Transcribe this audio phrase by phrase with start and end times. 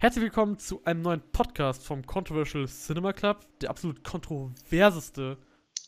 [0.00, 5.36] Herzlich willkommen zu einem neuen Podcast vom Controversial Cinema Club, der absolut kontroverseste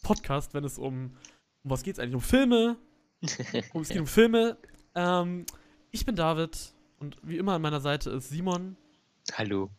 [0.03, 1.13] Podcast, wenn es um,
[1.63, 2.17] um was geht es eigentlich?
[2.17, 2.77] Um Filme.
[3.73, 4.57] um, es geht um Filme.
[4.97, 5.47] Ähm,
[5.93, 8.77] ich bin David und wie immer an meiner Seite ist Simon.
[9.35, 9.71] Hallo.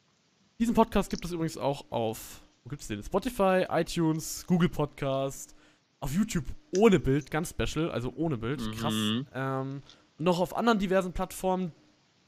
[0.60, 3.04] Diesen Podcast gibt es übrigens auch auf, wo gibt es den?
[3.04, 5.58] Spotify, iTunes, Google Podcast,
[6.00, 6.46] auf YouTube
[6.78, 8.94] ohne Bild, ganz special, also ohne Bild, krass.
[8.94, 9.28] Mhm.
[9.34, 9.82] Ähm,
[10.20, 11.74] noch auf anderen diversen Plattformen,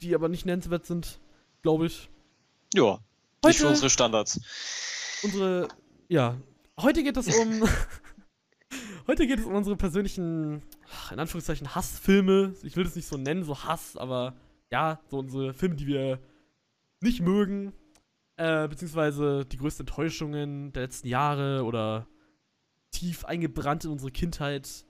[0.02, 1.18] die aber nicht nennenswert sind,
[1.64, 2.10] glaube ich.
[2.74, 3.00] Ja, nicht
[3.44, 4.38] Heute- für unsere Standards.
[5.22, 5.68] Unsere,
[6.08, 6.36] ja,
[6.78, 7.62] heute geht es um,
[9.06, 10.62] heute geht es um unsere persönlichen,
[11.10, 12.54] in Anführungszeichen, Hassfilme.
[12.62, 14.36] Ich will das nicht so nennen, so Hass, aber
[14.70, 16.18] ja, so unsere Filme, die wir
[17.00, 17.72] nicht mögen,
[18.36, 22.06] äh, beziehungsweise die größten Enttäuschungen der letzten Jahre oder
[22.90, 24.84] tief eingebrannt in unsere Kindheit,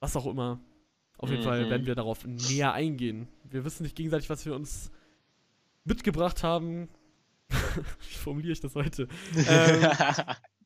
[0.00, 0.60] was auch immer.
[1.16, 1.46] Auf jeden Mhm.
[1.46, 3.28] Fall werden wir darauf näher eingehen.
[3.44, 4.90] Wir wissen nicht gegenseitig, was wir uns
[5.84, 6.88] mitgebracht haben.
[7.48, 9.08] Wie formuliere ich das heute?
[9.36, 9.82] Ähm,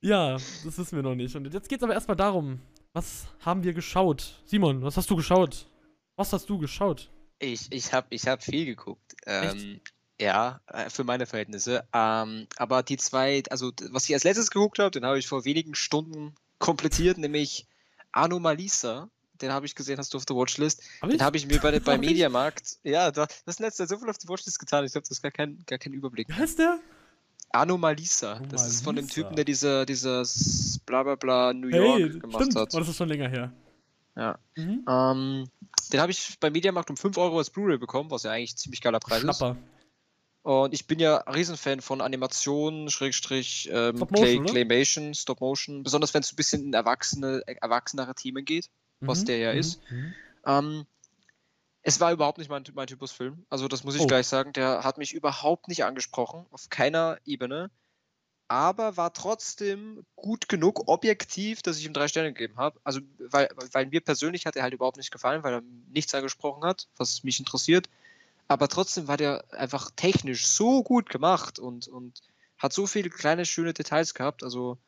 [0.00, 1.34] ja, das wissen wir noch nicht.
[1.34, 2.60] Und jetzt geht's aber erstmal darum,
[2.92, 4.41] was haben wir geschaut?
[4.44, 5.66] Simon, was hast du geschaut?
[6.14, 7.10] Was hast du geschaut?
[7.38, 9.14] ich ich habe ich hab viel geguckt.
[9.27, 9.80] Ähm,
[10.20, 11.86] ja, äh, für meine Verhältnisse.
[11.92, 15.44] Ähm, aber die zwei, also was ich als letztes geguckt habe, den habe ich vor
[15.44, 17.66] wenigen Stunden komplettiert, nämlich
[18.12, 19.10] Anomalisa.
[19.41, 20.83] Den habe ich gesehen, hast du auf der Watchlist.
[21.00, 22.08] Hab Den habe ich mir bei, bei Hab ich?
[22.08, 22.78] Mediamarkt.
[22.84, 24.84] Ja, da, das ist letzte so viel auf die Watchlist getan.
[24.84, 26.28] Ich glaube, das ist gar kein, gar kein Überblick.
[26.28, 26.78] Wie heißt der?
[27.50, 28.41] Anomalisa.
[28.50, 29.09] Das ist von dem.
[29.09, 32.56] Typen, der diese, dieses bla bla bla New Hey, York gemacht stimmt.
[32.56, 32.75] hat.
[32.75, 33.53] Oh, das ist schon länger her.
[34.16, 34.39] Ja.
[34.56, 34.84] Mhm.
[34.89, 35.48] Ähm,
[35.92, 38.56] den habe ich bei Mediamarkt um 5 Euro als Blu-ray bekommen, was ja eigentlich ein
[38.59, 39.53] ziemlich geiler Preis Schnapper.
[39.53, 39.59] ist.
[40.42, 44.47] Und ich bin ja Riesenfan von Animation, Schrägstrich, ähm, Stop Clay, Motion?
[44.47, 48.69] Claymation, Stop Motion, besonders wenn es ein bisschen in erwachsene, erwachsenere Themen geht,
[49.00, 49.82] was Mhm, der ja mhm, ist.
[49.91, 50.14] mhm.
[50.46, 50.86] Ähm,
[51.82, 53.46] es war überhaupt nicht mein, mein Typus Film.
[53.50, 54.06] Also das muss ich Oh.
[54.06, 54.52] gleich sagen.
[54.52, 57.70] Der hat mich überhaupt nicht angesprochen, auf keiner Ebene.
[58.50, 62.80] Aber war trotzdem gut genug, objektiv, dass ich ihm drei Sterne gegeben habe.
[62.82, 66.65] Also, weil, weil mir persönlich hat er halt überhaupt nicht gefallen, weil er nichts angesprochen
[66.65, 67.88] hat, was mich interessiert.
[68.48, 72.22] Aber trotzdem war der einfach technisch so gut gemacht und, und
[72.59, 74.42] hat so viele kleine, schöne Details gehabt.
[74.42, 74.78] Also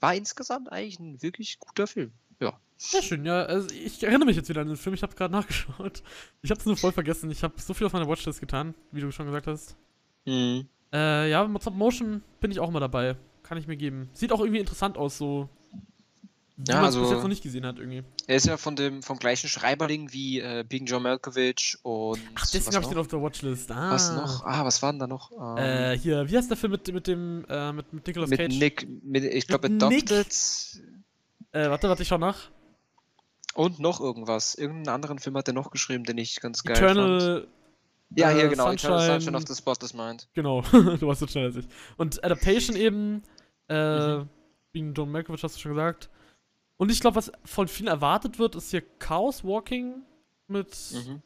[0.00, 2.12] war insgesamt eigentlich ein wirklich guter Film.
[2.40, 2.58] Ja.
[2.76, 3.42] Sehr schön, ja.
[3.42, 4.94] Also ich erinnere mich jetzt wieder an den Film.
[4.94, 6.02] Ich habe gerade nachgeschaut.
[6.42, 7.30] Ich habe es nur voll vergessen.
[7.30, 9.76] Ich habe so viel auf meiner Watchlist getan, wie du schon gesagt hast.
[10.24, 10.66] Mhm.
[10.92, 13.16] Äh, ja, mit Stop Motion bin ich auch immer dabei.
[13.42, 14.08] Kann ich mir geben.
[14.12, 15.48] Sieht auch irgendwie interessant aus, so.
[16.68, 18.02] Ja, man bis also- jetzt noch nicht gesehen hat, irgendwie.
[18.26, 22.20] Er ist ja von dem, vom gleichen Schreiberling wie äh, Big John Malkovich und.
[22.34, 23.70] Ach, deswegen habe ich den auf der Watchlist.
[23.70, 23.92] Ah.
[23.92, 24.44] Was noch?
[24.44, 25.30] Ah, was war denn da noch?
[25.32, 28.38] Ähm, Äh, hier, wie heißt der Film mit, mit dem, äh, mit, mit Nicolas mit
[28.40, 28.58] Cage?
[28.58, 29.68] Nick, mit, ich glaube?
[29.68, 30.26] Adopted
[31.52, 32.50] Äh, warte, warte, ich schau nach.
[33.54, 34.54] und noch irgendwas.
[34.54, 36.90] Irgendeinen anderen Film hat er noch geschrieben, den ich ganz geil fand.
[36.90, 37.48] Eternal.
[38.16, 38.70] Ja, hier äh, genau.
[38.70, 40.28] Eternal Sunshine- Sunshine of the Spotless Mind.
[40.34, 41.66] Genau, du warst so schnell als ich.
[41.96, 43.22] Und Adaptation eben,
[43.68, 44.28] äh, Mhm.
[44.72, 46.10] wegen John Malkovich hast du schon gesagt.
[46.80, 50.00] Und ich glaube, was von vielen erwartet wird, ist hier Chaos Walking
[50.48, 51.20] mit Mhm.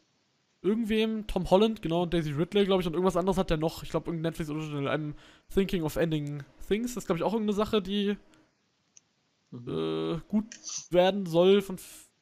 [0.62, 3.84] irgendwem, Tom Holland, genau, und Daisy Ridley, glaube ich, und irgendwas anderes hat der noch.
[3.84, 5.14] Ich glaube, irgendein Netflix Original, I'm
[5.54, 6.94] Thinking of Ending Things.
[6.94, 8.16] Das ist, glaube ich, auch irgendeine Sache, die
[9.52, 9.68] Mhm.
[9.68, 10.46] äh, gut
[10.90, 11.76] werden soll von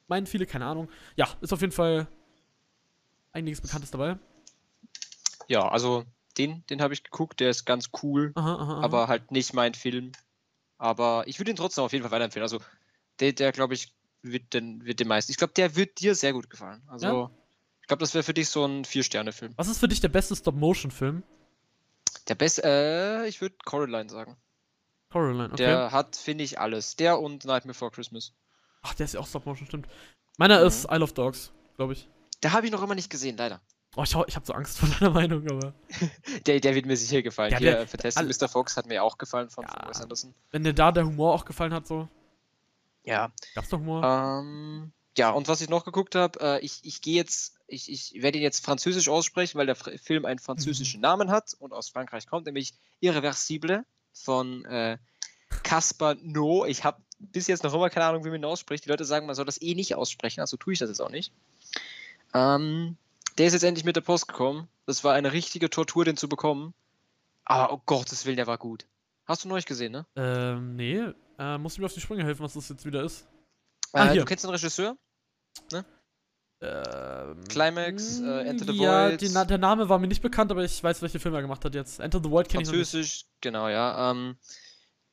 [0.07, 0.87] meinen viele, keine Ahnung.
[1.15, 2.05] Ja, ist auf jeden Fall
[3.31, 4.19] einiges Bekanntes dabei.
[5.47, 6.03] Ja, also
[6.37, 8.81] den, den habe ich geguckt, der ist ganz cool, Aha, aha, aha.
[8.83, 10.11] aber halt nicht mein Film.
[10.77, 12.43] Aber ich würde ihn trotzdem auf jeden Fall weiterempfehlen.
[12.43, 12.59] Also
[13.19, 15.31] der, der glaube ich, wird den, wird den meisten.
[15.31, 16.81] Ich glaube, der wird dir sehr gut gefallen.
[16.87, 17.31] Also Ja?
[17.81, 19.53] ich glaube, das wäre für dich so ein Vier-Sterne-Film.
[19.57, 21.23] Was ist für dich der beste Stop-Motion-Film?
[22.27, 24.37] Der beste, äh, ich würde Coraline sagen.
[25.11, 25.57] Coraline, okay.
[25.57, 26.95] Der hat, finde ich, alles.
[26.95, 28.33] Der und Nightmare Before Christmas.
[28.81, 29.87] Ach, der ist ja auch Stop-Motion, stimmt.
[30.37, 30.67] Meiner Mhm.
[30.67, 32.07] ist Isle of Dogs, glaube ich.
[32.41, 33.61] Da habe ich noch immer nicht gesehen, leider.
[33.95, 35.73] Oh, ich, ich habe so Angst vor deiner Meinung, aber
[36.47, 37.51] Der, der wird mir sicher gefallen.
[37.51, 38.47] Ja, Hier, der- äh, Fantastic Mr.
[38.49, 39.89] Fox hat mir auch gefallen von, von Ja.
[39.89, 40.33] Wes Anderson.
[40.51, 42.07] wenn dir da der Humor auch gefallen hat, so.
[43.03, 43.31] Ja.
[43.55, 44.03] Gab's da Humor?
[44.03, 48.21] Ähm, ja, und was ich noch geguckt habe, äh, ich, ich gehe jetzt, ich, ich
[48.21, 51.89] werde ihn jetzt französisch aussprechen, weil der Fr- Film einen französischen Namen hat und aus
[51.89, 54.97] Frankreich kommt, nämlich Irreversible von äh,
[55.63, 56.65] Caspar No.
[56.65, 58.85] Ich habe bis jetzt noch immer keine Ahnung, wie man ihn ausspricht.
[58.85, 61.11] Die Leute sagen, man soll das eh nicht aussprechen, also tue ich das jetzt auch
[61.11, 61.31] nicht.
[62.33, 62.97] Ähm,
[63.37, 64.67] der ist jetzt endlich mit der Post gekommen.
[64.85, 66.73] Das war eine richtige Tortur, den zu bekommen.
[67.45, 68.85] Aber oh Gottes Willen, der war gut.
[69.25, 70.05] Hast du nicht gesehen, ne?
[70.15, 71.03] Ähm, nee.
[71.39, 73.27] Äh, musst du mir auf die Sprünge helfen, was das jetzt wieder ist?
[73.91, 74.21] Ah, äh, hier.
[74.21, 74.97] du kennst den Regisseur?
[76.61, 79.29] Ähm, Climax, äh, Enter the ja, Void.
[79.33, 81.75] Na- der Name war mir nicht bekannt, aber ich weiß, welche Filme er gemacht hat
[81.75, 81.99] jetzt.
[81.99, 82.75] Enter the Void kenne ich noch.
[82.75, 84.11] Französisch, genau, ja.
[84.11, 84.37] Ähm,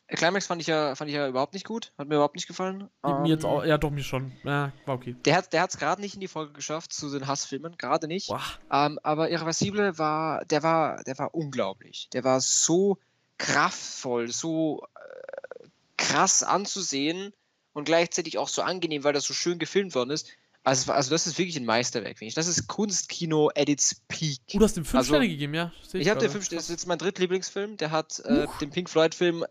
[0.06, 1.93] Climax fand ich ja, fand ich ja überhaupt nicht gut.
[1.99, 2.88] Hat mir überhaupt nicht gefallen.
[3.02, 4.32] mir jetzt Ähm, auch, ja, doch, mir schon.
[4.44, 5.17] Ja, war okay.
[5.25, 8.31] Der hat der es gerade nicht in die Folge geschafft zu den Hassfilmen, gerade nicht.
[8.70, 12.08] Ähm, aber Irreversible war, der war, der war unglaublich.
[12.12, 12.99] Der war so
[13.38, 14.84] kraftvoll, so
[16.11, 17.33] krass anzusehen
[17.73, 20.31] und gleichzeitig auch so angenehm, weil das so schön gefilmt worden ist.
[20.62, 22.35] Also, also das ist wirklich ein Meisterwerk, finde ich.
[22.35, 24.41] Das ist Kunstkino at its peak.
[24.55, 25.73] Oh, du hast dem 5 Also, Sterne gegeben, ja?
[25.87, 27.79] Seh Ich habe den fünf, das ist jetzt mein drittlieblingsfilm.
[27.79, 29.47] Der hat äh, den Pink Floyd-Film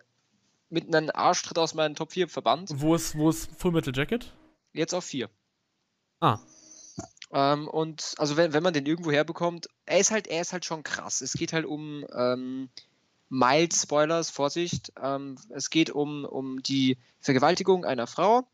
[0.70, 2.70] mit einem Arschtritt aus meinen Top 4 verbannt.
[2.76, 4.32] Wo ist, wo ist Full Metal Jacket?
[4.72, 5.30] Jetzt auf 4.
[6.20, 6.40] Ah.
[7.32, 10.66] Ähm, und also wenn, wenn man den irgendwo herbekommt, er ist halt, er ist halt
[10.66, 11.22] schon krass.
[11.22, 12.70] Es geht halt um ähm,
[13.30, 14.92] mild Spoilers, Vorsicht.
[15.02, 18.48] Ähm, es geht um, um die Vergewaltigung einer Frau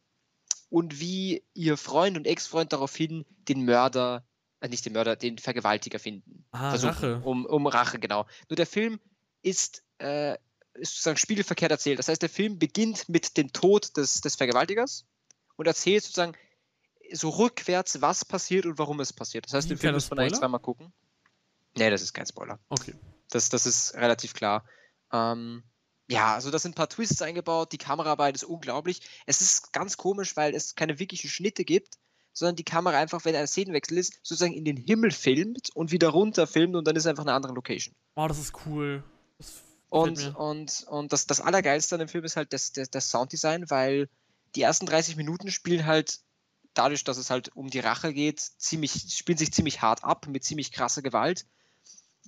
[0.69, 4.25] und wie ihr Freund und Ex-Freund daraufhin den Mörder,
[4.59, 6.45] äh, nicht den Mörder, den Vergewaltiger finden.
[6.51, 6.93] Ah, Versuchen.
[6.93, 7.21] Rache.
[7.23, 8.25] Um, um Rache, genau.
[8.49, 8.99] Nur der Film
[9.41, 10.33] ist, äh,
[10.73, 11.99] ist sozusagen spiegelverkehrt erzählt.
[11.99, 15.05] Das heißt, der Film beginnt mit dem Tod des, des Vergewaltigers
[15.55, 16.33] und erzählt sozusagen
[17.13, 19.45] so rückwärts, was passiert und warum es passiert.
[19.45, 20.91] Das heißt, den Film muss man eigentlich zweimal gucken.
[21.77, 22.59] Nee, das ist kein Spoiler.
[22.69, 22.95] Okay.
[23.29, 24.65] Das, das ist relativ klar.
[25.11, 25.63] Ähm,
[26.07, 29.01] ja, also da sind ein paar Twists eingebaut, die Kameraarbeit ist unglaublich.
[29.25, 31.97] Es ist ganz komisch, weil es keine wirklichen Schnitte gibt,
[32.33, 36.09] sondern die Kamera einfach, wenn ein Szenenwechsel ist, sozusagen in den Himmel filmt und wieder
[36.09, 37.95] runter filmt und dann ist einfach eine andere Location.
[38.15, 39.03] Oh, das ist cool.
[39.37, 43.09] Das Und, und, und das, das Allergeilste an dem Film ist halt das, das, das
[43.09, 44.09] Sounddesign, weil
[44.55, 46.19] die ersten 30 Minuten spielen halt
[46.73, 50.43] dadurch, dass es halt um die Rache geht, ziemlich, spielen sich ziemlich hart ab mit
[50.43, 51.45] ziemlich krasser Gewalt.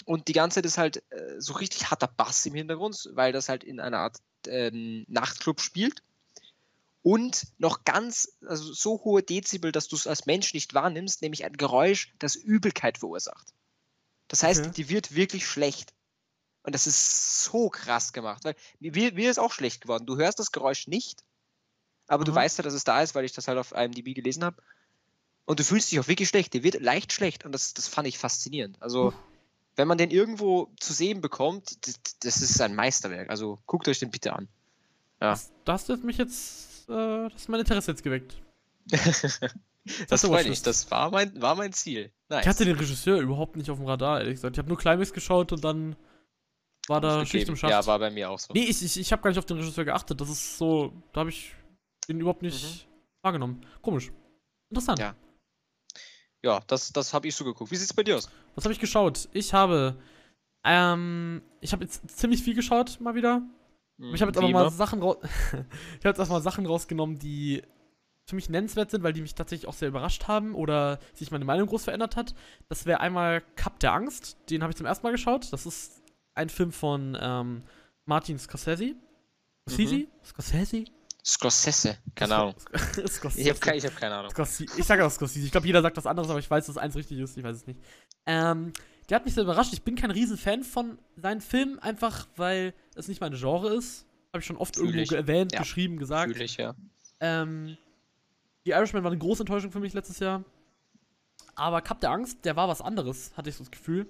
[0.05, 3.49] Und die ganze Zeit ist halt äh, so richtig harter Bass im Hintergrund, weil das
[3.49, 4.17] halt in einer Art
[4.47, 6.03] ähm, Nachtclub spielt.
[7.03, 11.45] Und noch ganz, also so hohe Dezibel, dass du es als Mensch nicht wahrnimmst, nämlich
[11.45, 13.53] ein Geräusch, das Übelkeit verursacht.
[14.27, 14.71] Das heißt, Okay.
[14.75, 15.93] die wird wirklich schlecht.
[16.63, 20.05] Und das ist so krass gemacht, weil mir, mir ist auch schlecht geworden.
[20.05, 21.23] Du hörst das Geräusch nicht,
[22.07, 22.39] aber du Aha.
[22.39, 24.61] weißt ja, dass es da ist, weil ich das halt auf IMDb gelesen habe.
[25.45, 26.53] Und du fühlst dich auch wirklich schlecht.
[26.53, 28.81] Der wird leicht schlecht und das, das fand ich faszinierend.
[28.81, 29.15] Also, Uff.
[29.77, 33.29] Wenn man den irgendwo zu sehen bekommt, das, das ist ein Meisterwerk.
[33.29, 34.47] Also, guckt euch den bitte an.
[35.21, 35.31] Ja.
[35.31, 38.41] Das, das hat mich jetzt, äh, das ist mein Interesse jetzt geweckt.
[38.85, 39.23] das
[40.09, 40.61] Hatte freut mich.
[40.63, 42.11] Das war mein, war mein Ziel.
[42.29, 42.41] Nice.
[42.41, 44.55] Ich hatte den Regisseur überhaupt nicht auf dem Radar, ehrlich gesagt.
[44.55, 45.95] Ich habe nur Climax geschaut und dann
[46.87, 47.49] war da Schicht Aufgegeben.
[47.51, 47.71] im Schacht.
[47.71, 48.53] Ja, war bei mir auch so.
[48.53, 50.19] nee, ich, ich, ich habe gar nicht auf den Regisseur geachtet.
[50.19, 51.53] Das ist so, da habe ich
[52.07, 52.87] den überhaupt nicht
[53.21, 53.65] wahrgenommen.
[53.81, 54.11] Komisch.
[54.69, 54.99] Interessant.
[54.99, 55.03] Mhm.
[55.03, 55.15] Ja.
[56.43, 57.71] Ja, das, das habe ich so geguckt.
[57.71, 58.29] Wie sieht's bei dir aus?
[58.55, 59.27] Was habe ich geschaut?
[59.33, 59.95] Ich habe,
[60.63, 63.41] ähm, ich habe jetzt ziemlich viel geschaut, mal wieder.
[63.99, 64.69] Aber Ich habe jetzt aber mal.
[64.69, 65.17] Sachen raus.
[65.23, 67.63] ich habe jetzt erstmal Sachen rausgenommen, die
[68.25, 71.45] für mich nennenswert sind, weil die mich tatsächlich auch sehr überrascht haben oder sich meine
[71.45, 72.35] Meinung groß verändert hat.
[72.67, 74.37] Das wäre einmal Cup der Angst.
[74.49, 75.51] Den habe ich zum ersten Mal geschaut.
[75.51, 76.03] Das ist
[76.35, 77.63] ein Film von ähm,
[78.05, 78.95] Martin Scorsese.
[79.67, 80.07] Scorsese?
[80.23, 80.85] Scorsese?
[81.27, 81.97] Scorsese.
[82.15, 82.55] Keine Ahnung.
[83.07, 83.41] Scorsese.
[83.41, 84.31] Ich habe keine, ich hab keine Ahnung.
[84.31, 84.79] Scorsese.
[84.79, 85.45] Ich sage auch Scorsese.
[85.45, 87.37] Ich glaube, jeder sagt was anderes, aber ich weiß, dass eins richtig ist.
[87.37, 87.79] Ich weiß es nicht.
[88.25, 88.71] Ähm,
[89.09, 89.73] der hat mich sehr überrascht.
[89.73, 94.05] Ich bin kein Riesen-Fan von seinen Filmen, einfach weil es nicht meine Genre ist.
[94.33, 95.59] Habe ich schon oft Fühl irgendwo erwähnt, Ja.
[95.59, 96.31] geschrieben, gesagt.
[96.33, 96.75] Fühl ich, ja.
[97.19, 97.77] Ähm,
[98.65, 100.43] die Irishman war eine große Enttäuschung für mich letztes Jahr.
[101.55, 104.07] Aber Cup der Angst, der war was anderes, hatte ich so das Gefühl.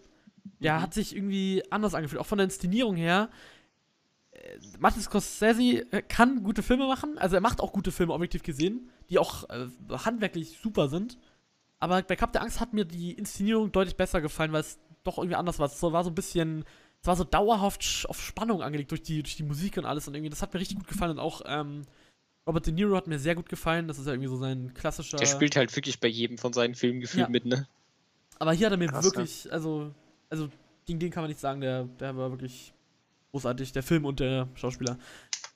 [0.59, 0.81] Der Mhm.
[0.81, 3.29] hat sich irgendwie anders angefühlt, auch von der Inszenierung her.
[4.47, 8.43] Äh, Martin Scorsese äh, kann gute Filme machen, also er macht auch gute Filme, objektiv
[8.43, 11.17] gesehen, die auch äh, handwerklich super sind.
[11.79, 15.17] Aber bei Cup der Angst hat mir die Inszenierung deutlich besser gefallen, weil es doch
[15.17, 15.67] irgendwie anders war.
[15.67, 16.65] Es war so ein bisschen,
[17.01, 20.15] es war so dauerhaft auf Spannung angelegt durch die, durch die Musik und alles und
[20.15, 21.83] irgendwie, das hat mir richtig gut gefallen und auch ähm,
[22.47, 25.17] Robert De Niro hat mir sehr gut gefallen, das ist ja irgendwie so sein klassischer.
[25.17, 27.29] Der spielt halt wirklich bei jedem von seinen Filmen gefühlt Ja.
[27.29, 27.67] mit, ne?
[28.39, 29.93] Aber hier hat er mir Krass, wirklich, also,
[30.29, 30.49] also
[30.85, 32.73] gegen den kann man nicht sagen, der, der war wirklich
[33.31, 34.97] großartig, der Film und der Schauspieler.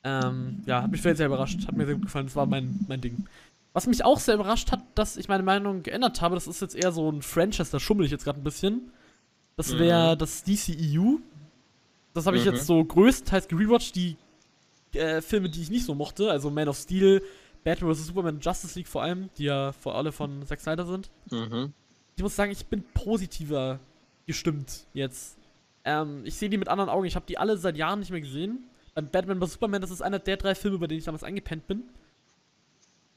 [0.03, 2.79] Ähm, ja, hat mich sehr, sehr überrascht, hat mir sehr gut gefallen, das war mein,
[2.87, 3.25] mein Ding.
[3.73, 6.75] Was mich auch sehr überrascht hat, dass ich meine Meinung geändert habe, das ist jetzt
[6.75, 8.91] eher so ein Franchise, da schummel ich jetzt gerade ein bisschen.
[9.55, 10.19] Das wäre Mhm.
[10.19, 11.19] das DCEU.
[12.13, 12.51] Das habe ich Mhm.
[12.53, 14.17] jetzt so größtenteils gerewatcht, die
[14.93, 17.21] äh, Filme, die ich nicht so mochte, also Man of Steel,
[17.63, 18.07] Batman vs.
[18.07, 21.71] Superman, Justice League vor allem, die ja vor alle von Zack Snyder sind Mhm.
[22.17, 23.79] ich muss sagen, ich bin positiver
[24.25, 25.37] gestimmt jetzt.
[25.85, 27.05] Ähm, ich sehe die mit anderen Augen.
[27.05, 28.65] Ich habe die alle seit Jahren nicht mehr gesehen.
[28.93, 29.53] Beim Batman vs.
[29.53, 31.83] Superman, das ist einer der drei Filme, bei denen ich damals eingepennt bin.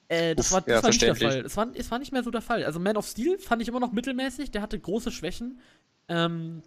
[0.08, 1.16] Äh, das Uff, war, das ja, war nicht der.
[1.16, 1.44] Fall.
[1.44, 2.64] Es war, es war nicht mehr so der Fall.
[2.64, 4.50] Also Man of Steel fand ich immer noch mittelmäßig.
[4.50, 5.58] Der hatte große Schwächen.
[6.08, 6.62] Ähm,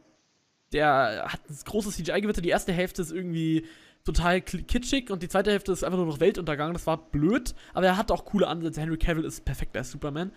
[0.74, 2.42] der hat ein großes CGI-Gewitter.
[2.42, 3.66] Die erste Hälfte ist irgendwie
[4.04, 6.74] total kitschig und die zweite Hälfte ist einfach nur noch Weltuntergang.
[6.74, 8.82] Das war blöd, aber er hat auch coole Ansätze.
[8.82, 10.32] Henry Cavill ist perfekt als Superman.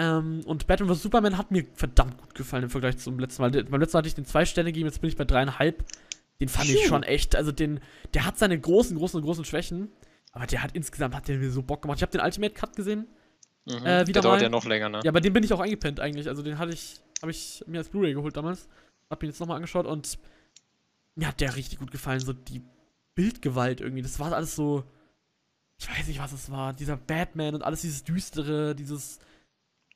[0.00, 1.02] Ähm, und Batman vs.
[1.02, 3.50] Superman hat mir verdammt gut gefallen im Vergleich zum letzten Mal.
[3.50, 5.84] Beim letzten Mal hatte ich den zwei Sterne gegeben, jetzt bin ich bei dreieinhalb.
[6.40, 7.80] Den fand ich schon echt, also den,
[8.14, 9.90] der hat seine großen, großen, großen Schwächen,
[10.30, 11.98] aber der hat insgesamt, hat der mir so Bock gemacht.
[11.98, 13.08] Ich habe den Ultimate Cut gesehen.
[13.66, 13.74] Mhm.
[13.84, 15.00] Äh, der dauert mal- ja noch länger, ne?
[15.02, 16.28] Ja, bei dem bin ich auch eingepennt eigentlich.
[16.28, 18.68] Also den hatte ich, habe ich mir als Blu-ray geholt damals.
[19.10, 20.16] Hab ihn jetzt nochmal angeschaut und
[21.16, 22.20] mir hat der richtig gut gefallen.
[22.20, 22.62] So die
[23.16, 24.02] Bildgewalt irgendwie.
[24.02, 24.84] Das war alles so.
[25.80, 26.72] Ich weiß nicht, was es war.
[26.72, 29.18] Dieser Batman und alles dieses Düstere, dieses.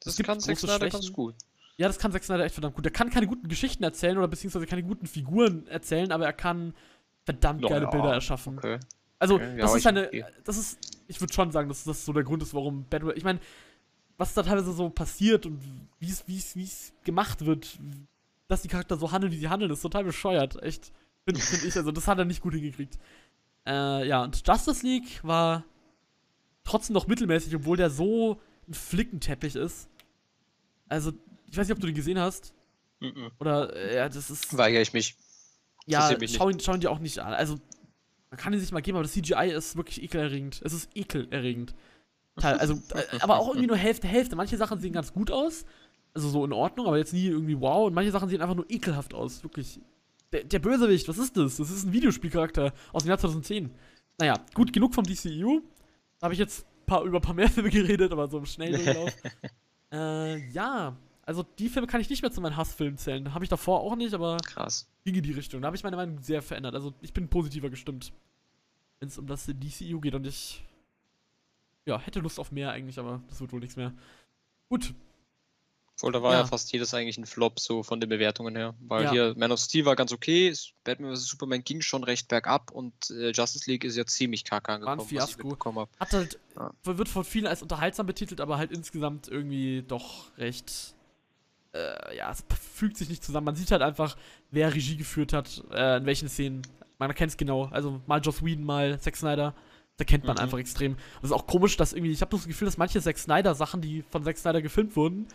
[0.05, 1.35] Das gibt kann Zack Snyder ganz gut.
[1.77, 2.85] Ja, das kann Zack Snyder echt verdammt gut.
[2.85, 6.75] Der kann keine guten Geschichten erzählen oder beziehungsweise keine guten Figuren erzählen, aber er kann
[7.25, 8.59] verdammt geile Ja, Bilder erschaffen.
[8.59, 8.79] Okay.
[9.19, 10.07] Also, Okay, ja, das aber ist eine.
[10.09, 10.25] okay.
[10.45, 10.79] Das ist.
[11.07, 13.17] Ich würde schon sagen, dass das so der Grund ist, warum Batman.
[13.17, 13.41] Ich meine,
[14.17, 15.61] was da teilweise so passiert und
[16.01, 17.79] wie es gemacht wird,
[18.49, 20.61] dass die Charakter so handeln, wie sie handeln, ist total bescheuert.
[20.63, 20.93] Echt.
[21.25, 21.77] Finde find ich.
[21.77, 22.99] Also, das hat er nicht gut hingekriegt.
[23.67, 25.65] Äh, ja, und Justice League war
[26.65, 29.89] trotzdem noch mittelmäßig, obwohl der so ein Flickenteppich ist.
[30.93, 31.13] Also,
[31.47, 32.53] ich weiß nicht, ob du den gesehen hast.
[33.01, 33.31] Mhm.
[33.39, 34.57] Oder, äh, ja, das ist.
[34.57, 35.17] Weigere ich mich.
[35.87, 37.33] Ja, mich schau ihn, schau ihn dir auch nicht an.
[37.33, 37.59] Also,
[38.31, 40.61] man kann ihn sich mal geben, aber das CGI ist wirklich ekelerregend.
[40.63, 41.75] Es ist ekelerregend.
[42.37, 44.37] Teil, also, äh, aber auch irgendwie nur Hälfte, Hälfte.
[44.37, 45.65] Manche Sachen sehen ganz gut aus.
[46.15, 47.87] Also so in Ordnung, aber jetzt nie irgendwie wow.
[47.87, 49.43] Und manche Sachen sehen einfach nur ekelhaft aus.
[49.43, 49.81] Wirklich.
[50.31, 51.57] Der, der Bösewicht, was ist das?
[51.57, 53.71] Das ist ein Videospielcharakter aus dem Jahr 2010.
[54.19, 55.63] Naja, gut, genug vom DCU.
[56.19, 59.11] Da habe ich jetzt paar, über ein paar mehr Filme geredet, aber so im Schnelldurchlauf.
[59.93, 60.97] äh, ja.
[61.25, 63.33] Also die Filme kann ich nicht mehr zu meinen Hassfilmen zählen.
[63.33, 64.89] Habe ich davor auch nicht, aber Krass.
[65.05, 65.63] ging in die Richtung.
[65.63, 66.75] Da habe ich meine Meinung sehr verändert.
[66.75, 68.13] Also ich bin positiver gestimmt,
[68.99, 70.65] wenn es um das DCU geht und ich
[71.87, 73.93] ja, hätte Lust auf mehr eigentlich, aber das wird wohl nichts mehr.
[74.69, 74.95] Gut,
[75.97, 76.39] Obwohl, da war ja.
[76.41, 76.47] Ja.
[76.47, 78.75] fast jedes eigentlich ein Flop, so von den Bewertungen her.
[78.81, 79.11] Weil Ja.
[79.13, 80.53] hier Man of Steel war ganz okay,
[80.85, 81.27] Batman vs.
[81.27, 85.05] Superman ging schon recht bergab und äh, Justice League ist ja ziemlich kacke angekommen, was
[85.05, 85.87] ich Fiasko.
[86.01, 86.73] hat halt, Ja.
[86.83, 90.95] wird von vielen als unterhaltsam betitelt, aber halt insgesamt irgendwie doch recht,
[91.75, 92.45] äh, ja, es
[92.75, 93.45] fügt sich nicht zusammen.
[93.47, 94.17] Man sieht halt einfach,
[94.51, 96.63] wer Regie geführt hat, äh, in welchen Szenen.
[96.99, 97.67] Man erkennt es genau.
[97.67, 99.55] Also mal Joss Whedon, mal Zack Snyder.
[99.99, 100.43] Da kennt man Mhm.
[100.43, 100.93] einfach extrem.
[100.93, 103.81] Und es ist auch komisch, dass irgendwie, ich habe das Gefühl, dass manche Zack Snyder-Sachen,
[103.83, 105.27] die von Zack Snyder gefilmt wurden,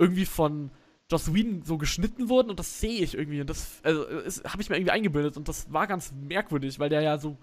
[0.00, 0.70] irgendwie von
[1.08, 3.40] Joss Whedon so geschnitten wurden und das sehe ich irgendwie.
[3.40, 4.04] Und das also,
[4.44, 7.36] habe ich mir irgendwie eingebildet und das war ganz merkwürdig, weil der ja so.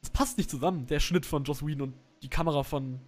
[0.00, 3.00] Das passt nicht zusammen, der Schnitt von Joss Whedon und die Kamera von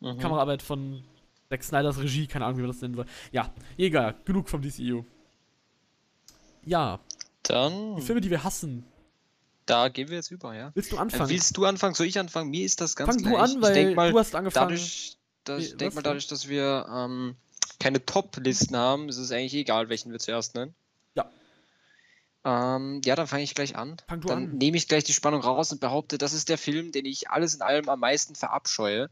[0.00, 0.18] Mhm.
[0.18, 1.02] Kameraarbeit von
[1.48, 3.06] Zack Snyders Regie, keine Ahnung, wie man das nennen soll.
[3.32, 5.02] Ja, egal, genug vom DCU.
[6.64, 7.00] Ja,
[7.42, 8.84] Dann, die Filme, die wir hassen.
[9.66, 10.70] da gehen wir jetzt über, ja.
[10.74, 11.30] Willst du Äh, anfangen?
[11.30, 11.94] Willst du anfangen?
[11.94, 12.50] Soll ich anfangen?
[12.50, 13.42] Mir ist das ganz Fang du gleich.
[13.42, 14.68] an, weil mal, du hast angefangen.
[14.70, 17.36] dadurch, dass, Nee, ich denk was mal, dadurch, dass wir ähm,
[17.78, 20.74] keine Top-Listen haben, ist es eigentlich egal, welchen wir zuerst nennen.
[21.14, 21.30] Ja.
[22.44, 23.96] Ähm, ja, dann fange ich gleich an.
[24.08, 24.56] Dann an.
[24.58, 27.54] nehme ich gleich die Spannung raus und behaupte, das ist der Film, den ich alles
[27.54, 29.10] in allem am meisten verabscheue.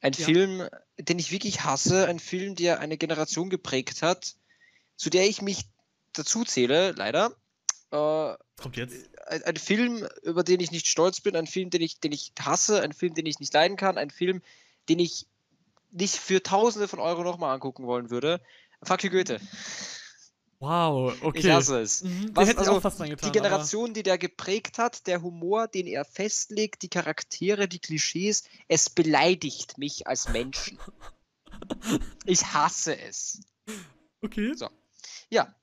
[0.00, 0.24] Ein Ja.
[0.24, 4.34] Film, den ich wirklich hasse, ein Film, der eine Generation geprägt hat,
[4.96, 5.64] zu der ich mich
[6.12, 7.36] dazu zähle, leider.
[7.90, 8.96] Äh, Kommt jetzt.
[9.26, 12.32] ein, ein Film, über den ich nicht stolz bin, ein Film, den ich, den ich
[12.40, 14.42] hasse, ein Film, den ich nicht leiden kann, ein Film,
[14.88, 15.26] den ich
[15.92, 18.40] nicht für Tausende von Euro nochmal angucken wollen würde.
[18.82, 19.40] Fuck you Goethe.
[20.58, 21.38] Wow, okay.
[21.40, 22.02] Ich hasse es.
[22.02, 23.32] Mhm, Was- also, reingetan.
[23.32, 28.44] Die Generation, die der geprägt hat, der Humor, den er festlegt, die Charaktere, die Klischees,
[28.68, 30.78] es beleidigt mich als Menschen.
[32.24, 33.40] Ich hasse es.
[33.66, 33.74] Aber,
[34.22, 34.52] okay.
[34.54, 34.68] So.
[35.30, 35.54] Ja.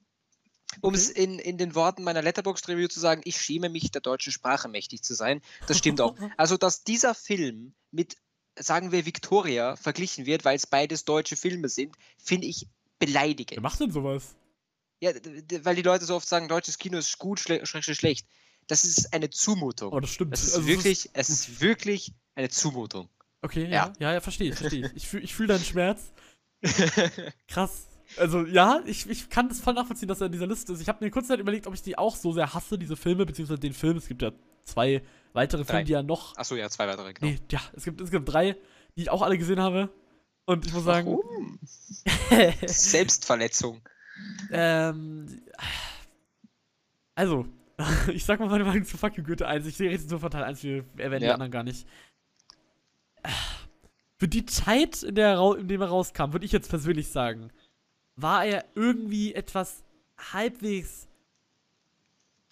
[0.82, 4.32] Um es in, in den Worten meiner Letterboxd-Review zu sagen, ich schäme mich, der deutschen
[4.32, 5.42] Sprache mächtig zu sein.
[5.68, 6.16] Das stimmt auch.
[6.38, 8.16] Also, dass dieser Film mit,
[8.58, 12.68] sagen wir, Victoria verglichen wird, weil es beides deutsche Filme sind, finde ich
[13.00, 13.62] Wer beleidigend.
[13.62, 14.36] macht denn sowas?
[15.02, 15.12] Ja,
[15.64, 18.28] weil die Leute so oft sagen, deutsches Kino ist gut, schle schlecht, schlecht.
[18.68, 19.94] Das ist eine Zumutung.
[19.94, 20.34] Oh, das stimmt.
[20.34, 23.10] Es ist Also, wirklich, es ist wirklich eine Zumutung.
[23.42, 23.94] Okay, ja.
[24.00, 24.14] Ja.
[24.14, 24.92] Ja, verstehe ich, verstehe ich.
[24.96, 26.12] Ich fühle ich fühl deinen Schmerz.
[27.48, 27.88] Krass.
[28.18, 30.82] Also, ja, ich, ich kann das voll nachvollziehen, dass er in dieser Liste ist.
[30.82, 33.26] Ich habe mir kurz Zeit überlegt, ob ich die auch so sehr hasse, diese Filme,
[33.26, 33.98] beziehungsweise den Film.
[33.98, 34.32] Es gibt ja
[34.66, 35.02] zwei
[35.34, 35.72] weitere Drei.
[35.72, 36.36] Filme, die ja noch.
[36.38, 37.28] Achso, ja, zwei weitere, genau.
[37.32, 38.56] Nee, ja, es gibt, es gibt drei,
[38.96, 39.90] die ich auch alle gesehen habe.
[40.46, 41.60] Und ich muss sagen, Warum?
[42.68, 43.82] Selbstverletzung.
[44.52, 45.42] ähm.
[47.16, 47.46] Also,
[48.14, 49.66] ich sag mal meine Meinung zu Fuck You Goethe 1.
[49.68, 51.34] Ich sehe jetzt nur von Teil 1, wir erwähnen die Ja.
[51.34, 51.86] anderen gar nicht.
[54.16, 57.52] Für die Zeit, in der, er in der er rauskam, würde ich jetzt persönlich sagen,
[58.16, 59.84] war er irgendwie etwas
[60.34, 61.08] halbwegs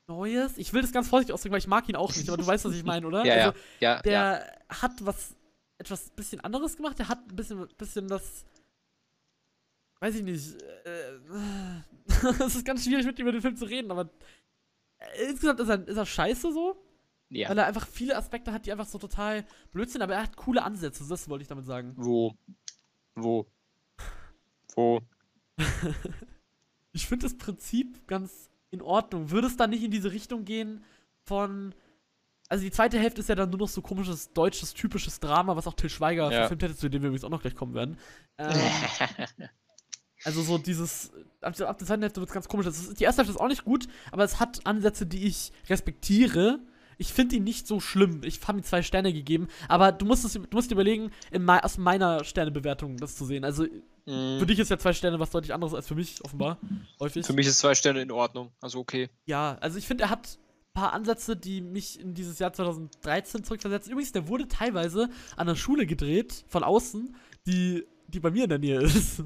[0.07, 0.57] Neues.
[0.57, 2.65] Ich will das ganz vorsichtig ausdrücken, weil ich mag ihn auch nicht, aber du weißt,
[2.65, 3.25] was ich meine, oder?
[3.25, 4.01] Ja, ja, also, ja, ja.
[4.01, 5.35] der hat was
[5.77, 6.97] etwas bisschen anderes gemacht.
[6.99, 8.45] Der hat ein bisschen, bisschen das.
[9.99, 10.61] Weiß ich nicht.
[10.61, 11.19] Äh,
[12.39, 14.09] Es ist ganz schwierig, mit ihm über den Film zu reden, aber
[14.97, 16.81] äh, insgesamt ist er, ist er scheiße so,
[17.29, 17.49] ja.
[17.49, 20.37] weil er einfach viele Aspekte hat, die einfach so total blöd sind, aber er hat
[20.37, 21.93] coole Ansätze, das wollte ich damit sagen.
[21.97, 22.35] Wo?
[23.15, 23.45] Wo?
[24.75, 25.01] Wo?
[26.93, 29.31] Ich finde das Prinzip ganz in Ordnung.
[29.31, 30.83] Würde es dann nicht in diese Richtung gehen
[31.25, 31.74] von.
[32.50, 35.67] Also die zweite Hälfte ist ja dann nur noch so komisches deutsches, typisches Drama, was
[35.67, 36.39] auch Till Schweiger Ja.
[36.39, 37.97] verfilmt hätte, zu dem wir übrigens auch noch gleich kommen werden.
[38.38, 38.57] Ähm,
[40.24, 42.67] also so dieses, ab der, ab der zweiten Hälfte wird es ganz komisch.
[42.67, 46.59] Ist, die erste Hälfte ist auch nicht gut, aber es hat Ansätze, die ich respektiere.
[46.97, 48.21] Ich finde ihn nicht so schlimm.
[48.24, 51.47] Ich habe ihm zwei Sterne gegeben, aber du musst, es, du musst dir überlegen, in
[51.50, 53.43] aus meiner Sternebewertung das zu sehen.
[53.43, 53.67] Also
[54.07, 56.57] Mm, für dich ist ja zwei Sterne was deutlich anderes als für mich, offenbar.
[56.99, 57.25] Häufig.
[57.25, 58.51] Für mich ist zwei Sterne in Ordnung.
[58.61, 59.09] Also okay.
[59.25, 63.43] Ja, also ich finde, er hat ein paar Ansätze, die mich in dieses Jahr 2013
[63.43, 63.91] zurückversetzen.
[63.91, 68.49] Übrigens, der wurde teilweise an der Schule gedreht, von außen, die, die bei mir in
[68.49, 69.23] der Nähe ist.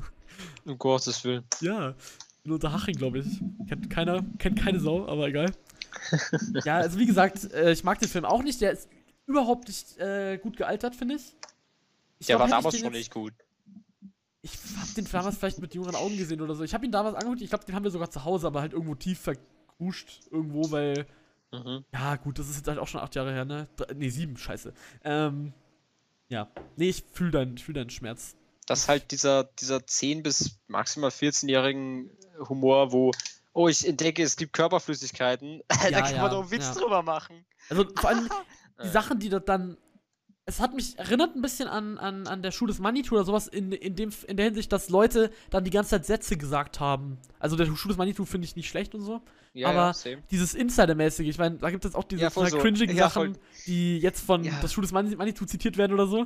[0.66, 1.44] Um Gottes Willen.
[1.62, 1.94] ja,
[2.44, 3.28] in Unterhaching, glaube ich.
[3.70, 5.54] Kennt keiner, kennt keine Sau, aber egal.
[6.66, 8.60] ja, also wie gesagt, äh, ich mag den Film auch nicht.
[8.62, 8.90] Der ist
[9.28, 11.22] überhaupt nicht äh, gut gealtert, finde ich.
[12.18, 12.28] ich.
[12.28, 13.34] Der glaub, war damals schon jetzt- nicht gut.
[14.44, 16.64] Ich hab den damals vielleicht mit jüngeren Augen gesehen oder so.
[16.64, 18.74] Ich habe ihn damals angeguckt, ich glaube, den haben wir sogar zu Hause, aber halt
[18.74, 21.06] irgendwo tief verkruscht, irgendwo, weil
[21.54, 21.84] Mhm.
[21.92, 23.68] Ja, gut, das ist jetzt halt auch schon acht Jahre her, ne?
[23.78, 24.74] Dre- Nee, sieben, scheiße.
[25.04, 25.52] Ähm,
[26.30, 26.50] ja.
[26.78, 28.38] Nee, ich fühle deinen, fühl deinen Schmerz.
[28.68, 32.10] Das ist halt dieser, dieser 10- bis maximal 14-jährigen
[32.48, 33.12] Humor, wo,
[33.52, 35.62] oh, ich entdecke, es gibt Körperflüssigkeiten.
[35.68, 36.74] da Ja, kann ja, man doch einen Witz ja.
[36.82, 37.46] drüber machen.
[37.70, 38.30] Also vor allem
[38.82, 38.88] die.
[38.88, 39.78] Sachen, die dort dann.
[40.56, 43.48] Es hat mich erinnert ein bisschen an, an, an der Schuh des Manitou oder sowas
[43.48, 47.18] in, in, dem, in der Hinsicht, dass Leute dann die ganze Zeit Sätze gesagt haben.
[47.40, 49.22] Also der Schuh des Manitou finde ich nicht schlecht und so.
[49.54, 50.18] Ja, Aber ja.
[50.30, 52.42] Dieses Insider-mäßige, ich meine, da gibt es auch diese Ja, so.
[52.42, 54.54] cringigen Ja, Sachen, die jetzt von Ja.
[54.62, 56.26] das Schuh des Mani- Manitou zitiert werden oder so.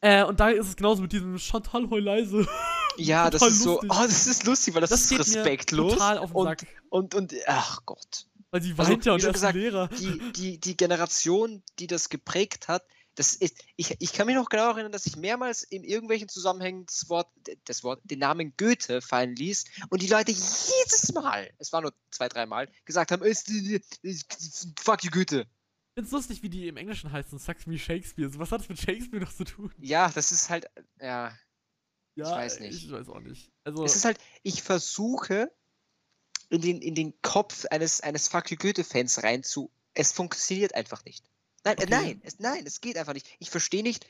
[0.00, 2.46] Äh, und da ist es genauso mit diesem Chantal heul leise.
[2.98, 3.90] Ja, das ist so, lustig.
[3.92, 5.92] oh, das ist lustig, weil das, Das ist respektlos.
[5.92, 6.66] total auf den und, Sack.
[6.88, 8.26] und, und, ach Gott.
[8.50, 9.88] Weil sie Also, weint ja wie und ist gesagt, Lehrer.
[9.88, 12.84] Die, die, die Generation, die das geprägt hat,
[13.16, 16.86] das ist, ich, ich kann mich noch genau erinnern, dass ich mehrmals in irgendwelchen Zusammenhängen
[16.86, 17.28] das Wort,
[17.64, 21.94] das Wort, den Namen Goethe fallen ließ und die Leute jedes Mal, es war nur
[22.10, 23.50] zwei, dreimal, gesagt haben, ist,
[24.78, 25.40] fuck you Goethe.
[25.40, 27.38] Ich find's lustig, wie die im Englischen heißen.
[27.38, 28.30] Sag's wie Shakespeare.
[28.38, 29.72] Was hat das mit Shakespeare noch zu tun?
[29.78, 30.66] Ja, das ist halt,
[31.00, 31.34] ja,
[32.16, 32.84] Ja, weiß nicht.
[32.84, 33.50] Ich weiß auch nicht.
[33.64, 35.50] Also, es ist halt, ich versuche
[36.50, 41.02] in den, in den Kopf eines, eines fuck you Goethe-Fans rein zu, es funktioniert einfach
[41.06, 41.24] nicht.
[41.66, 41.90] Nein, äh, Okay.
[41.90, 43.26] nein, es, nein, es geht einfach nicht.
[43.38, 44.06] Ich verstehe nicht,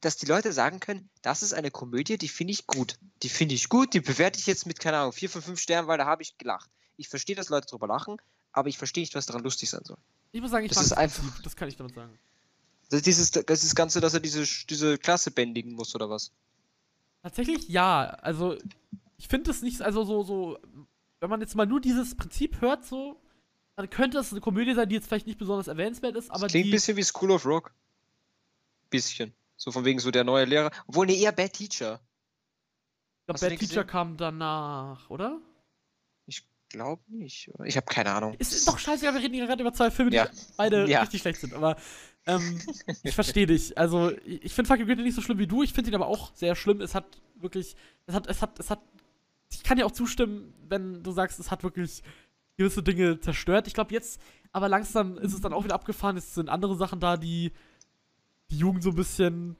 [0.00, 2.98] dass die Leute sagen können, das ist eine Komödie, die finde ich gut.
[3.22, 5.88] Die finde ich gut, die bewerte ich jetzt mit, keine Ahnung, 4 von 5 Sternen,
[5.88, 6.68] weil da habe ich gelacht.
[6.96, 8.16] Ich verstehe, dass Leute drüber lachen,
[8.52, 9.96] aber ich verstehe nicht, was daran lustig sein soll.
[10.32, 11.42] ich muss sagen, ich das ist das einfach-.
[11.42, 12.18] Das kann ich damit sagen.
[12.90, 16.32] Das, dieses, das ist Ganze, dass er diese, diese Klasse bändigen muss, oder was?
[17.22, 18.04] Tatsächlich ja.
[18.22, 18.56] Also,
[19.16, 20.58] ich finde es nicht, also so, so,
[21.20, 23.20] wenn man jetzt mal nur dieses Prinzip hört, so,
[23.76, 26.52] dann könnte es eine Komödie sein, die jetzt vielleicht nicht besonders erwähnenswert ist, aber das
[26.52, 26.70] klingt die.
[26.70, 27.72] ein bisschen wie School of Rock.
[28.90, 29.34] Bisschen.
[29.56, 30.70] So von wegen so der neue Lehrer.
[30.86, 32.00] Obwohl, nee, eher Bad Teacher.
[33.20, 33.86] Ich glaube, du Bad Teacher gesehen?
[33.86, 35.40] kam danach, oder?
[36.26, 37.50] Ich glaube nicht.
[37.64, 38.34] Ich habe keine Ahnung.
[38.38, 40.28] Ist, ist doch scheißegal, wir reden hier gerade über zwei Filme, die Ja.
[40.56, 41.00] beide Ja.
[41.00, 41.76] richtig schlecht sind, aber
[42.26, 42.60] ähm,
[43.02, 43.76] ich verstehe dich.
[43.78, 46.06] Also, ich, finde Fuck You Goethe nicht so schlimm wie du, ich finde ihn aber
[46.06, 46.80] auch sehr schlimm.
[46.80, 47.06] Es hat
[47.36, 48.80] wirklich, es hat, es hat, es hat,
[49.50, 52.02] ich kann dir auch zustimmen, wenn du sagst, es hat wirklich
[52.56, 53.66] gewisse Dinge zerstört.
[53.66, 54.20] Ich glaube jetzt,
[54.52, 56.16] aber langsam ist es dann auch wieder abgefahren.
[56.16, 57.52] Es sind andere Sachen da, die
[58.50, 59.56] die Jugend so ein bisschen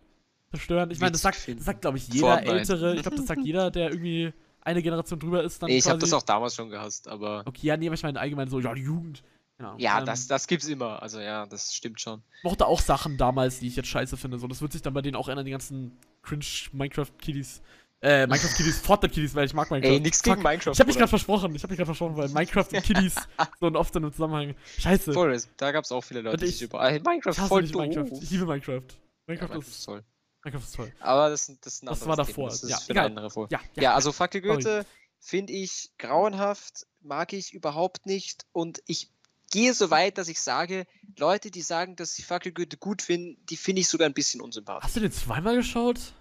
[0.50, 0.90] zerstören.
[0.90, 2.57] Ich meine, das sagt, das sagt glaube ich, jeder Fortnite.
[2.59, 2.94] Ältere.
[2.94, 5.62] Ich glaube, das sagt jeder, der irgendwie eine Generation drüber ist.
[5.62, 7.42] Dann Nee, ich habe das auch damals schon gehasst, aber.
[7.46, 9.22] Okay, ja, nee, aber ich meine allgemein so, ja, die Jugend.
[9.59, 9.76] Genau.
[9.78, 11.00] Ja, ähm, das, das gibt's immer.
[11.02, 12.22] Also ja, das stimmt schon.
[12.42, 14.38] mochte auch Sachen damals, die ich jetzt scheiße finde.
[14.38, 17.62] So, das wird sich dann bei denen auch ändern, die ganzen cringe Minecraft-Kiddies.
[18.00, 19.90] Äh, Minecraft-Kiddies, Fortnite-Kiddies, weil ich mag Minecraft.
[19.92, 20.44] Ey, nix gegen Fuck.
[20.44, 20.72] Minecraft.
[20.74, 23.14] Ich hab mich gerade versprochen, ich hab mich gerade versprochen, weil Minecraft und Kiddies
[23.61, 24.54] so ein oft in einem Zusammenhang.
[24.78, 25.12] Scheiße.
[25.14, 26.83] Voll, da gab's auch viele Leute, Und die ich- sich über.
[26.87, 27.80] Ey, Minecraft ich voll nicht doof.
[27.83, 28.18] Minecraft.
[28.22, 28.72] Ich liebe Minecraft.
[28.72, 28.80] Ja,
[29.26, 30.04] Minecraft, Minecraft ist, ist toll.
[30.44, 30.92] Minecraft ist toll.
[31.00, 32.26] Aber das, das ist ein Das anderes war Thema.
[32.26, 32.48] davor.
[32.50, 33.07] Das ist Ja, egal.
[33.07, 33.54] andere Folge.
[33.54, 34.57] Ja, Ja, also Fuck you Sorry.
[34.57, 34.87] Goethe
[35.18, 39.09] finde ich grauenhaft, mag ich überhaupt nicht und ich
[39.50, 40.85] gehe so weit, dass ich sage,
[41.16, 44.42] Leute, die sagen, dass sie you Goethe gut finden, die finde ich sogar ein bisschen
[44.42, 44.85] unsympathisch.
[44.85, 46.12] Hast du den zweimal geschaut?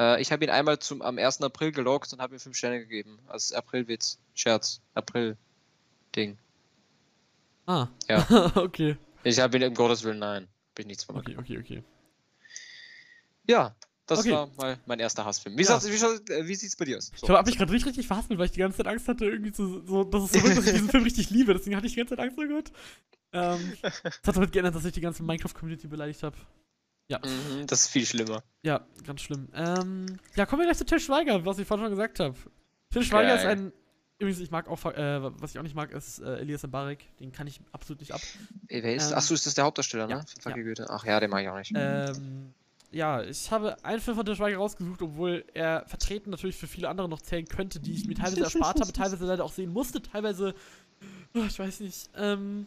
[0.00, 1.42] Äh, ich habe ihn einmal zum, am 1.
[1.42, 3.18] April geloggt und habe ihm 5 Sterne gegeben.
[3.28, 4.18] Als Aprilwitz.
[4.34, 4.80] Scherz.
[4.94, 6.38] April-Ding.
[7.66, 7.88] Ah.
[8.08, 8.26] Ja.
[8.56, 8.96] okay.
[9.22, 10.48] Ich habe ihn im Gottes Willen, nein.
[10.74, 11.84] Bin ich nicht zweimal Okay, okay, okay.
[13.46, 14.32] Ja, das Okay.
[14.32, 15.58] war mal mein erster Hassfilm.
[15.58, 15.80] Wie, Ja.
[15.82, 17.12] wie, äh, wie sieht's bei dir aus?
[17.14, 19.52] Ich hab mich gerade richtig, richtig verhaspelt, weil ich die ganze Zeit Angst hatte, irgendwie
[19.52, 21.52] zu, so, dass es so wirkt, dass ich diesen Film richtig liebe.
[21.52, 22.72] Deswegen hatte ich die ganze Zeit Angst, oh Gott.
[23.32, 26.36] Ähm, das hat damit geändert, dass ich die ganze Minecraft-Community beleidigt habe.
[27.18, 28.42] Mhm, das ist viel schlimmer.
[28.62, 29.48] Ja, ganz schlimm.
[29.54, 32.36] Ähm, ja, kommen wir gleich zu Till Schweiger, was ich vorhin schon gesagt habe.
[32.90, 33.58] Till Schweiger ist Geil.
[33.58, 33.72] ein.
[34.18, 37.04] Übrigens, ich mag auch, äh, was ich auch nicht mag, ist äh, Elias Mbarek.
[37.18, 38.20] Den kann ich absolut nicht ab.
[38.68, 39.10] Ey, wer ist?
[39.10, 40.24] Ähm, Achso, ist das der Hauptdarsteller, ja, ne?
[40.44, 40.52] Ja.
[40.52, 40.86] Goethe.
[40.90, 41.72] Ach ja, den mag ich auch nicht.
[41.74, 42.52] Ähm,
[42.92, 46.88] ja, ich habe einen Film von Til Schweiger rausgesucht, obwohl er vertreten natürlich für viele
[46.88, 50.02] andere noch zählen könnte, die ich mir teilweise erspart habe, teilweise leider auch sehen musste,
[50.02, 50.54] teilweise,
[51.34, 52.66] oh, ich weiß nicht, ähm,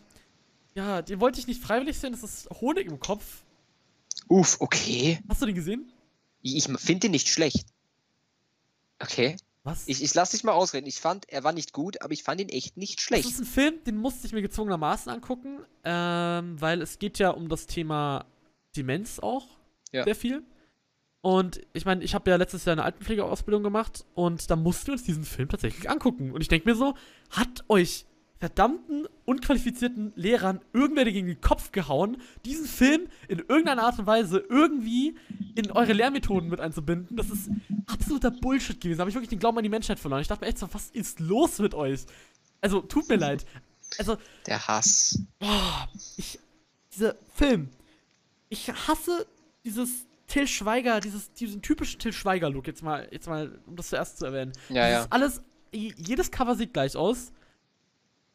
[0.74, 3.44] ja, den wollte ich nicht freiwillig sehen, das ist Honig im Kopf.
[4.28, 5.20] Uff, okay.
[5.30, 5.92] Hast du den gesehen?
[6.42, 7.68] Ich, ich finde den nicht schlecht.
[9.00, 9.36] Okay.
[9.64, 9.88] Was?
[9.88, 10.88] Ich, ich lass dich mal ausreden.
[10.88, 13.30] Ich fand, er war nicht gut, aber ich fand ihn echt nicht Das schlecht.
[13.30, 17.48] ist ein Film, den musste ich mir gezwungenermaßen angucken, ähm, weil es geht ja um
[17.48, 18.26] das Thema
[18.76, 19.46] Demenz auch
[19.94, 20.04] Ja.
[20.04, 20.44] sehr viel.
[21.22, 24.94] Und ich meine, ich habe ja letztes Jahr eine Altenpflegeausbildung gemacht und da mussten wir
[24.94, 26.34] uns diesen Film tatsächlich angucken.
[26.34, 26.96] Und ich denke mir so,
[27.30, 28.06] hat euch
[28.44, 34.44] verdammten, unqualifizierten Lehrern irgendwer gegen den Kopf gehauen, diesen Film in irgendeiner Art und Weise
[34.50, 35.16] irgendwie
[35.56, 37.16] in eure Lehrmethoden mit einzubinden?
[37.16, 37.50] Das ist
[37.88, 38.98] absoluter Bullshit gewesen.
[38.98, 40.22] Da habe ich wirklich den Glauben an die Menschheit verloren.
[40.22, 42.02] Ich dachte mir echt so, was ist los mit euch?
[42.60, 43.46] Also, tut mir leid.
[43.98, 45.20] Also, Der Hass.
[45.40, 46.38] Boah, ich.
[46.94, 47.70] Dieser Film.
[48.50, 49.26] Ich hasse
[49.64, 54.18] dieses Till Schweiger, dieses, diesen typischen Till Schweiger-Look, jetzt mal, jetzt mal, um das zuerst
[54.18, 54.52] zu erwähnen.
[54.68, 55.08] Ja, Dieses ja.
[55.12, 57.32] alles, jedes Cover sieht gleich aus.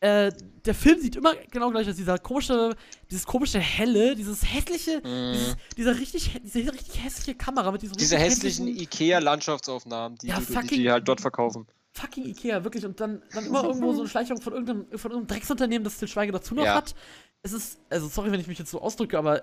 [0.00, 0.30] Äh,
[0.64, 1.96] der Film sieht immer genau gleich aus.
[1.96, 2.76] Dieser komische,
[3.10, 7.98] dieses komische helle, dieses hässliche, dieses, dieser richtig, diese richtig hässliche Kamera mit diesem Mhm.
[7.98, 11.66] Diese hässlichen Ikea-Landschaftaufnahmen, die, Ja, die, die, halt dort verkaufen.
[11.94, 12.84] fucking Ikea, wirklich.
[12.84, 16.06] Und dann, dann immer irgendwo so eine Schleichung von irgendeinem, von irgendeinem Drecksunternehmen, das Til
[16.06, 16.74] Schweiger dazu noch Ja.
[16.76, 16.94] hat.
[17.42, 19.42] Es ist, also sorry, wenn ich mich jetzt so ausdrücke, aber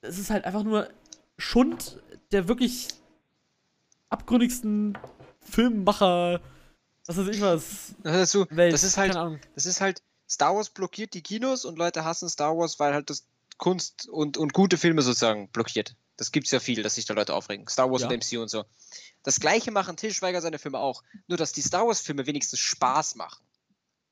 [0.00, 0.88] es ist halt einfach nur
[1.36, 2.00] Schund
[2.32, 2.88] der wirklich
[4.08, 4.96] abgründigsten
[5.40, 6.40] Filmmacher,
[7.06, 8.72] was weiß ich was, Das ist, so, Welt.
[8.72, 9.14] das ist halt,
[9.54, 13.10] das ist halt, Star Wars blockiert die Kinos und Leute hassen Star Wars, weil halt
[13.10, 13.26] das
[13.58, 15.94] Kunst und, und gute Filme sozusagen blockiert.
[16.16, 17.66] Das gibt's ja viel, dass sich da Leute aufregen.
[17.68, 18.08] Star Wars Ja.
[18.08, 18.64] und MCU und so.
[19.22, 21.02] Das gleiche machen Til Schweiger seine Filme auch.
[21.28, 23.42] Nur, dass die Star Wars Filme wenigstens Spaß machen.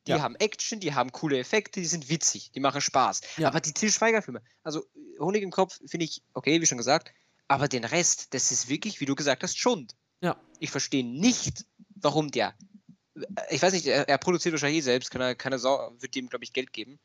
[0.06, 0.20] Die Ja.
[0.20, 3.22] haben Action, die haben coole Effekte, die sind witzig, die machen Spaß.
[3.38, 3.48] Ja.
[3.48, 4.84] Aber die Til Schweiger Filme, also
[5.18, 7.10] Honig im Kopf finde ich okay, wie schon gesagt,
[7.48, 9.94] aber den Rest, das ist wirklich, wie du gesagt hast, Schund.
[10.20, 10.36] Ja.
[10.58, 11.64] Ich verstehe nicht,
[11.96, 12.54] warum der.
[13.50, 16.44] Ich weiß nicht, er, er produziert wahrscheinlich eh selbst, keine, keine Sau, wird ihm, glaube
[16.44, 16.98] ich, Geld geben.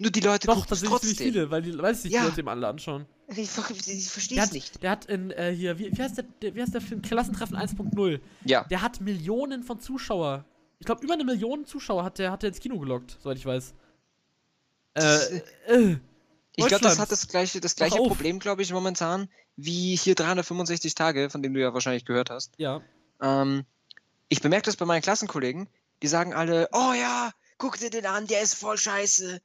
[0.00, 1.32] Nur die Leute Doch, tatsächlich ziemlich trotzdem.
[1.32, 2.20] viele, weil die, weil sich Ja.
[2.20, 3.06] die Leute eben alle anschauen.
[3.26, 4.82] Ich, ver- ich verstehe es nicht.
[4.82, 7.02] der hat in, äh, hier, wie, wie, heißt der, der, wie heißt der Film?
[7.02, 8.20] Klassentreffen 1.0.
[8.44, 8.64] Ja.
[8.70, 10.44] Der hat Millionen von Zuschauer.
[10.78, 13.44] Ich glaube, über eine Million Zuschauer hat der, hat der ins Kino gelockt, soweit ich
[13.46, 13.74] weiß.
[14.94, 15.96] Das- Äh, äh.
[16.56, 17.96] Ich glaube, das hat das gleiche, das gleiche.
[17.98, 22.54] Problem, glaube ich, momentan, wie hier 365 Tage, von dem du ja wahrscheinlich gehört hast.
[22.58, 22.80] Ja.
[23.20, 23.64] Ähm,
[24.28, 25.68] ich bemerke das bei meinen Klassenkollegen,
[26.02, 29.40] die sagen alle, oh ja, guck dir den an, der ist voll scheiße.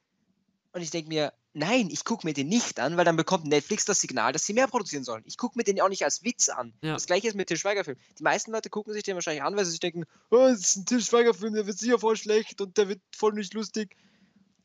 [0.73, 3.85] Und ich denke mir, nein, ich gucke mir den nicht an, weil dann bekommt Netflix
[3.85, 5.23] das Signal, dass sie mehr produzieren sollen.
[5.25, 6.73] Ich gucke mir den auch nicht als Witz an.
[6.81, 6.93] Ja.
[6.93, 7.97] Das gleiche ist mit Til Schweiger-Film.
[8.17, 10.75] Die meisten Leute gucken sich den wahrscheinlich an, weil sie sich denken, oh, das ist
[10.77, 13.95] ein Til Schweiger-Film, der wird sicher voll schlecht und der wird voll nicht lustig.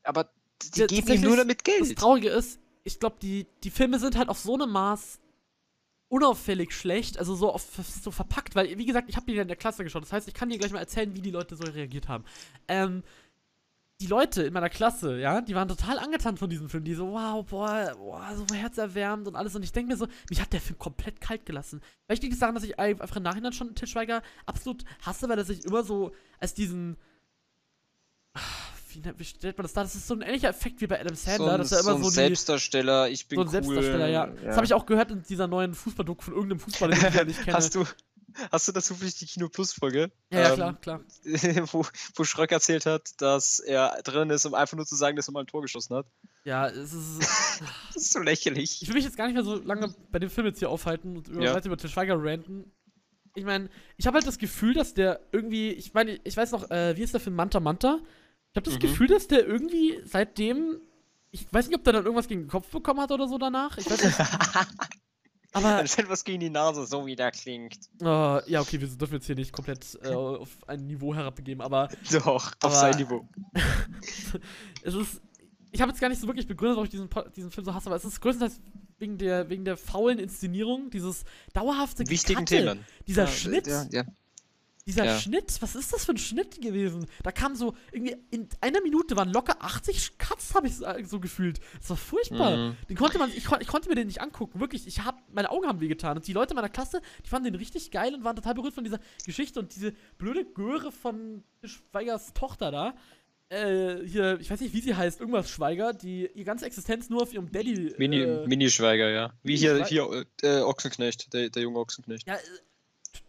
[0.03, 0.29] Aber
[0.73, 1.99] die Ja, geben ihm nur damit Das Geld.
[1.99, 5.19] Traurige ist, ich glaube, die, die Filme sind halt auf so einem Maß
[6.09, 7.65] unauffällig schlecht, also so, auf,
[8.03, 10.03] so verpackt, weil, wie gesagt, ich habe die in der Klasse geschaut.
[10.03, 12.25] Das heißt, ich kann dir gleich mal erzählen, wie die Leute so reagiert haben.
[12.67, 13.03] Ähm,
[14.01, 16.85] die Leute in meiner Klasse, ja, die waren total angetan von diesem Film.
[16.85, 19.55] Die so, wow, boah, boah so herzerwärmend und alles.
[19.55, 21.81] Und ich denke mir so, mich hat der Film komplett kalt gelassen.
[22.05, 25.37] Vielleicht liegt es daran, dass ich einfach im Nachhinein schon Til Schweiger absolut hasse, weil
[25.37, 26.97] er sich immer so als diesen.
[28.93, 29.83] Wie, nennt- wie stellt man das da?
[29.83, 32.09] Das ist so ein ähnlicher Effekt wie bei Adam Sandler, dass er immer ein so,
[32.09, 33.51] die, Selbstdarsteller, ich bin so ein cool.
[33.51, 34.27] Selbstdarsteller, ja.
[34.27, 37.23] Das habe ich auch gehört in dieser neuen Fußballdoku von irgendeinem Fußballer, den ich ja
[37.23, 37.57] nicht kenne.
[37.57, 37.85] Hast du,
[38.51, 40.11] hast du dazu vielleicht die Kino Plus Folge?
[40.31, 40.99] ja, ja, Ähm, klar, klar.
[41.71, 45.27] wo, wo Schröck erzählt hat, dass er drin ist, um einfach nur zu sagen, dass
[45.27, 46.05] er mal ein Tor geschossen hat.
[46.45, 47.19] Ja, es ist.
[47.93, 48.81] Das ist so lächerlich.
[48.81, 51.17] Ich will mich jetzt gar nicht mehr so lange bei dem Film jetzt hier aufhalten
[51.17, 51.53] und über, Ja.
[51.53, 52.71] weiter über Til Schweiger ranten.
[53.35, 56.71] Ich meine, ich habe halt das Gefühl, dass der irgendwie, ich meine, ich weiß noch,
[56.71, 57.99] äh, wie ist der Film Manta Manta?
[58.51, 58.79] Ich habe das Mhm.
[58.79, 60.79] Gefühl, dass der irgendwie seitdem,
[61.31, 63.77] ich weiß nicht, ob der dann irgendwas gegen den Kopf bekommen hat oder so danach.
[63.77, 64.17] Ich weiß nicht.
[65.51, 67.75] Aber, Dann fällt was gegen die Nase, so wie der klingt.
[68.01, 68.05] äh,
[68.51, 72.25] ja, okay, wir dürfen jetzt hier nicht komplett äh, auf ein Niveau herabgegeben, aber Doch,
[72.25, 73.27] auf Aber- sein Niveau.
[74.83, 75.21] es ist.
[75.71, 77.87] Ich habe jetzt gar nicht so wirklich begründet, warum ich diesen, diesen Film so hasse,
[77.87, 78.59] aber es ist größtenteils
[78.97, 82.85] wegen der, wegen der faulen Inszenierung, dieses dauerhafte Wichtigen Gekatte, Themen.
[83.07, 84.03] Dieser Ja, Schnitt, Ja, ja.
[84.89, 85.19] Dieser ja.
[85.19, 87.05] Schnitt, was ist das für ein Schnitt gewesen?
[87.23, 91.03] Da kam so, irgendwie in einer Minute waren locker 80 Cuts, habe ich so- äh,
[91.05, 91.59] so gefühlt.
[91.79, 92.57] Das war furchtbar.
[92.57, 92.77] Mhm.
[92.89, 94.87] Den konnte man, ich, ich konnte mir den nicht angucken, wirklich.
[94.87, 96.17] Ich hab, meine Augen haben wehgetan.
[96.17, 98.83] Und die Leute meiner Klasse, die fanden den richtig geil und waren total berührt von
[98.83, 102.95] dieser Geschichte und diese blöde Göre von Schweigers Tochter da.
[103.51, 107.23] Äh, hier, ich weiß nicht, wie sie heißt, irgendwas Schweiger, die ihre ganze Existenz nur
[107.23, 107.95] auf ihrem Daddy.
[107.97, 109.33] Mini, äh, Mini-Schweiger, ja.
[109.41, 112.27] Wie Mini hier, hier äh, Ochsenknecht, der, der junge Ochsenknecht.
[112.27, 112.37] Ja, äh,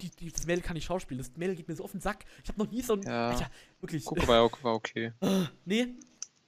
[0.00, 1.18] die, die, das Mädel kann nicht schauspielen.
[1.18, 2.24] Das Mädel geht mir so auf den Sack.
[2.42, 3.02] Ich habe noch nie so ein.
[3.02, 3.30] Ja.
[3.30, 4.04] Alter, wirklich.
[4.04, 5.12] Guck, war, war okay.
[5.64, 5.94] Nee.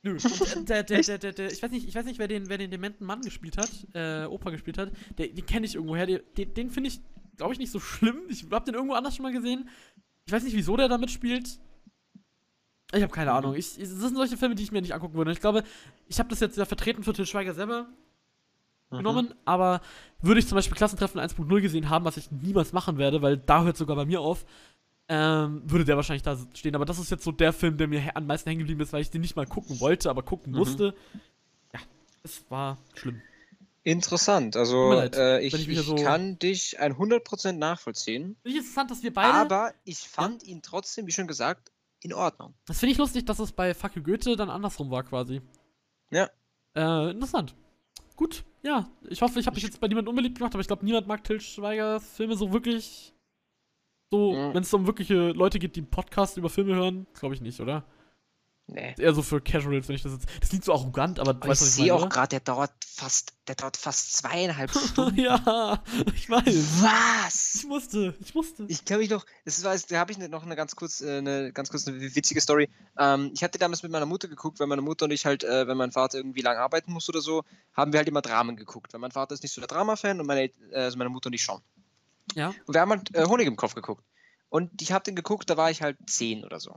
[0.04, 0.18] Nö.
[0.56, 2.72] Und der, der, der, der, ich weiß nicht, ich weiß nicht, wer den, wer den
[2.72, 4.90] dementen Mann gespielt hat, äh, Opa gespielt hat.
[5.16, 6.06] Den kenne ich irgendwoher.
[6.06, 7.00] Den, den, finde ich,
[7.36, 8.22] glaube ich, nicht so schlimm.
[8.28, 9.68] Ich habe den irgendwo anders schon mal gesehen.
[10.24, 11.60] Ich weiß nicht, wieso der da mitspielt.
[12.94, 13.36] Ich habe keine Mhm.
[13.36, 13.54] Ahnung.
[13.54, 15.32] Ich, ich, das sind solche Filme, die ich mir nicht angucken würde.
[15.32, 15.62] Ich glaube,
[16.08, 17.88] ich habe das jetzt ja vertreten für Til Schweiger selber
[18.92, 18.98] Mhm.
[18.98, 19.80] genommen, aber
[20.20, 23.62] würde ich zum Beispiel Klassentreffen 1.0 gesehen haben, was ich niemals machen werde, weil da
[23.64, 24.44] hört sogar bei mir auf,
[25.08, 26.74] ähm, würde der wahrscheinlich da stehen.
[26.74, 29.02] Aber das ist jetzt so der Film, der mir am meisten hängen geblieben ist, weil
[29.02, 30.58] ich den nicht mal gucken wollte, aber gucken Mhm.
[30.58, 30.94] musste.
[31.74, 31.80] Ja,
[32.22, 33.20] es war schlimm.
[33.84, 34.56] Interessant.
[34.56, 38.36] Also, leid, äh, ich, ich ich, so- kann dich 100% nachvollziehen.
[38.42, 39.34] Finde ich interessant, dass wir beide.
[39.34, 42.54] Aber ich fand ihn trotzdem, wie schon gesagt, in Ordnung.
[42.66, 45.40] das finde ich lustig, dass es bei Fuck you Goethe dann andersrum war quasi.
[46.10, 46.28] Ja.
[46.76, 47.54] Äh, interessant.
[48.16, 48.88] Gut, ja.
[49.08, 51.24] Ich hoffe, ich habe mich jetzt bei niemandem unbeliebt gemacht, aber ich glaube, niemand mag
[51.24, 53.12] Til Schweigers Filme so wirklich.
[54.10, 54.54] So, Mhm.
[54.54, 57.58] wenn es um wirkliche Leute geht, die einen Podcast über Filme hören, glaube ich nicht,
[57.60, 57.84] oder?
[58.68, 58.94] Nee.
[58.96, 60.26] Eher so für Casuals, wenn ich das jetzt.
[60.40, 63.34] Das klingt so arrogant, aber ich weißt du, was sehe auch gerade, der dauert fast,
[63.48, 64.70] der dauert fast zweieinhalb?
[64.92, 65.18] Stunden.
[65.18, 65.82] ja,
[66.14, 66.46] ich weiß.
[66.46, 67.64] Ich Was?
[67.68, 68.64] musste, ich musste.
[68.68, 71.52] Ich kann mich noch, das war, da habe ich noch eine ganz kurz, äh, eine
[71.52, 72.70] ganz kurz eine witzige Story.
[72.96, 75.66] Ähm, ich hatte damals mit meiner Mutter geguckt, weil meine Mutter und ich halt, äh,
[75.66, 77.42] wenn mein Vater irgendwie lang arbeiten muss oder so,
[77.74, 78.92] haben wir halt immer Dramen geguckt.
[78.92, 81.34] Weil mein Vater ist nicht so der Drama-Fan und meine, äh, also meine Mutter und
[81.34, 81.60] ich schon.
[82.34, 82.54] Ja.
[82.66, 84.04] Und wir haben halt äh, Honig im Kopf geguckt.
[84.48, 86.76] Und ich habe den geguckt, da war ich halt zehn oder so.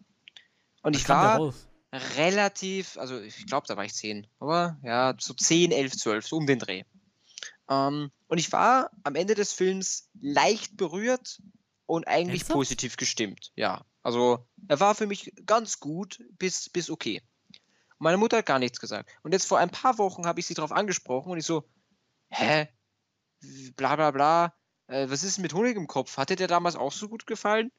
[0.82, 1.54] Und ich war?
[1.98, 6.38] Relativ, also ich glaube, da war ich 10, aber ja, so 10, 11, 12, so
[6.38, 6.84] um den Dreh.
[7.70, 11.42] Ähm, und ich war am Ende des Films leicht berührt
[11.86, 12.58] und eigentlich Ernsthaft?
[12.58, 13.52] positiv gestimmt.
[13.56, 17.22] Ja, also er war für mich ganz gut bis, bis okay.
[17.98, 19.10] Meine Mutter hat gar nichts gesagt.
[19.24, 21.64] Und jetzt vor ein paar Wochen habe ich sie darauf angesprochen und ich so,
[22.30, 22.68] hä?
[23.76, 24.54] Bla bla bla.
[24.88, 26.18] Äh, was ist mit Honig im Kopf?
[26.18, 27.72] Hat dir der damals auch so gut gefallen?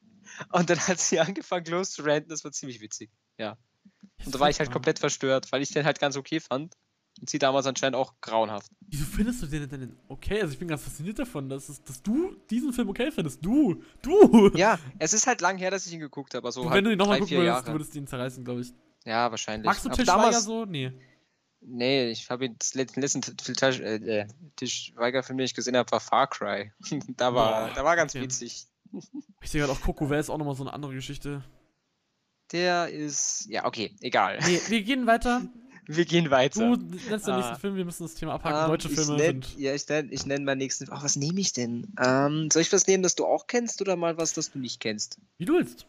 [0.53, 3.11] Und dann hat sie angefangen loszuranten, das war ziemlich witzig.
[4.25, 6.75] Und da war ich halt komplett verstört, weil ich den halt ganz okay fand.
[7.19, 8.71] Und sie damals anscheinend auch grauenhaft.
[8.81, 10.43] Wieso findest du den denn okay?
[10.43, 13.43] Also ich bin ganz fasziniert davon, dass, es, dass du diesen Film okay findest.
[13.43, 13.83] Du!
[14.03, 14.51] Du!
[14.55, 16.47] Ja, es ist halt lang her, dass ich ihn geguckt habe.
[16.47, 17.73] Also Du, halt wenn du ihn nochmal gucken vier würdest, du Jahre.
[17.79, 18.75] würdest ihn zerreißen, glaube ich.
[19.07, 19.65] Ja, wahrscheinlich.
[19.65, 20.67] Magst du Aber Til Schweiger damals, so?
[20.67, 20.93] Nee.
[21.63, 23.23] Nee, ich habe ihn das letzte, letzten
[23.83, 26.73] äh, äh, Til Schweiger-Film, den ich gesehen habe, war Far Cry.
[27.17, 28.25] da war, Boah, da war ganz okay.
[28.25, 28.67] witzig.
[29.41, 31.43] Ich sehe gerade auch Coco Welt ist auch nochmal so eine andere Geschichte.
[32.53, 33.47] Der ist.
[33.49, 34.39] Ja, okay, egal.
[34.47, 35.43] Nee, wir gehen weiter.
[35.89, 36.77] Wir gehen weiter.
[36.77, 37.37] Du nennst den Ah.
[37.37, 38.59] nächsten Film, wir müssen das Thema abhaken.
[38.65, 39.57] Ähm, Deutsche Filme nenn, sind.
[39.57, 40.89] Ja, ich nenne ich nenn meinen nächsten.
[40.91, 41.95] Ach, was nehme ich denn?
[42.05, 44.81] Ähm, soll ich was nehmen, das du auch kennst oder mal was, das du nicht
[44.81, 45.21] kennst?
[45.39, 45.87] Wie du willst.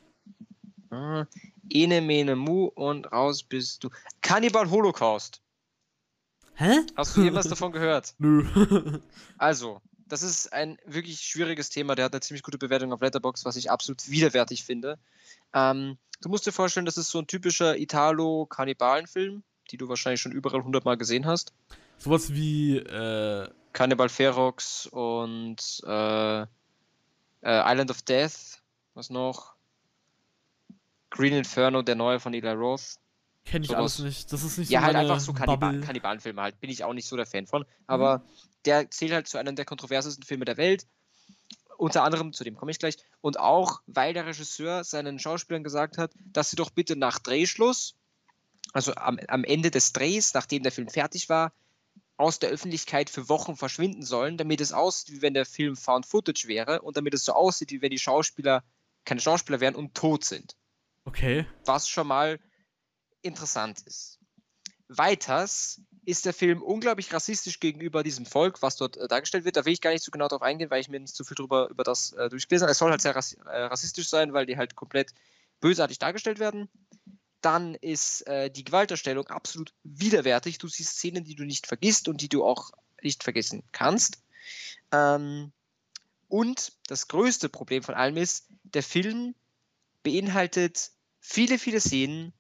[0.91, 1.25] Ah,
[1.71, 3.89] Ene, Mene, Mu und raus bist du.
[4.21, 5.41] Cannibal Holocaust.
[6.53, 6.81] Hä?
[6.95, 8.13] Hast du jemals davon gehört?
[8.19, 8.45] Nö.
[9.39, 11.95] Also, das ist ein wirklich schwieriges Thema.
[11.95, 14.99] Der hat eine ziemlich gute Bewertung auf Letterboxd, was ich absolut widerwärtig finde.
[15.55, 20.31] Ähm, du musst dir vorstellen, das ist so ein typischer Italo-Kannibalen-Film, die du wahrscheinlich schon
[20.31, 21.53] überall hundertmal gesehen hast.
[21.97, 26.45] Sowas wie, äh, Cannibal Ferox und äh, äh,
[27.43, 28.61] Island of Death.
[28.95, 29.53] Was noch?
[31.11, 32.97] Green Inferno, der neue von Eli Roth.
[33.45, 33.79] kenne ich Sowas.
[33.79, 34.33] alles nicht.
[34.33, 35.79] Das ist nicht Ja, so halt meine einfach so Kannibal.
[35.81, 36.59] Kannibalenfilme halt.
[36.59, 37.65] Bin ich auch nicht so der Fan von.
[37.85, 38.23] Aber
[38.65, 40.85] der zählt halt zu einem der kontroversesten Filme der Welt.
[41.77, 42.97] Unter anderem, zu dem komme ich gleich.
[43.21, 47.95] Und auch, weil der Regisseur seinen Schauspielern gesagt hat, dass sie doch bitte nach Drehschluss,
[48.73, 51.53] also am, am Ende des Drehs, nachdem der Film fertig war,
[52.17, 56.05] aus der Öffentlichkeit für Wochen verschwinden sollen, damit es aussieht, wie wenn der Film Found
[56.05, 58.63] Footage wäre und damit es so aussieht, wie wenn die Schauspieler
[59.05, 60.55] keine Schauspieler wären und tot sind
[61.07, 61.45] Okay.
[61.63, 62.37] was schon mal
[63.21, 64.19] interessant ist.
[64.89, 69.57] Weiters ist der Film unglaublich rassistisch gegenüber diesem Volk, was dort äh, dargestellt wird.
[69.57, 71.35] Da will ich gar nicht so genau drauf eingehen, weil ich mir nicht so viel
[71.35, 72.71] drüber über das äh, durchgelesen habe.
[72.71, 75.13] Es soll halt sehr rassi äh, rassistisch sein, weil die halt komplett
[75.59, 76.69] bösartig dargestellt werden.
[77.41, 80.59] Dann ist äh, die Gewalterstellung absolut widerwärtig.
[80.59, 84.23] Du siehst Szenen, die du nicht vergisst und die du auch nicht vergessen kannst.
[84.93, 85.51] Ähm,
[86.29, 89.35] und das größte Problem von allem ist, der Film
[90.03, 92.31] beinhaltet viele, viele Szenen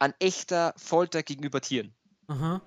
[0.00, 1.94] an echter Folter gegenüber Tieren.
[2.26, 2.60] Aha.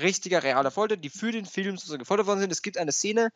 [0.00, 2.52] Richtiger, realer Folter, die für den Film sozusagen gefoltert worden sind.
[2.52, 3.30] Es gibt eine Szene,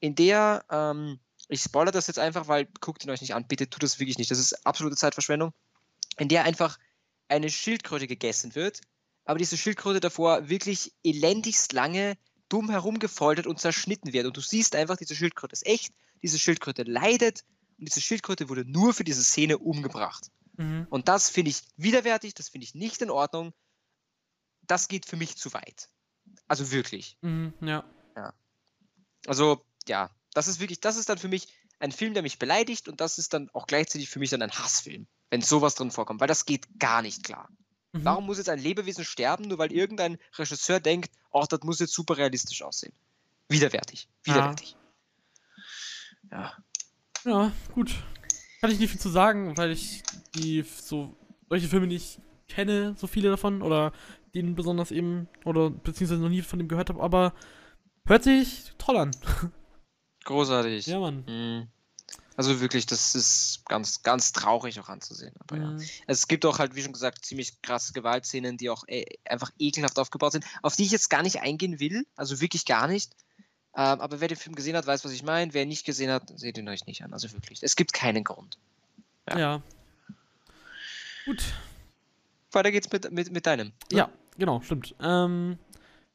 [0.00, 3.70] in der, ähm, ich spoilere das jetzt einfach, weil guckt ihn euch nicht an, bitte
[3.70, 4.30] tut das wirklich nicht.
[4.30, 5.52] Das ist absolute Zeitverschwendung.
[6.18, 6.78] In der einfach
[7.28, 8.80] eine Schildkröte gegessen wird,
[9.24, 14.26] aber diese Schildkröte davor wirklich elendigst lange dumm herumgefoltert und zerschnitten wird.
[14.26, 17.44] Und du siehst einfach, diese Schildkröte ist echt, diese Schildkröte leidet
[17.78, 20.30] und diese Schildkröte wurde nur für diese Szene umgebracht.
[20.56, 20.86] Mhm.
[20.90, 23.52] Und das finde ich widerwärtig, das finde ich nicht in Ordnung.
[24.66, 25.88] Das geht für mich zu weit.
[26.48, 27.16] Also wirklich.
[27.22, 27.54] Mhm.
[27.60, 27.84] Ja.
[29.26, 32.88] Also, ja, das ist wirklich, das ist dann für mich ein Film, der mich beleidigt
[32.88, 36.20] und das ist dann auch gleichzeitig für mich dann ein Hassfilm, wenn sowas drin vorkommt,
[36.20, 37.48] weil das geht gar nicht klar.
[37.92, 38.04] Mhm.
[38.04, 41.92] Warum muss jetzt ein Lebewesen sterben, nur weil irgendein Regisseur denkt, oh, das muss jetzt
[41.92, 42.92] super realistisch aussehen?
[43.48, 44.08] Widerwärtig.
[44.24, 44.76] Widerwärtig.
[46.30, 46.56] Ja.
[47.24, 47.94] Ja, gut.
[48.60, 50.02] Kann ich nicht viel zu sagen, weil ich
[50.34, 51.16] die so
[51.48, 53.92] solche Filme nicht kenne, so viele davon, oder
[54.34, 57.34] den besonders eben, oder beziehungsweise noch nie von dem gehört habe, aber
[58.06, 59.10] hört sich toll an.
[60.24, 60.86] Großartig.
[60.86, 61.24] Ja, Mann.
[61.26, 61.68] Mhm.
[62.36, 65.34] Also wirklich, das ist ganz, ganz traurig auch anzusehen.
[65.40, 65.66] Aber ja.
[65.72, 65.84] Mhm.
[66.06, 69.98] Es gibt auch halt, wie schon gesagt, ziemlich krasse Gewaltszenen, die auch äh, einfach ekelhaft
[69.98, 72.06] aufgebaut sind, auf die ich jetzt gar nicht eingehen will.
[72.16, 73.14] Also wirklich gar nicht.
[73.74, 75.52] Ähm, aber wer den Film gesehen hat, weiß, was ich meine.
[75.52, 77.12] Wer nicht gesehen hat, seht ihn euch nicht an.
[77.12, 77.62] Also wirklich.
[77.62, 78.58] Es gibt keinen Grund.
[79.28, 79.38] Ja.
[79.38, 79.62] Ja.
[81.26, 81.42] Gut.
[82.50, 83.68] Weiter geht's mit, mit, mit deinem.
[83.90, 83.98] ne?
[83.98, 84.94] Ja, genau, stimmt.
[85.00, 85.58] Ähm,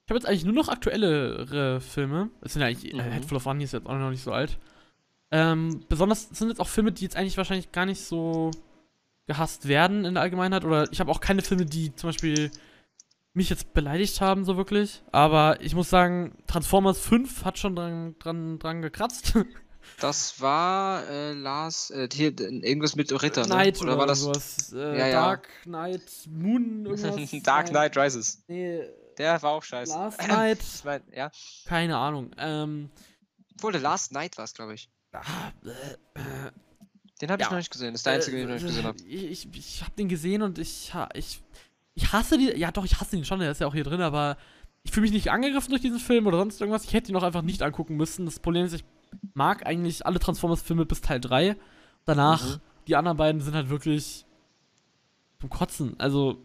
[0.06, 2.30] ich habe jetzt eigentlich nur noch aktuellere Filme.
[2.42, 3.00] Es sind ja eigentlich, Mhm.
[3.00, 4.58] äh, Head Full of Honey ist jetzt auch noch nicht so alt.
[5.32, 8.52] Ähm, besonders sind jetzt auch Filme, die jetzt eigentlich wahrscheinlich gar nicht so
[9.26, 10.64] gehasst werden in der Allgemeinheit.
[10.64, 12.50] Oder ich habe auch keine Filme, die zum Beispiel
[13.34, 15.04] mich jetzt beleidigt haben, so wirklich.
[15.12, 19.34] Aber ich muss sagen, Transformers 5 hat schon dran, dran, dran gekratzt.
[20.00, 23.48] Das war äh, Lars, äh, hier irgendwas mit Ritter, ne?
[23.48, 24.74] Knight Oder war das sowas.
[24.74, 25.12] Äh, Ja, ja.
[25.22, 27.44] Dark Knight, Moon, irgendwas.
[27.44, 27.68] Dark.
[27.70, 28.44] Knight Rises?
[28.48, 28.84] Nee,
[29.18, 29.94] Der war auch scheiße.
[29.94, 30.60] Last Night.
[30.62, 31.32] Ich mein, ja.
[31.66, 32.32] Keine Ahnung.
[32.38, 32.90] Ähm,
[33.56, 34.90] Obwohl, der Last Night war es, glaube ich.
[35.14, 35.22] ah,
[35.66, 35.70] äh,
[36.20, 36.52] äh,
[37.22, 37.52] Den habe ich Ja.
[37.52, 37.94] noch nicht gesehen.
[37.94, 38.98] Das ist der einzige, den ich noch nicht gesehen habe.
[39.04, 41.42] Ich, ich, ich habe den gesehen und ich, ich,
[41.96, 42.56] ich hasse die.
[42.58, 44.38] Ja, doch, ich hasse ihn schon, der ist ja auch hier drin, aber
[44.84, 46.84] ich fühle mich nicht angegriffen durch diesen Film oder sonst irgendwas.
[46.86, 48.26] Ich hätte ihn auch einfach nicht angucken müssen.
[48.26, 48.84] Das Problem ist, ich
[49.34, 51.56] mag eigentlich alle Transformers-Filme bis Teil 3.
[52.06, 52.62] Danach, Mhm.
[52.88, 54.26] die anderen beiden sind halt wirklich
[55.40, 55.96] zum Kotzen.
[56.00, 56.44] Also,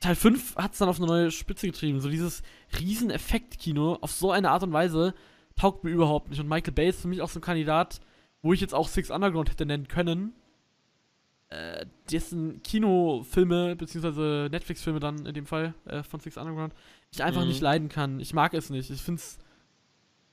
[0.00, 2.00] Teil 5 hat es dann auf eine neue Spitze getrieben.
[2.00, 2.42] So dieses
[2.78, 5.14] Riesen-Effekt-Kino auf so eine Art und Weise
[5.56, 6.40] taugt mir überhaupt nicht.
[6.40, 8.00] Und Michael Bay ist für mich auch so ein Kandidat,
[8.42, 10.32] wo ich jetzt auch Six Underground hätte nennen können.
[11.50, 16.72] Äh, dessen Kinofilme, beziehungsweise Netflix-Filme dann in dem Fall äh, von Six Underground,
[17.10, 17.48] ich einfach Mhm.
[17.48, 18.20] nicht leiden kann.
[18.20, 18.88] Ich mag es nicht.
[18.90, 19.38] Ich find's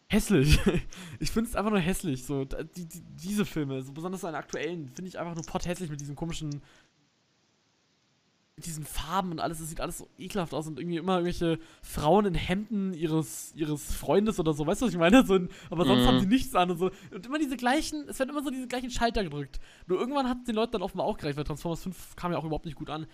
[0.08, 0.60] hässlich.
[1.20, 2.26] ich find's einfach nur hässlich.
[2.26, 6.00] So, die, die, diese Filme, so besonders seine aktuellen, finde ich einfach nur potthässlich mit
[6.02, 6.62] diesen komischen
[8.56, 11.60] mit diesen Farben und alles, es sieht alles so ekelhaft aus und irgendwie immer irgendwelche
[11.84, 15.24] Frauen in Hemden ihres, ihres Freundes oder so, weißt du, was ich meine?
[15.24, 15.36] So,
[15.70, 16.08] aber sonst Mhm.
[16.08, 16.90] haben sie nichts an und so.
[17.14, 19.60] Und immer diese gleichen, es werden immer so diese gleichen Schalter gedrückt.
[19.86, 22.40] Nur irgendwann hat es den Leuten dann offenbar auch gereicht, weil Transformers 5 kam ja
[22.40, 23.06] auch überhaupt nicht gut an.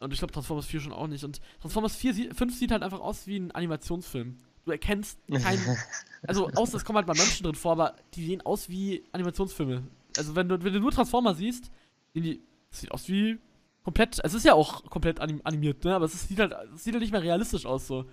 [0.00, 1.24] Und ich glaube Transformers 4 schon auch nicht.
[1.24, 4.36] Und Transformers 4, sie- 5 sieht halt einfach aus wie ein Animationsfilm.
[4.64, 5.76] Du erkennst keinen.
[6.26, 9.82] also, außer es kommen halt mal Menschen drin vor, aber die sehen aus wie Animationsfilme.
[10.16, 11.70] Also, wenn du, wenn du nur Transformers siehst,
[12.12, 13.38] sehen die, das sieht aus wie
[13.82, 14.20] komplett.
[14.24, 15.94] Es ist ja auch komplett anim, animiert, ne?
[15.94, 18.06] Aber es ist, sieht, halt, es sieht halt nicht mehr realistisch aus so.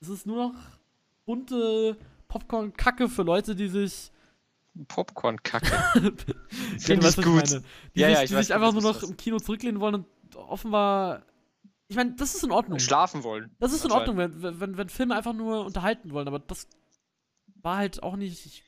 [0.00, 0.54] Es ist nur noch
[1.26, 1.96] bunte
[2.28, 4.10] Popcorn-Kacke für Leute, die sich.
[4.88, 5.70] Popcorn-Kacke.
[6.72, 7.50] Ja, Finde weißt, ich was gut.
[7.50, 7.64] meine.
[7.94, 9.38] Die Ja, sich, ja, ich die weiß sich einfach nur was noch du im Kino
[9.38, 11.22] zurücklehnen wollen und offenbar.
[11.88, 12.78] Ich meine, das ist in Ordnung.
[12.78, 13.54] Schlafen wollen.
[13.58, 13.90] Das ist in.
[13.90, 16.68] Ordnung, wenn, wenn, wenn Filme einfach nur unterhalten wollen, aber das
[17.60, 18.62] war halt auch nicht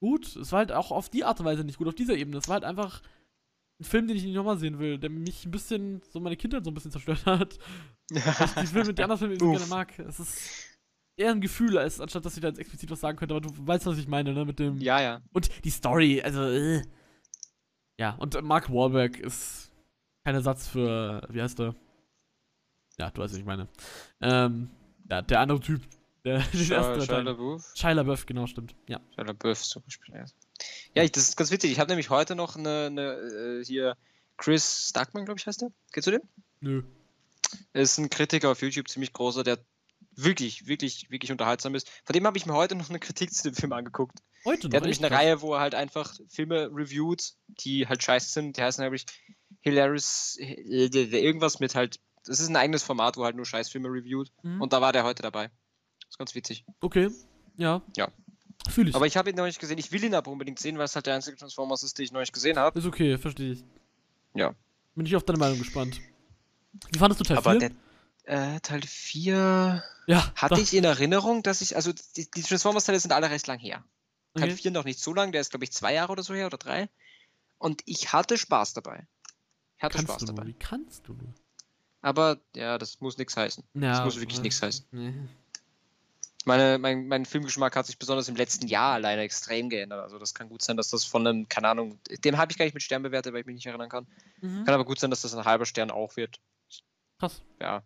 [0.00, 0.36] gut.
[0.36, 2.38] Es war halt auch auf die Art und Weise nicht gut, auf dieser Ebene.
[2.38, 3.02] Es war halt einfach
[3.80, 6.64] ein Film, den ich nicht nochmal sehen will, der mich ein bisschen, so meine Kindheit
[6.64, 7.58] so ein bisschen zerstört hat.
[8.10, 9.98] Die Filme, die anderen Filme, die ich gerne mag.
[9.98, 10.78] Es ist
[11.16, 13.50] eher ein Gefühl, als anstatt dass ich da jetzt explizit was sagen könnte, aber du
[13.66, 14.44] weißt, was ich meine, ne?
[14.44, 14.78] Mit dem.
[14.78, 15.22] ja, ja.
[15.32, 16.82] Und die Story, also, äh.
[17.98, 19.70] Ja, und Mark Wahlberg ist
[20.24, 21.74] kein Ersatz für, wie heißt der?
[22.98, 23.68] Ja, du weißt, was ich meine.
[24.20, 24.70] Ähm,
[25.10, 25.82] ja, der andere Typ,
[26.24, 27.20] der den ersten Shia.
[27.20, 27.72] LaBeouf.
[27.74, 28.74] Shia LaBeouf, genau, stimmt.
[28.88, 29.00] Ja.
[29.14, 30.14] Shia LaBeouf zum Beispiel.
[30.14, 30.24] Ja,
[30.94, 31.72] ja ich, das ist ganz witzig.
[31.72, 33.96] Ich habe nämlich heute noch eine, eine äh, hier
[34.36, 35.70] Chris Starkman, glaube ich, heißt der.
[35.92, 36.22] Kennst du den?
[36.60, 36.82] Nö.
[37.72, 39.58] Er ist ein Kritiker auf YouTube, ziemlich großer, der
[40.16, 41.88] wirklich, wirklich, wirklich unterhaltsam ist.
[42.04, 44.18] Von dem habe ich mir heute noch eine Kritik zu dem Film angeguckt.
[44.44, 44.70] Heute noch.
[44.70, 45.18] Der hat nämlich eine krass.
[45.18, 48.56] Reihe, wo er halt einfach Filme reviewt, die halt scheiße sind.
[48.56, 49.06] Die heißen nämlich
[49.60, 54.32] Hilarious, äh, irgendwas mit halt, das ist ein eigenes Format, wo halt nur Scheißfilme reviewt.
[54.42, 54.60] Mhm.
[54.60, 55.48] Und da war der heute dabei.
[56.00, 56.64] Das ist ganz witzig.
[56.80, 57.10] Okay.
[57.56, 57.82] Ja.
[57.96, 58.08] Ja.
[58.68, 58.94] Fühl ich.
[58.94, 59.78] Aber ich habe ihn noch nicht gesehen.
[59.78, 62.12] Ich will ihn aber unbedingt sehen, weil es halt der einzige Transformers ist, den ich
[62.12, 62.78] noch nicht gesehen habe.
[62.78, 63.64] ist okay, verstehe ich.
[64.34, 64.54] Ja.
[64.94, 66.00] Bin ich auf deine Meinung gespannt.
[66.92, 67.70] Wie fandest du Teil Aber 4?
[68.26, 70.32] der äh, Teil 4 ja.
[70.34, 70.62] hatte doch.
[70.62, 73.84] ich in Erinnerung, dass ich, also die, die Transformers-Teile sind alle recht lang her.
[74.34, 74.56] Teil Okay.
[74.56, 76.58] 4 noch nicht so lang, der ist glaube ich zwei Jahre oder so her oder
[76.58, 76.88] drei.
[77.58, 79.06] Und ich hatte Spaß dabei.
[79.76, 80.34] Ich hatte Kannst Spaß du nur?
[80.36, 80.48] dabei.
[80.48, 81.34] Wie kannst du nur?
[82.04, 83.64] Aber ja, das muss nichts heißen.
[83.74, 84.84] Ja, muss wirklich äh, nichts heißen.
[84.90, 85.14] Nee.
[86.44, 90.02] Meine, mein, mein Filmgeschmack hat sich besonders im letzten Jahr alleine extrem geändert.
[90.02, 92.66] Also das kann gut sein, dass das von einem, keine Ahnung, dem habe ich gar
[92.66, 94.06] nicht mit Stern bewertet, weil ich mich nicht erinnern kann.
[94.42, 94.64] Mhm.
[94.64, 96.38] Kann aber gut sein, dass das ein halber Stern auch wird.
[97.18, 97.40] Krass.
[97.58, 97.82] Ja.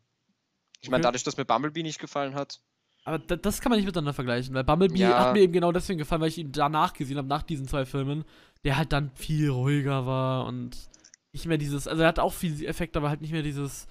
[0.80, 1.08] Ich meine, Okay.
[1.08, 2.60] dadurch, dass mir Bumblebee nicht gefallen hat.
[3.04, 5.20] Aber da, das kann man nicht miteinander vergleichen, weil Bumblebee Ja.
[5.26, 7.86] hat mir eben genau deswegen gefallen, weil ich ihn danach gesehen habe, nach diesen zwei
[7.86, 8.24] Filmen,
[8.64, 10.76] der halt dann viel ruhiger war und
[11.32, 13.86] nicht mehr dieses, also er hat auch viel Effekt, aber halt nicht mehr dieses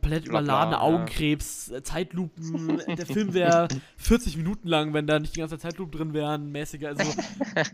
[0.00, 0.80] Komplett überladene ja.
[0.80, 2.78] Augenkrebs, äh, Zeitlupen.
[2.96, 6.50] der Film wäre 40 Minuten lang, wenn da nicht die ganze Zeit Zeitlupen drin wären,
[6.52, 6.88] mäßiger.
[6.88, 7.12] Also,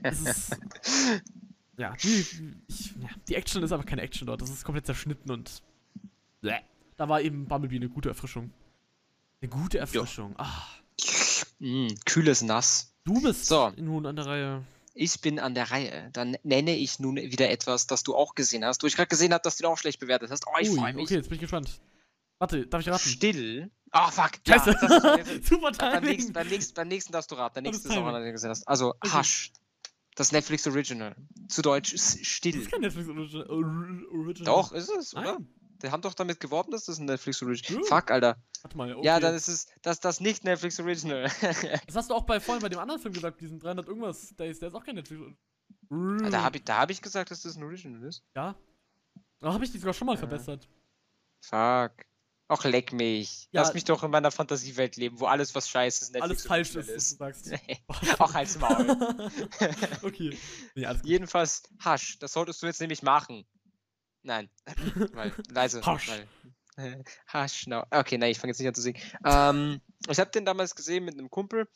[0.02, 0.56] es ist.
[1.76, 2.08] Ja, die,
[2.66, 4.42] ich, ja, die Action ist aber keine Action dort.
[4.42, 5.62] Das ist komplett zerschnitten und.
[6.40, 6.54] Bäh.
[6.96, 8.50] Da war eben Bumblebee eine gute Erfrischung.
[9.40, 10.34] Eine gute Erfrischung.
[10.38, 10.64] Ah,
[11.60, 12.92] Mm, kühles Nass.
[13.04, 13.70] du bist So.
[13.76, 14.62] nun an der Reihe.
[14.94, 16.10] Ich bin an der Reihe.
[16.12, 18.82] Dann nenne ich nun wieder etwas, das du auch gesehen hast.
[18.82, 20.46] Wo ich gerade gesehen habe, dass du ihn auch schlecht bewertet hast.
[20.48, 21.04] Oh, ich freue mich.
[21.04, 21.78] okay, jetzt bin ich gespannt.
[22.38, 23.08] Warte, darf ich raten?
[23.08, 23.70] Still.
[23.90, 24.32] Ah, fuck.
[24.46, 24.76] Ja, Scheiße.
[24.80, 26.32] das ist, Super beim, nächsten, Timing.
[26.34, 27.54] beim, nächsten, beim nächsten darfst du raten.
[27.54, 28.08] Der nächste ist auch Timing.
[28.08, 28.66] einer, den du gesehen hast.
[28.68, 29.10] Also, Okay.
[29.18, 29.52] Hush.
[30.14, 31.14] Das Netflix Original.
[31.48, 32.56] Zu Deutsch S- Das Still.
[32.60, 33.46] ist kein Netflix Original.
[33.50, 34.44] Or- Original.
[34.52, 35.34] Doch, ist es, oder?
[35.34, 35.54] Nein.
[35.80, 37.88] Die haben doch damit geworben, dass das ein Netflix Original Ja.
[38.00, 38.36] Fuck, Alter.
[38.62, 39.06] Warte mal, okay.
[39.06, 41.30] Ja, dann ist es das, das nicht Netflix Original.
[41.86, 44.58] Das hast du auch bei vorhin bei dem anderen Film gesagt, diesen 300 irgendwas Days,
[44.58, 45.22] der ist auch kein Netflix.
[45.88, 48.24] da habe ich, da hab ich gesagt, dass das ein Original ist.
[48.34, 48.56] Ja.
[49.38, 50.18] Da habe ich die sogar schon mal Ja.
[50.18, 50.68] verbessert.
[51.42, 51.92] Fuck.
[52.50, 53.46] Auch leck mich.
[53.52, 53.60] Ja.
[53.60, 57.12] Lass mich doch in meiner Fantasiewelt leben, wo alles, was scheiße ist, Alles falsch ist,
[57.12, 57.50] du sagst.
[58.18, 58.90] Auch als Maul.
[60.02, 60.36] okay.
[60.74, 60.86] Nee.
[61.02, 62.18] Jedenfalls, Hasch.
[62.20, 63.46] Das solltest du jetzt nämlich machen.
[64.22, 64.48] Nein.
[65.12, 65.84] Weil, leise.
[65.84, 66.08] Hasch.
[66.76, 67.84] Weil, Hasch, no.
[67.90, 69.00] Okay, nein, ich fange jetzt nicht an zu singen.
[69.24, 71.68] Ähm, ich habe den damals gesehen mit einem Kumpel,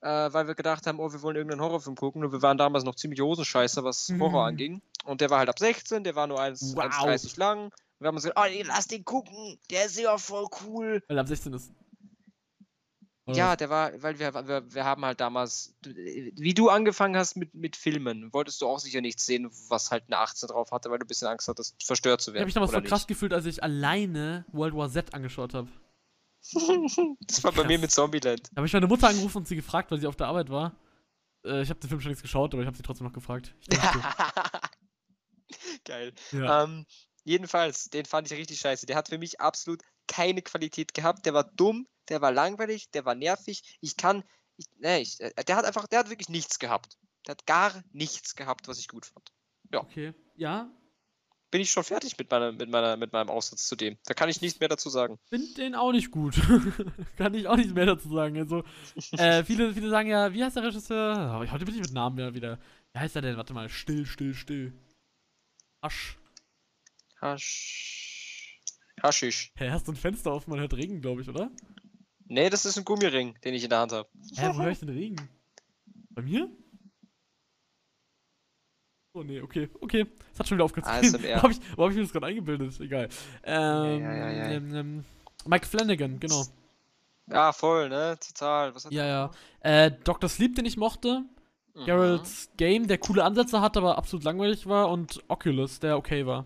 [0.00, 2.24] äh, weil wir gedacht haben, oh, wir wollen irgendeinen Horrorfilm gucken.
[2.24, 4.48] Und wir waren damals noch ziemlich Hosenscheiße, was Horror Mhm.
[4.48, 4.82] anging.
[5.04, 6.84] Und der war halt ab 16, der war nur 1 Wow.
[6.84, 7.72] 1,30 lang.
[8.00, 9.58] Wir haben uns gesagt, oh, lass den gucken.
[9.70, 11.02] Der ist ja voll cool.
[11.06, 11.70] Weil er ab 16 ist.
[13.26, 17.16] Oder Ja, der war, weil wir, wir, wir haben halt damals, du- wie du angefangen
[17.16, 20.72] hast mit, mit Filmen, wolltest du auch sicher nichts sehen, was halt eine 18 drauf
[20.72, 22.40] hatte, weil du ein bisschen Angst hattest, verstört zu Ich werden.
[22.42, 25.68] habe mich damals so krass gefühlt, als ich alleine World War Z angeschaut habe.
[27.20, 28.48] Das war bei mir mit Zombieland.
[28.52, 30.74] Da habe ich meine Mutter angerufen und sie gefragt, weil sie auf der Arbeit war.
[31.44, 33.54] Äh, ich habe den Film schon längst geschaut, aber ich habe sie trotzdem noch gefragt.
[33.60, 34.00] Ich dachte,
[35.84, 36.14] Geil.
[36.32, 36.64] ja.
[36.64, 36.86] Ähm,
[37.24, 38.86] jedenfalls, den fand ich richtig scheiße.
[38.86, 41.26] Der hat für mich absolut keine Qualität gehabt.
[41.26, 43.78] Der war dumm, der war langweilig, der war nervig.
[43.80, 44.24] Ich kann,
[44.56, 46.98] ich, nee, ich, äh, der hat einfach, der hat wirklich nichts gehabt.
[47.26, 49.32] Der hat gar nichts gehabt, was ich gut fand.
[49.72, 50.14] Okay.
[50.36, 50.70] Ja,
[51.50, 53.98] Bin ich schon fertig mit, meiner, mit, meiner, mit meinem Aussatz zu dem.
[54.04, 55.18] Da kann ich nichts mehr dazu sagen.
[55.28, 56.34] Find den auch nicht gut.
[57.16, 58.38] Kann ich auch nicht mehr dazu sagen.
[58.38, 58.64] Also,
[59.12, 61.16] äh, viele, viele sagen ja, wie heißt der Regisseur?
[61.16, 62.58] Aber heute bin ich mit Namen ja wieder.
[62.92, 63.36] Wie heißt er denn?
[63.36, 63.68] Warte mal.
[63.68, 64.72] Still, still, still.
[65.80, 66.19] Asch.
[67.20, 68.60] Hasch.
[69.02, 69.52] Haschisch.
[69.56, 70.46] Hä, hast du ein Fenster auf?
[70.46, 71.50] Man hört Regen, glaube ich, oder?
[72.26, 74.08] Nee, das ist ein Gummiring, den ich in der Hand habe.
[74.36, 75.16] Hä, wo höre ich den Regen?
[76.10, 76.48] Bei mir?
[79.12, 80.06] Oh nee, okay, okay.
[80.30, 80.96] Das hat schon wieder aufgezogen.
[80.96, 81.38] ASMR.
[81.38, 82.78] Wo habe ich, wo hab ich mir das gerade eingebildet?
[82.80, 83.08] Egal.
[83.42, 84.50] Ähm, ja, ja, ja.
[84.50, 85.04] Ähm, ähm,
[85.46, 86.44] Mike Flanagan, genau.
[87.26, 88.16] Ja, voll, ne?
[88.20, 88.74] Total.
[88.74, 89.30] Was hat Ja, ja.
[89.60, 90.28] Äh, Dr.
[90.28, 91.24] Sleep, den ich mochte.
[91.74, 91.84] Mhm.
[91.84, 94.90] Geralt's Game, der coole Ansätze hat, aber absolut langweilig war.
[94.90, 96.44] Und Oculus, der okay war.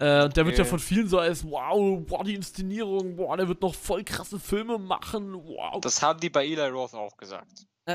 [0.00, 3.46] Äh, und der wird ja von vielen so als, wow, boah, die Inszenierung, boah, der
[3.48, 5.78] wird noch voll krasse Filme machen, wow.
[5.80, 7.66] Das haben die bei Eli Roth auch gesagt.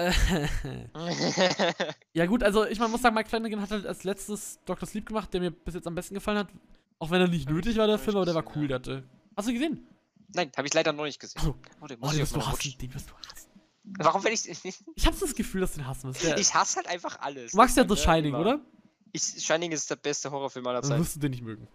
[2.13, 4.87] Ja gut, also ich man muss sagen, Mike Flanagan hat halt als letztes Dr.
[4.87, 6.47] Sleep gemacht, der mir bis jetzt am besten gefallen hat.
[6.99, 9.03] Auch wenn er nicht nötig war, der Film, aber der war cool, der hatte.
[9.35, 9.85] Hast du gesehen?
[10.33, 11.41] Nein, habe ich leider noch nicht gesehen.
[11.45, 13.49] Oh, Oh, den Oh, den ich wirst du hassen, den wirst du hassen.
[13.99, 14.47] Warum will ich.
[14.95, 16.39] Ich hab das Gefühl, dass du den hassen wirst.
[16.39, 17.51] Ich hasse halt einfach alles.
[17.51, 18.59] du magst ja The Shining, oder?
[19.11, 21.01] Ich, Shining ist der beste Horrorfilm aller Dann Zeiten.
[21.01, 21.67] wirst du den nicht mögen.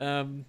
[0.00, 0.44] Ähm,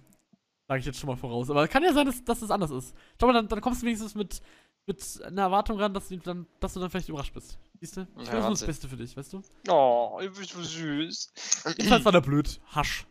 [0.68, 1.50] sage ich jetzt schon mal voraus.
[1.50, 2.94] Aber kann ja sein, dass, dass das anders ist.
[3.20, 4.40] Schau mal, dann, dann kommst du wenigstens mit,
[4.86, 7.58] mit einer Erwartung ran, dass du dann, dass du dann vielleicht überrascht bist.
[7.80, 8.02] Siehst du?
[8.18, 8.66] Ich Ja, will das nur das.
[8.66, 9.42] Beste für dich, weißt du?
[9.68, 11.32] Oh, du bist so süß.
[11.78, 12.60] Jedenfalls war der blöd.
[12.74, 13.06] Hasch.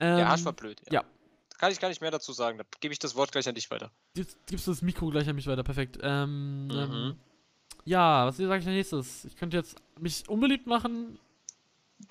[0.00, 0.80] Ähm, Ja, Hasch war blöd.
[0.90, 1.02] ja.
[1.50, 2.58] Da kann ich gar nicht mehr dazu sagen.
[2.58, 3.90] Da gebe ich das Wort gleich an dich weiter.
[4.14, 5.98] Gibst, gibst du das Mikro gleich an mich weiter, perfekt.
[6.02, 6.72] Ähm, Mhm.
[6.76, 7.16] ähm,
[7.84, 9.24] ja, was sage ich als nächstes?
[9.24, 11.18] Ich könnte jetzt mich unbeliebt machen.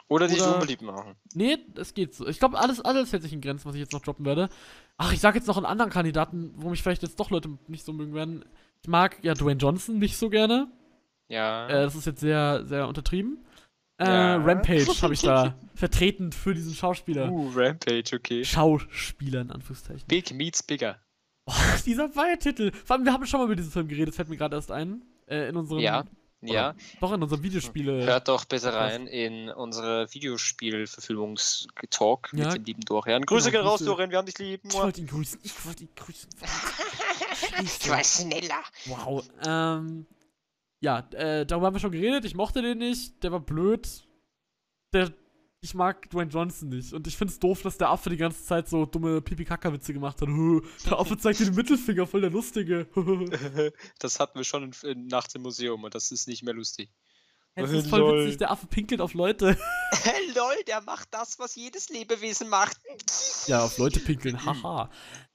[0.10, 1.16] Oder dich unbeliebt machen.
[1.34, 2.28] Nee, es geht so.
[2.28, 4.48] Ich glaube, alles, alles hält sich in Grenzen, was ich jetzt noch droppen werde.
[4.98, 7.84] Ach, ich sage jetzt noch einen anderen Kandidaten, wo mich vielleicht jetzt doch Leute nicht
[7.84, 8.46] so mögen werden.
[8.82, 10.68] Ich mag ja Dwayne Johnson nicht so gerne.
[11.28, 11.68] Ja.
[11.68, 13.46] Äh, das ist jetzt sehr, sehr untertrieben.
[13.98, 14.38] Äh, Ja.
[14.38, 17.30] Rampage habe ich da vertreten für diesen Schauspieler.
[17.30, 18.46] uh, Rampage, okay.
[18.46, 20.08] Schauspieler in Anführungszeichen.
[20.08, 20.98] Big meets bigger.
[21.48, 21.54] Oh,
[21.86, 22.72] dieser Titel.
[22.72, 25.04] Vor allem, wir haben schon mal über diesen Film geredet, fällt mir gerade erst ein.
[25.28, 25.80] Äh, in unserem.
[25.82, 26.06] Ja.
[26.42, 28.06] Ja, Doch, in unserem Videospiele.
[28.06, 32.46] hört doch bitte rein in unsere Videospiel-Verfilmungs-Talk Ja.
[32.46, 33.24] mit dem lieben Dorian.
[33.24, 33.80] Grüße Genau, gehen raus.
[33.84, 34.62] Dorian, wir haben dich lieb.
[34.64, 35.40] Ich wollte ihn grüßen.
[35.44, 36.30] Ich wollte ihn grüßen.
[37.64, 38.62] Ich war schneller.
[38.86, 39.24] Wow.
[39.46, 40.06] Ähm,
[40.80, 42.26] ja, äh, darüber haben wir schon geredet.
[42.26, 43.24] Ich mochte den nicht.
[43.24, 43.88] Der war blöd.
[44.94, 45.12] Der,
[45.62, 46.94] ich mag Dwayne Johnson nicht.
[46.94, 50.28] Und ich find's doof, dass der Affe die ganze Zeit so dumme Pipi-Kaka-Witze gemacht hat.
[50.90, 52.88] Der Affe zeigt dir den Mittelfinger, voll der Lustige.
[54.00, 56.92] das hatten wir schon in, in Nacht im Museum und das ist nicht mehr lustig.
[57.60, 58.24] Es ist voll Lol.
[58.26, 59.58] witzig, der Affe pinkelt auf Leute.
[60.36, 62.78] Lol, der macht das, was jedes Lebewesen macht.
[63.48, 64.92] Ja, auf Leute pinkeln, haha.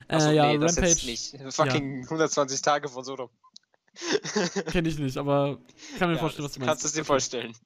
[0.06, 1.52] Äh, Achso, ja, nee, das Rampage jetzt nicht.
[1.52, 3.28] Fucking 120 Tage von Sodom.
[4.70, 5.58] kenne ich nicht, aber
[5.92, 6.68] ich kann mir Ja, vorstellen, was du das meinst.
[6.68, 7.06] Kannst du es dir Okay.
[7.08, 7.56] vorstellen.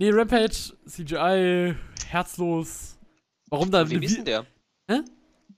[0.00, 1.74] Nee, Rampage, CGI,
[2.06, 2.96] herzlos.
[3.50, 4.46] Warum da Von wem ist denn der?
[4.88, 5.00] Hä?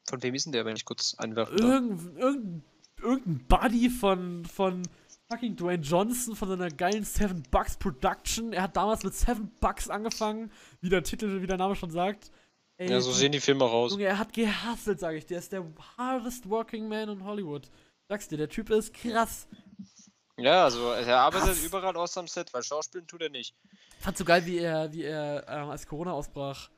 [0.09, 1.71] Von wem ist denn der, wenn ich kurz einwerfen darf?
[1.71, 2.65] irgendein, irgendein,
[3.03, 4.83] irgendein Buddy von, von
[5.31, 8.55] fucking Dwayne Johnson von seiner geilen Seven Bucks Production.
[8.55, 12.31] Er hat damals mit Seven Bucks angefangen, wie der Titel, wie der Name schon sagt.
[12.79, 13.93] Ey, Ja, so sehen die Filme raus.
[13.93, 15.35] Junge, er hat gehustelt, sag ich dir.
[15.35, 15.67] Er ist der
[15.99, 17.69] hardest working man in Hollywood.
[18.09, 19.49] Sag's dir, der Typ ist krass.
[20.43, 21.65] Ja, also er arbeitet Krass.
[21.65, 23.55] überall aus am Set, weil Schauspielen tut er nicht.
[23.99, 26.71] Ich fand's so geil, wie er, wie er, ähm, als Corona ausbrach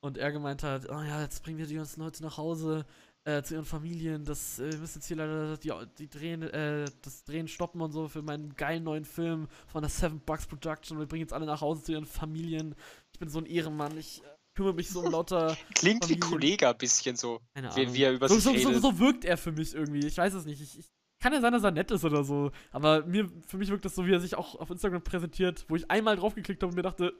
[0.00, 2.86] und er gemeint hat, oh ja, jetzt bringen wir die ganzen Leute nach Hause,
[3.24, 6.86] äh, zu ihren Familien, das, äh, wir müssen jetzt hier leider die, die Drehen, äh,
[7.02, 10.98] das Drehen stoppen und so für meinen geilen neuen Film von der Seven Bucks Production.
[10.98, 12.74] Wir bringen jetzt alle nach Hause zu ihren Familien.
[13.12, 16.30] Ich bin so ein Ehrenmann, ich äh, kümmere mich so um lauter, Klingt wie Familien.
[16.30, 18.82] Kollege ein bisschen so, wie, wie er über so, sich so, so, redet.
[18.82, 20.06] so wirkt er für mich irgendwie.
[20.06, 20.62] Ich weiß es nicht.
[20.62, 20.86] Ich, ich
[21.20, 22.50] kann ja sein, dass er nett ist oder so.
[22.72, 25.76] Aber mir, für mich wirkt das so, wie er sich auch auf Instagram präsentiert, wo
[25.76, 27.12] ich einmal draufgeklickt habe und mir dachte.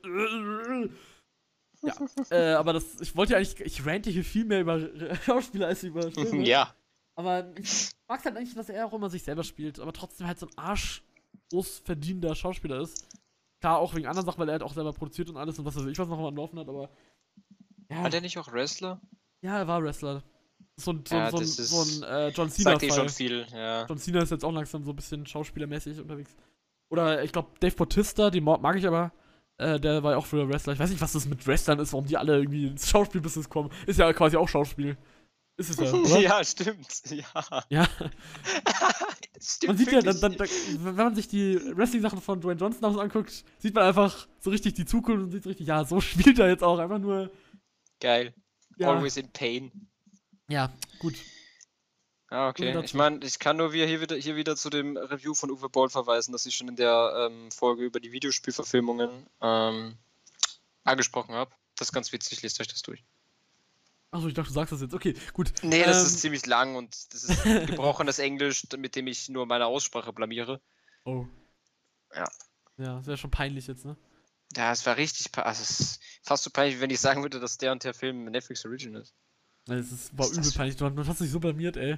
[1.83, 1.95] ja.
[2.31, 4.81] äh, aber das, ich wollte ja eigentlich, ich rante hier viel mehr über
[5.25, 6.47] Schauspieler als über Filme.
[6.47, 6.75] ja,
[7.15, 10.39] Aber ich mag halt eigentlich, dass er auch immer sich selber spielt, aber trotzdem halt
[10.39, 11.03] so ein Arsch
[11.51, 13.07] großverdienender Schauspieler ist.
[13.61, 15.77] Klar, auch wegen anderen Sachen, weil er halt auch selber produziert und alles und was
[15.77, 16.91] weiß ich, was noch am Laufen hat, aber.
[17.91, 19.01] Ja, war der nicht auch Wrestler?
[19.43, 20.23] ja, er war Wrestler.
[20.81, 22.71] So ein, so, Ja, so, ein- so ein äh, John Cena.
[22.73, 23.87] Sagt eh schon viel, ja.
[23.87, 26.35] John Cena ist jetzt auch langsam so ein bisschen schauspielermäßig unterwegs.
[26.91, 29.13] Oder ich glaube, Dave Bautista, den mag ich aber.
[29.59, 30.73] Äh, der war ja auch früher Wrestler.
[30.73, 33.71] Ich weiß nicht, was das mit Wrestlern ist, warum die alle irgendwie ins Schauspielbusiness kommen.
[33.87, 34.97] Ist ja quasi auch Schauspiel.
[35.59, 36.19] Ist es ja, oder?
[36.19, 36.89] ja, stimmt.
[37.11, 37.63] Ja.
[37.69, 37.87] Ja.
[39.43, 40.49] Stimmt Man sieht ja, dann, dann, dann,
[40.81, 44.85] wenn man sich die Wrestling-Sachen von Dwayne Johnson anguckt, sieht man einfach so richtig die
[44.85, 46.79] Zukunft und sieht so richtig, ja, so spielt er jetzt auch.
[46.79, 47.31] Einfach nur.
[48.01, 48.35] Geil.
[48.77, 49.89] Ja, Always in pain.
[50.51, 51.15] Ja gut.
[52.29, 52.79] Ah, okay.
[52.85, 55.69] Ich meine, ich kann nur wieder hier wieder hier wieder zu dem Review von Uwe
[55.69, 59.97] Boll verweisen, das ich schon in der ähm, Folge über die Videospielverfilmungen ähm,
[60.85, 61.51] angesprochen habe.
[61.77, 63.03] Das ist ganz witzig, lest euch das durch.
[64.13, 64.95] Achso, ich dachte, du sagst das jetzt.
[64.95, 65.53] Okay, gut.
[65.63, 69.47] Nee, das Ähm, ist ziemlich lang und das ist gebrochenes Englisch, mit dem ich nur
[69.47, 70.61] meine Aussprache blamiere.
[71.05, 71.27] Oh.
[72.15, 72.29] Ja.
[72.77, 73.97] Ja, das wäre schon peinlich jetzt, ne?
[74.57, 77.59] Ja, es war richtig, also es ist fast so peinlich, wenn ich sagen würde, dass
[77.59, 79.15] der und der Film Netflix Original ist.
[79.67, 80.77] Das ist, war ist übel peinlich.
[80.77, 81.97] Du, du hast dich so blamiert, ey.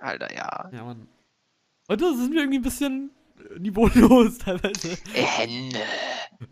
[0.00, 0.68] Alter, ja.
[0.72, 1.08] Ja, Mann.
[1.88, 4.98] Heute sind wir irgendwie ein bisschen äh, niveaulos teilweise.
[5.14, 5.72] Äh,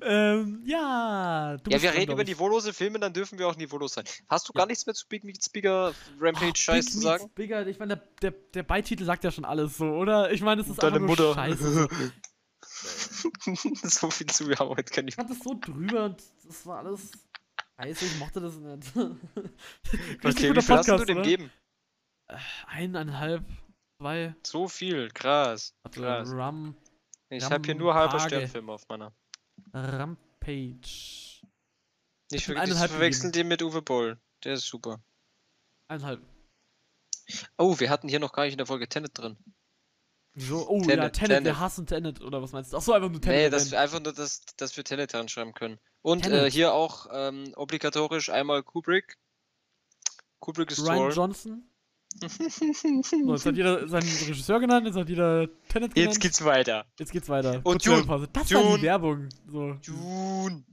[0.01, 1.57] Ähm, ja.
[1.63, 2.29] Du Ja, wir dran, reden über ich.
[2.29, 4.05] niveaulose Filme, dann dürfen wir auch niveaulos sein.
[4.29, 4.61] Hast du Ja.
[4.61, 7.31] gar nichts mehr zu Big Meets Bigger Rampage Ach, Scheiß Big zu Meets sagen?
[7.35, 10.33] Bigger, ich meine, der, der, der Beititel sagt ja schon alles so, oder?
[10.33, 11.89] Ich meine, es ist Deine einfach nur scheiße.
[13.83, 16.79] so viel zu, wir haben heute keine Ich fand das so drüber und das war
[16.79, 17.11] alles
[17.83, 18.93] scheiße, ich mochte das nicht.
[20.25, 21.23] Okay, guter wie viel hast du dem oder?
[21.23, 21.51] gegeben?
[22.67, 23.45] Eineinhalb,
[24.01, 24.35] zwei.
[24.47, 25.75] So viel, krass.
[25.83, 26.33] Warte, krass.
[26.33, 26.77] Rum,
[27.31, 28.25] Ich habe hier nur Rampage.
[28.25, 29.13] Sternfilme auf meiner.
[29.75, 31.43] Rampage.
[32.31, 34.19] Nicht, ver nicht verwechseln den mit Uwe Boll.
[34.45, 35.03] Der ist super.
[35.89, 36.23] Eineinhalb.
[37.59, 39.37] Oh, wir hatten hier noch gar nicht in der Folge Tenet drin.
[40.35, 40.67] Wieso?
[40.67, 41.45] Oh ja, Tenet, Tenet, Tenet.
[41.45, 42.79] wir hassen Tenet, oder was meinst du?
[42.79, 43.37] Achso, einfach nur Tenet.
[43.37, 45.79] nee, dass wir einfach nur, dass, dass wir Tenet schreiben können.
[46.03, 49.17] Und äh, hier auch ähm, obligatorisch einmal Kubrick.
[50.41, 51.13] Kubrick ist Ryan toll.
[51.15, 51.69] Johnson.
[52.21, 55.97] So, jetzt hat jeder seinen Regisseur genannt, jetzt hat jeder Tenet genannt.
[55.97, 56.85] Jetzt geht's weiter.
[56.99, 57.55] Jetzt geht's weiter.
[57.65, 58.29] Und Kurze Dune.
[58.35, 58.77] Das war Dune.
[58.77, 59.29] die Werbung.
[59.47, 59.73] So.
[59.75, 60.65] Dune.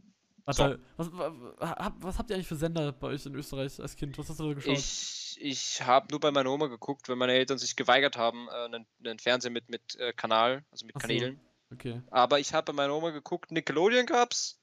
[0.43, 3.95] Warte, was, wa- wa- was habt ihr eigentlich für Sender bei euch in Österreich als
[3.95, 4.17] Kind?
[4.17, 4.73] Was hast du da geschaut?
[4.73, 8.65] Ich, ich habe nur bei meiner Oma geguckt, wenn meine Eltern sich geweigert haben, äh,
[8.65, 11.07] einen, einen Fernseher mit, mit äh, Kanal, also mit Ach so.
[11.07, 11.39] Kanälen.
[11.71, 12.01] Okay.
[12.11, 14.59] Aber ich habe bei meiner Oma geguckt, Nickelodeon gab's,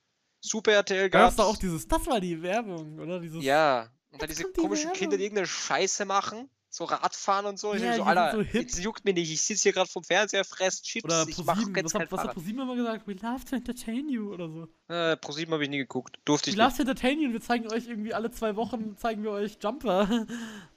[0.47, 1.37] Super RTL gab's gab's.
[1.37, 3.21] da auch dieses, das war die Werbung, oder?
[3.21, 5.39] Dieses, Ja, und dann diese die komischen Kinder, die Werbung.
[5.39, 7.73] irgendeine Scheiße machen, so Radfahren und so.
[7.75, 10.45] Ich Ja, so, Alter, so jetzt juckt mir nicht, ich sitze hier gerade vom Fernseher,
[10.45, 12.33] fress Chips, Oder ich mach ProSieben, jetzt was, kein hat, was hat.
[12.35, 13.07] ProSieben immer gesagt?
[13.07, 14.69] We love to entertain you oder so.
[14.89, 17.41] Äh, ProSieben habe ich nie geguckt, durfte We ich love to entertain you und wir
[17.41, 20.07] zeigen euch irgendwie alle zwei Wochen, zeigen wir euch Jumper.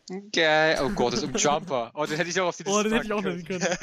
[0.10, 0.32] nicht.
[0.34, 1.92] Geil, oh Gott, das ist ein Jumper.
[1.94, 3.78] Oh, den hätte ich auch auf die Oh, Liste den hätte ich auch packen nehmen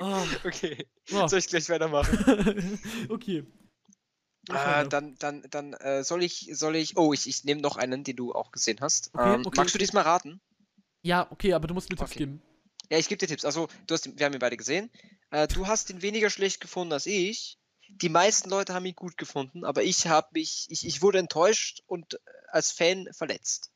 [0.00, 0.22] Oh.
[0.44, 1.26] okay, So.
[1.28, 2.80] soll ich gleich weitermachen?
[3.08, 3.44] okay.
[4.50, 6.96] Äh, dann, dann, dann äh, soll ich, soll ich.
[6.96, 9.10] Oh, ich, ich nehme noch einen, den du auch gesehen hast.
[9.14, 10.40] Okay, ähm, okay, magst du diesmal raten?
[11.02, 12.18] ja, okay, aber du musst mir Tipps Okay.
[12.20, 12.42] geben.
[12.90, 13.44] Ja, ich gebe dir Tipps.
[13.44, 14.90] Also, du hast, wir haben ihn beide gesehen.
[15.30, 17.58] Äh, du hast ihn weniger schlecht gefunden als ich.
[17.88, 21.82] Die meisten Leute haben ihn gut gefunden, aber ich habe mich, ich, ich wurde enttäuscht
[21.86, 22.18] und äh,
[22.50, 23.70] als Fan verletzt.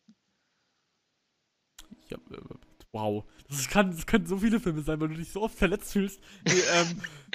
[2.11, 2.39] Hab, äh,
[2.93, 3.25] wow.
[3.49, 6.21] Das, kann, das können so viele Filme sein, weil du dich so oft verletzt fühlst.
[6.45, 7.03] Nee, ähm,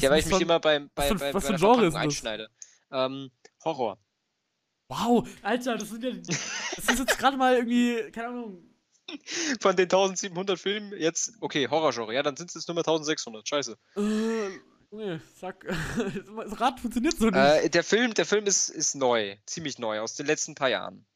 [0.00, 2.00] Ja, weil ich mich schon- immer beim, bei, bei, was bei der Genre ist das?
[2.02, 2.48] einschneide.
[2.90, 3.30] Ähm,
[3.64, 3.98] Horror.
[4.88, 6.10] Wow, Alter, das sind ja.
[6.76, 8.68] Das ist jetzt gerade mal irgendwie, keine Ahnung.
[9.60, 13.46] Von den 1700 Filmen jetzt, okay, Horrorgenre, ja, dann sind es jetzt nur mehr 1600,
[13.46, 13.76] scheiße.
[13.96, 14.00] Äh,
[14.90, 15.64] Junge, sag.
[15.66, 17.34] Das Rad funktioniert so nicht.
[17.36, 21.06] Äh, der Film, der Film ist, ist neu, ziemlich neu, aus den letzten paar Jahren.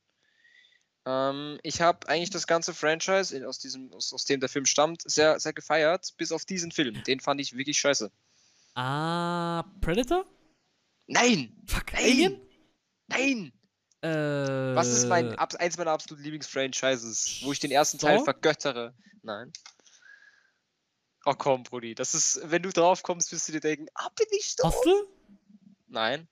[1.07, 5.03] Ähm, ich habe eigentlich das ganze Franchise, aus, diesem, aus, aus dem der Film stammt,
[5.09, 7.03] sehr, sehr gefeiert, bis auf diesen Film.
[7.05, 8.11] Den fand ich wirklich scheiße.
[8.77, 10.24] Ah, Predator?
[11.07, 11.62] Nein!
[11.66, 12.03] Fuck, Nein!
[12.03, 12.41] Alien?
[13.09, 13.53] Nein!
[14.03, 14.74] Äh.
[14.74, 18.95] Was ist mein, eins meiner absoluten Lieblingsfranchises, wo ich den ersten Teil vergöttere?
[19.22, 19.53] Nein.
[21.24, 24.27] Oh komm, Brudi, das ist, wenn du drauf kommst, wirst du dir denken, ah, bin
[24.31, 24.68] ich so?
[24.68, 25.09] Hostel?
[25.89, 26.29] Nein.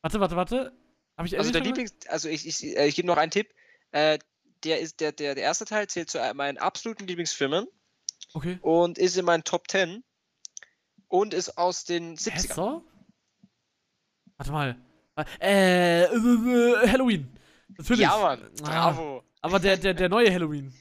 [0.00, 0.72] Warte, warte, warte.
[1.18, 3.52] Hab ich Also der Lieblings, also ich, ich, äh, ich gebe noch einen Tipp.
[3.90, 4.18] Äh,
[4.64, 7.66] der ist der, der, der erste Teil zählt zu meinen absoluten Lieblingsfilmen?
[8.32, 8.58] Okay.
[8.60, 10.04] und ist in meinen Top 10
[11.08, 12.54] und ist aus den Hä, 70ern.
[12.54, 12.82] Saw?
[14.36, 14.76] Warte mal.
[15.40, 17.28] Äh, äh, äh, Halloween.
[17.78, 18.02] Natürlich.
[18.02, 19.24] Ja, Mann, Ah, bravo.
[19.40, 20.74] aber der, der, der neue Halloween.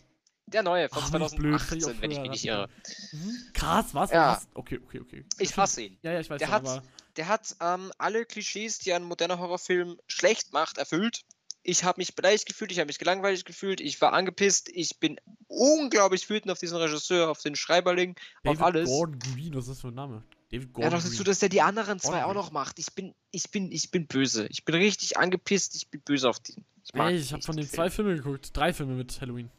[0.47, 2.69] Der neue von Ach, bin ich blöd, ich 2018, wenn ich mich nicht irre.
[3.13, 3.35] Mhm.
[3.53, 4.11] Krass, was?
[4.11, 4.39] Ja.
[4.53, 5.25] Okay, okay, okay.
[5.39, 5.97] Ich hasse ihn.
[6.03, 6.83] Ja, ja, ich weiß Der schon, hat- aber.
[7.17, 11.21] Der hat ähm, alle Klischees, die ein moderner Horrorfilm schlecht macht, erfüllt.
[11.67, 15.17] Ich habe mich beleidigt gefühlt, ich habe mich gelangweilt gefühlt, ich war angepisst, ich bin
[15.47, 18.87] unglaublich wütend auf diesen Regisseur, auf den Schreiberling, David auf alles.
[18.87, 20.23] Gordon Green, was ist das für ein Name?
[20.51, 22.45] David Ja, Gordon doch dazu, dass der die anderen zwei auch Ordentlich.
[22.45, 22.77] noch macht.
[22.77, 24.45] Ich bin, ich bin, ich bin böse.
[24.51, 25.75] Ich bin richtig angepisst.
[25.75, 26.63] Ich bin böse auf den.
[26.83, 28.09] Ich mag Ey, ich habe von den zwei Film.
[28.09, 28.55] Filme geguckt.
[28.55, 29.49] Drei Filme mit Halloween.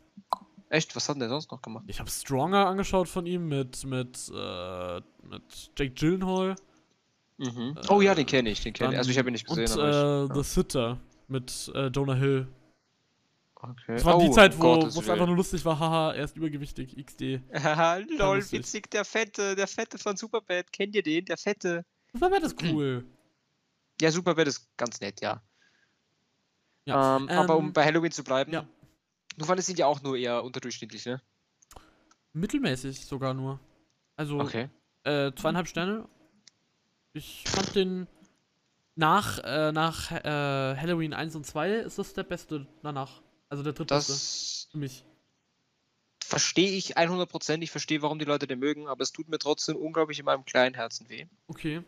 [0.68, 0.94] Echt?
[0.94, 1.84] Was hat denn der sonst noch gemacht?
[1.88, 5.42] Ich habe Stronger angeschaut von ihm mit, mit, äh, mit
[5.76, 6.54] Jake Gyllenhaal.
[7.38, 7.76] Mhm.
[7.88, 8.98] Oh ja, den Äh, kenne ich, den kenne ich.
[8.98, 12.46] Also ich habe ihn nicht gesehen, Und äh, The Sitter mit äh, Jonah Hill.
[13.54, 13.94] okay.
[13.94, 15.78] Das war die Oh, Zeit, um wo es einfach nur lustig war.
[15.78, 16.96] Haha, er ist übergewichtig.
[17.04, 17.40] XD.
[17.54, 20.72] Haha, lol, witzig, der Fette, der Fette von Superbad.
[20.72, 21.24] Kennt ihr den?
[21.24, 21.84] Der Fette.
[22.12, 23.04] Superbad ist cool.
[23.98, 25.42] Ja, Superbad ist ganz nett, ja.
[26.84, 27.16] Ja.
[27.16, 28.68] Ähm, aber um ähm, bei Halloween zu bleiben, ja.
[29.38, 31.22] du fandest ihn ja auch nur eher unterdurchschnittlich, ne?
[32.34, 33.58] Mittelmäßig sogar nur.
[34.16, 34.68] Also, Okay.
[35.04, 36.06] äh, zweieinhalb Sterne.
[37.14, 38.06] Ich fand den
[38.96, 43.22] nach, äh, nach äh, Halloween 1 und 2 ist das der beste danach.
[43.48, 45.04] Also der drittbeste Das für mich.
[46.24, 47.62] verstehe ich 100%.
[47.62, 50.44] Ich verstehe, warum die Leute den mögen, aber es tut mir trotzdem unglaublich in meinem
[50.44, 51.26] kleinen Herzen weh.
[51.46, 51.82] Okay.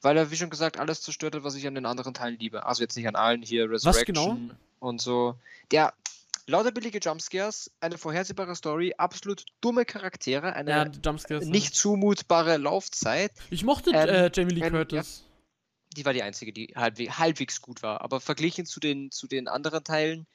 [0.00, 2.64] Weil er, wie schon gesagt, alles zerstört hat, was ich an den anderen Teilen liebe.
[2.66, 4.14] Also jetzt nicht an allen hier, Was Resurrection
[4.48, 4.54] genau?
[4.80, 5.36] und so.
[5.70, 5.92] Der
[6.46, 13.32] lauter billige Jumpscares, eine vorhersehbare Story, absolut dumme Charaktere, eine Ja, nicht zumutbare Laufzeit.
[13.50, 15.24] Ich mochte Ähm, äh, Jamie Lee Curtis.
[15.96, 18.00] Die war die einzige, die halbwe halbwegs gut war.
[18.00, 20.26] Aber verglichen zu den, zu den anderen Teilen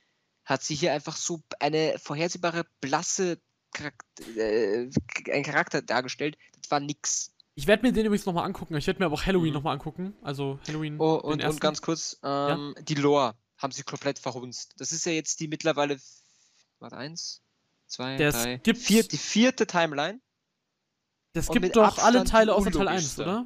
[0.45, 3.39] hat sie hier einfach so eine vorhersehbare, blasse
[3.75, 3.95] Charak
[4.37, 4.89] äh,
[5.31, 6.37] ein Charakter dargestellt.
[6.61, 7.33] Das war nix.
[7.55, 8.75] Ich werde mir den übrigens nochmal angucken.
[8.75, 9.53] Ich werde mir aber auch Halloween Mhm.
[9.55, 10.13] nochmal angucken.
[10.21, 10.99] Also Halloween.
[10.99, 14.73] Oh, und, und ganz kurz, ähm, die Lore haben sie komplett verhunzt.
[14.77, 15.97] Das ist ja jetzt die mittlerweile,
[16.79, 17.41] warte, eins,
[17.87, 20.21] zwei, Der drei, skippt- vier, die vierte Timeline.
[21.33, 23.23] Das gibt doch alle Abstand Teile die außer Teil 1, unlogischste.
[23.23, 23.45] oder?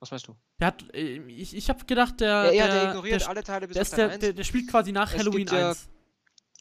[0.00, 0.36] Was meinst du?
[0.58, 0.84] Der hat.
[0.94, 2.28] äh, Ich, ich habe gedacht, der.
[2.46, 4.20] Ja, ja, der der, ignoriert der, alle Teile bis der, auf Teil der, 1.
[4.20, 5.88] der, der spielt quasi nach Es Halloween gibt ja- 1.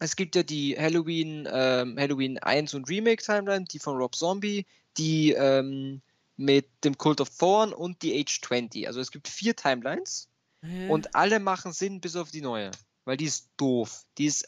[0.01, 4.65] Es gibt ja die Halloween, ähm, Halloween 1 und Remake Timeline, die von Rob Zombie,
[4.97, 6.01] die ähm,
[6.37, 8.87] mit dem Cult of Thorn und die Age 20.
[8.87, 10.29] Also es gibt vier Timelines
[10.63, 10.87] Hä?
[10.89, 12.71] und alle machen Sinn bis auf die neue,
[13.03, 14.05] weil die ist doof.
[14.17, 14.47] Die ist,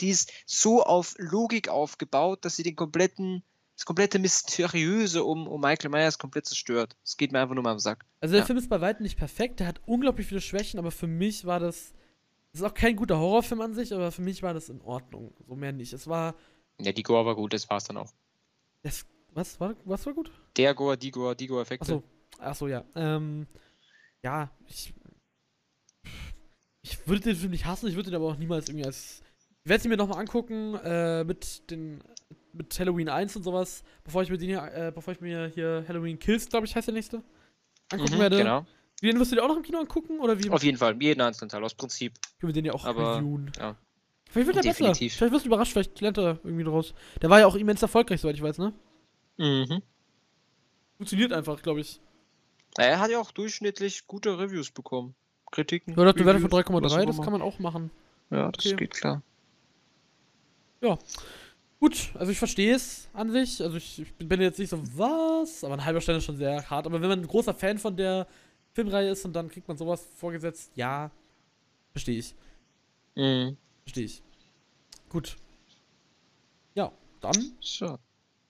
[0.00, 3.44] die ist so auf Logik aufgebaut, dass sie den kompletten,
[3.82, 6.96] das komplette Mysteriöse um, um Michael Myers komplett zerstört.
[7.02, 8.06] Es geht mir einfach nur mal am Sack.
[8.20, 8.46] Also der Ja.
[8.46, 11.58] Film ist bei weitem nicht perfekt, der hat unglaublich viele Schwächen, aber für mich war
[11.58, 11.92] das.
[12.52, 15.34] Das ist auch kein guter Horrorfilm an sich, aber für mich war das in Ordnung.
[15.48, 15.92] So mehr nicht.
[15.94, 16.36] Es war.
[16.80, 18.12] Ja, die Gore war gut, das war's dann auch.
[18.82, 20.30] Das, was, war, was war gut?
[20.56, 21.94] Der Gore, die Gore, die Gore-Effekte.
[21.94, 22.04] Achso.
[22.38, 22.84] Achso, ja.
[22.94, 23.48] Ähm,
[24.22, 24.94] ja, ich.
[26.82, 29.22] Ich würde den Film nicht hassen, ich würde den aber auch niemals irgendwie als.
[29.64, 32.02] Ich werde ihn mir nochmal angucken, äh, mit den.
[32.54, 35.86] Mit Halloween 1 und sowas, bevor ich mir den hier, äh, bevor ich mir hier
[35.88, 37.22] Halloween Kills, glaube ich, heißt der nächste,
[37.90, 38.36] angucken Mhm, werde.
[38.36, 38.66] Genau.
[39.02, 40.20] Den wirst du dir auch noch im Kino angucken?
[40.20, 42.12] Oder wie Auf jeden Fall, jeden einzelnen Teil, aus Prinzip.
[42.38, 43.50] können wir den ja auch aber, reviewen?
[43.58, 43.74] ja.
[44.30, 44.78] Vielleicht wird er besser.
[44.84, 45.14] Definitiv.
[45.14, 46.92] Vielleicht wirst du überrascht, vielleicht lernt er irgendwie draus.
[47.22, 48.74] Der war ja auch immens erfolgreich, soweit ich weiß, ne?
[49.38, 49.80] Mhm.
[50.98, 52.00] Funktioniert einfach, glaube ich.
[52.76, 55.14] Er hat ja auch durchschnittlich gute Reviews bekommen.
[55.50, 55.94] Kritiken.
[55.96, 57.90] Ja, der eine Werte von Reviews, was 3,3, auch das kann man auch machen.
[58.30, 58.76] Ja, das okay.
[58.76, 59.22] geht klar.
[61.80, 63.60] Gut, also ich verstehe es an sich.
[63.62, 65.64] Also ich, ich bin jetzt nicht so, was?
[65.64, 66.86] Aber ein halber Stern ist schon sehr hart.
[66.86, 68.26] Aber wenn man ein großer Fan von der
[68.72, 71.10] Filmreihe ist und dann kriegt man sowas vorgesetzt, ja,
[71.90, 72.34] verstehe ich.
[73.16, 73.56] Mhm.
[73.84, 74.22] Verstehe ich.
[75.08, 75.36] Gut.
[76.74, 77.98] Ja, dann So.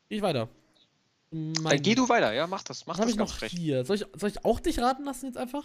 [0.08, 0.48] gehe ich weiter.
[1.30, 2.86] Dann geh du weiter, ja, mach das.
[2.86, 3.52] Mach das habe ich noch frech.
[3.52, 3.84] hier?
[3.86, 5.64] Soll ich, soll ich auch dich raten lassen jetzt einfach?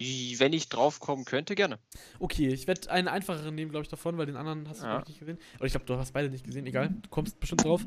[0.00, 1.78] Wenn ich draufkommen könnte, gerne.
[2.18, 4.98] Okay, ich werde einen einfacheren nehmen, glaube ich, davon, weil den anderen hast du Ja.
[5.06, 5.38] nicht gesehen.
[5.56, 6.90] Oder ich glaube, du hast beide nicht gesehen, egal.
[7.02, 7.84] Du kommst bestimmt drauf.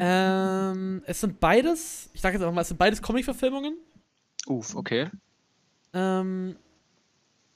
[0.00, 3.76] Ähm, es sind beides, ich sage jetzt einfach mal, es sind beides Comic-Verfilmungen.
[4.46, 5.08] Uff, okay.
[5.92, 6.56] Ähm,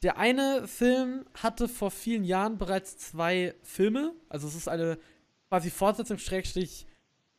[0.03, 4.15] der eine Film hatte vor vielen Jahren bereits zwei Filme.
[4.29, 4.99] Also es ist eine
[5.49, 6.87] quasi Fortsetzung, Schrägstrich,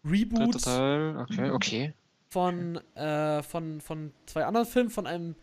[0.04, 1.94] Reboot Teil, okay, okay.
[2.28, 5.36] von, äh, von, von zwei anderen Filmen, von einem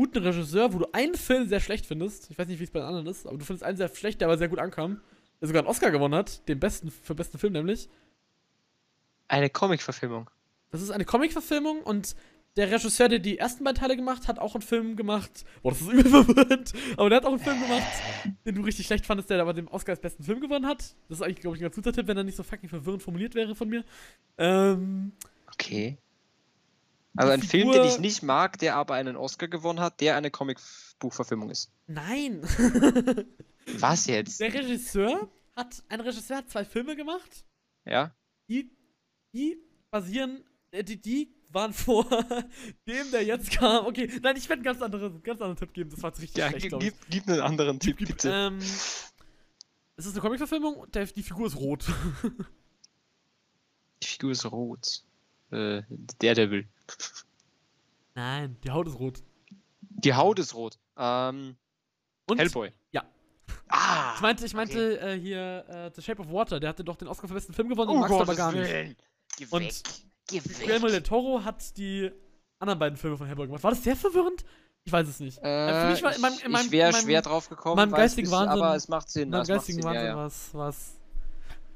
[0.00, 2.30] guten Regisseur, wo du einen Film sehr schlecht findest.
[2.30, 4.22] Ich weiß nicht, wie es bei den anderen ist, aber du findest einen sehr schlecht,
[4.22, 5.02] der aber sehr gut ankam.
[5.42, 7.86] Der sogar einen Oscar gewonnen hat, den besten, für besten Film nämlich.
[9.28, 10.30] Eine Comic-Verfilmung.
[10.70, 12.16] Das ist eine Comic-Verfilmung und
[12.56, 15.44] der Regisseur, der die ersten beiden Teile gemacht hat, auch einen Film gemacht.
[15.62, 16.72] Boah, das ist übel verwirrend.
[16.96, 17.92] Aber der hat auch einen Film gemacht,
[18.46, 20.96] den du richtig schlecht fandest, der aber den Oscar als besten Film gewonnen hat.
[21.10, 23.02] Das ist eigentlich, glaube ich, ein ganz guter Tipp, wenn er nicht so fucking verwirrend
[23.02, 23.84] formuliert wäre von mir.
[24.38, 25.12] Ähm,
[25.52, 25.98] Okay.
[27.20, 30.00] Also ein Die Film, Figur- den ich nicht mag, der aber einen Oscar gewonnen hat,
[30.00, 31.70] der eine Comic-Buchverfilmung ist.
[31.86, 32.42] nein.
[33.78, 34.40] Was jetzt?
[34.40, 37.44] der Regisseur hat, ein Regisseur hat zwei Filme gemacht,
[37.84, 38.14] Ja?
[38.48, 38.70] die,
[39.34, 39.58] die
[39.90, 40.42] basieren,
[40.72, 42.04] äh, die, die waren vor
[42.86, 43.86] dem, der jetzt kam.
[43.86, 45.90] Okay, nein, ich werde einen ganz, andere, ganz anderen Tipp geben.
[45.90, 48.30] Das war jetzt richtig Ja, schlecht, gib, gib, einen anderen Tipp, Gib- bitte.
[48.32, 51.84] Ähm, es ist eine Comic-Verfilmung und die Figur ist rot.
[54.02, 55.02] Die Figur ist rot.
[55.50, 55.82] Äh,
[56.20, 56.66] Daredevil.
[58.14, 59.22] Nein, die Haut ist rot.
[59.80, 60.78] Die Haut ist rot.
[60.96, 61.56] Ähm,
[62.28, 62.72] Und Hellboy.
[62.92, 63.04] ja.
[63.68, 64.12] Ah!
[64.16, 67.08] ich meinte, ich meinte äh, hier äh, The Shape of Water, der hatte doch den
[67.08, 68.68] Oscar für besten Film gewonnen, den magst du aber gar nicht.
[68.68, 68.96] Oh, Willen.
[69.36, 69.74] Geh Und weg.
[70.28, 72.10] Geh Guillermo del Toro hat die
[72.58, 73.62] anderen beiden Filme von Hellboy gemacht.
[73.64, 74.44] War das sehr verwirrend?
[74.84, 75.38] Ich weiß es nicht.
[75.38, 77.92] Äh, für mich war in meinem- ich in meinem- ich wäre schwer drauf gekommen, meinem
[77.92, 79.24] geistigen Wahnsinn- aber es macht Sinn.
[79.24, 80.16] In meinem es macht geistigen Sinn, ja, Wahnsinn ja.
[80.16, 81.00] was, was,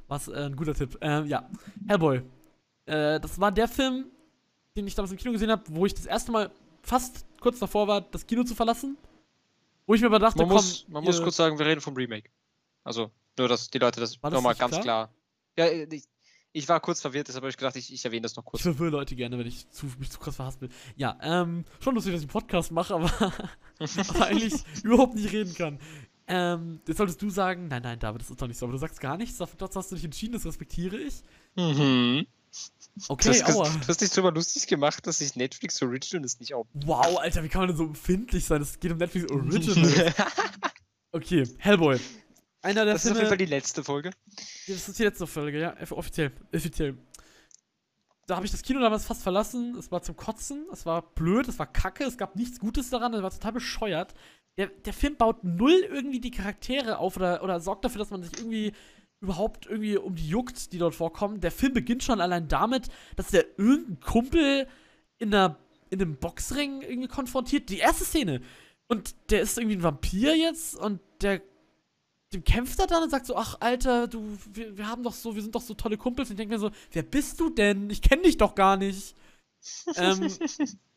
[0.09, 0.97] was äh, ein guter Tipp.
[1.01, 1.49] Ähm, ja,
[1.89, 2.23] Hellboy.
[2.87, 4.07] Äh, das war der Film,
[4.77, 6.51] den ich damals im Kino gesehen habe, wo ich das erste Mal
[6.83, 8.97] fast kurz davor war, das Kino zu verlassen.
[9.87, 11.95] Wo ich mir aber dachte, Man, komm, muss, man muss kurz sagen, wir reden vom
[11.95, 12.31] Remake.
[12.85, 15.11] Also, nur, dass die Leute das das nochmal ganz klar.
[15.57, 16.05] Ja, ich,
[16.53, 18.63] ich war kurz verwirrt, deshalb habe ich gedacht, ich, ich erwähne das noch Ich kurz.
[18.63, 20.69] verwirre Leute gerne, wenn ich zu, mich zu krass verhaspel.
[20.97, 23.11] Ja, ähm, schon lustig, dass ich einen Podcast mache, aber,
[24.09, 25.79] aber eigentlich überhaupt nicht reden kann.
[26.27, 28.79] Ähm, jetzt solltest du sagen, nein, nein, David, das ist doch nicht so, aber du
[28.79, 31.23] sagst gar nichts, das hast du dich entschieden, das respektiere ich.
[31.57, 32.27] Mhm.
[32.97, 33.69] Du Okay, hast, ges- aua.
[33.69, 36.67] du hast dich drüber lustig gemacht, dass ich Netflix Original ist nicht auf.
[36.75, 38.63] Wow, Alter, wie kann man denn so empfindlich sein?
[38.63, 40.15] Es geht um Netflix Original.
[41.13, 41.99] okay, Hellboy.
[42.63, 44.11] Einer der Das ist auf Filme, jeden Fall die letzte Folge.
[44.69, 46.97] das ist die letzte Folge, ja, offiziell, offiziell.
[48.27, 49.77] Da habe ich das Kino damals fast verlassen.
[49.79, 53.13] Es war zum Kotzen, es war blöd, es war kacke, es gab nichts Gutes daran,
[53.13, 54.15] es war total bescheuert.
[54.57, 58.23] Der, der Film baut null irgendwie die Charaktere auf oder, oder sorgt dafür, dass man
[58.23, 58.73] sich irgendwie
[59.25, 61.41] überhaupt irgendwie um die juckt, die dort vorkommen.
[61.41, 64.69] Der Film beginnt schon allein damit, dass der irgendein Kumpel
[65.19, 65.59] in einer
[65.91, 67.69] in einem Boxring irgendwie konfrontiert.
[67.69, 68.41] Die erste Szene.
[68.89, 71.41] Und der ist irgendwie ein Vampir jetzt und der
[72.35, 75.35] dem kämpft er dann und sagt so, ach Alter, du, wir, wir haben doch so,
[75.35, 76.29] wir sind doch so tolle Kumpels.
[76.29, 77.89] Und ich denke mir so, wer bist du denn?
[77.91, 79.15] Ich kenne dich doch gar nicht.
[79.97, 80.21] ähm,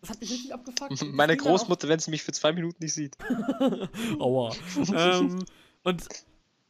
[0.02, 1.06] das hat mich richtig abgefuckt.
[1.14, 3.16] Meine Großmutter, wenn sie mich für zwei Minuten nicht sieht.
[4.20, 4.54] Aua.
[4.94, 5.46] ähm,
[5.84, 6.08] und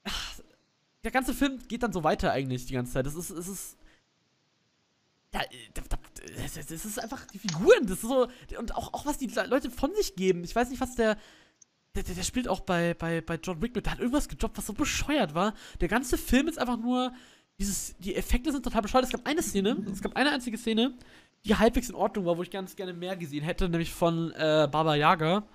[0.04, 0.37] ach,
[1.08, 3.06] der ganze Film geht dann so weiter eigentlich die ganze Zeit.
[3.06, 3.78] Das ist, es ist.
[5.34, 5.40] Ja,
[5.74, 5.98] da, da,
[6.46, 8.28] das ist einfach die Figuren, das ist so.
[8.60, 10.44] Und auch, auch was die Leute von sich geben.
[10.44, 11.18] Ich weiß nicht, was der.
[11.96, 13.86] Der, der, der spielt auch bei, bei, bei John Wick mit.
[13.86, 15.54] Der hat irgendwas gejobbt, was so bescheuert war.
[15.80, 17.14] Der ganze Film ist einfach nur.
[17.58, 19.06] Dieses, die Effekte sind total bescheuert.
[19.06, 20.94] Es gab eine Szene, es gab eine einzige Szene,
[21.46, 24.68] die halbwegs in Ordnung war, wo ich ganz gerne mehr gesehen hätte, nämlich von äh,
[24.70, 25.48] Baba Yaga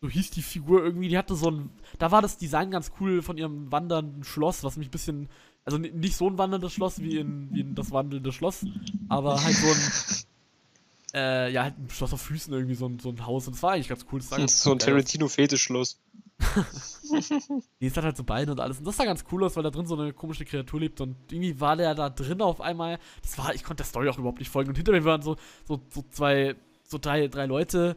[0.00, 3.22] so hieß die Figur irgendwie, die hatte so ein, da war das Design ganz cool
[3.22, 5.28] von ihrem wandernden Schloss, was mich ein bisschen,
[5.64, 8.64] also ni- nicht so ein wanderndes Schloss wie in, wie in das wandelnde Schloss,
[9.08, 9.80] aber halt so ein,
[11.14, 13.62] äh, ja, halt ein Schloss auf Füßen irgendwie, so ein, so ein Haus und das
[13.62, 14.20] war eigentlich ganz cool.
[14.20, 14.78] Das Das ist so ein.
[14.78, 15.98] Tarantino-Fetischschloss.
[17.80, 18.78] Nee, es hat halt so Beine und alles.
[18.78, 21.00] Und das sah ganz cool aus, weil da drin so eine komische Kreatur lebt.
[21.00, 22.98] Und irgendwie war der da drin auf einmal.
[23.22, 24.68] Das war, ich konnte der Story auch überhaupt nicht folgen.
[24.68, 25.36] Und hinter mir waren so,
[25.66, 27.96] so, so zwei, so drei, drei Leute,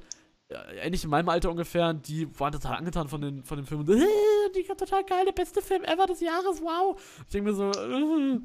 [0.52, 3.82] äh, ähnlich in meinem Alter ungefähr, die waren total angetan von, den, von dem Film.
[3.82, 4.06] Und, äh,
[4.56, 7.00] die total geil, der beste Film ever des Jahres, wow.
[7.26, 8.40] Ich denke mir so, äh.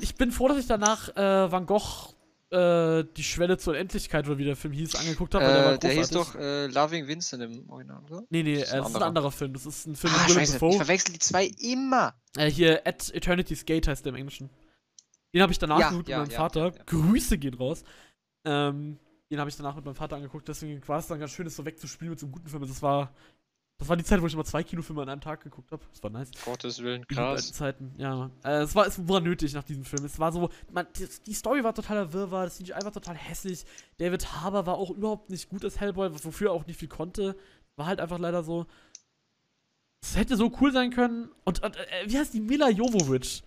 [0.00, 2.14] Ich bin froh, dass ich danach äh, Van Gogh
[2.50, 5.44] äh, die Schwelle zur Endlichkeit, oder wie der Film hieß, angeguckt habe.
[5.44, 8.24] der war Äh, der hieß doch äh, Loving Vincent im Original, oder?
[8.30, 9.30] Nee, nee, Das äh, ist ein das ist ein anderer.
[9.32, 9.52] Film.
[9.54, 10.70] Das ist ein Film Ah, mit Willem Dafoe.
[10.70, 12.14] ich verwechsel die zwei immer.
[12.36, 14.50] Äh, hier, At Eternity's Gate heißt der im Englischen.
[15.32, 16.66] Den habe ich danach Ja, geguckt ja, mit meinem ja, Vater.
[16.66, 16.82] ja, ja.
[16.86, 17.82] Grüße gehen raus.
[18.44, 18.98] Ähm,
[19.34, 21.56] den habe ich danach mit meinem Vater angeguckt, deswegen war es dann ganz schön, das
[21.56, 22.66] so wegzuspielen mit so einem guten Film.
[22.66, 23.12] Das war
[23.78, 25.82] Das war die Zeit, wo ich immer zwei Kinofilme an einem Tag geguckt habe.
[25.90, 26.30] Das war nice.
[26.44, 27.52] Gottes Willen, krass.
[27.52, 28.30] Zeiten, ja.
[28.44, 30.04] Äh, es, war, es war nötig nach diesem Film.
[30.04, 33.64] Es war so, man, die, die Story war totaler Wirrwarr, das CGI war total hässlich.
[33.98, 37.36] David Harbour war auch überhaupt nicht gut als Hellboy, wofür er auch nicht viel konnte.
[37.74, 38.66] War halt einfach leider so.
[40.02, 41.30] Es hätte so cool sein können.
[41.44, 43.42] Und, und äh, wie heißt die Mila Jovovich?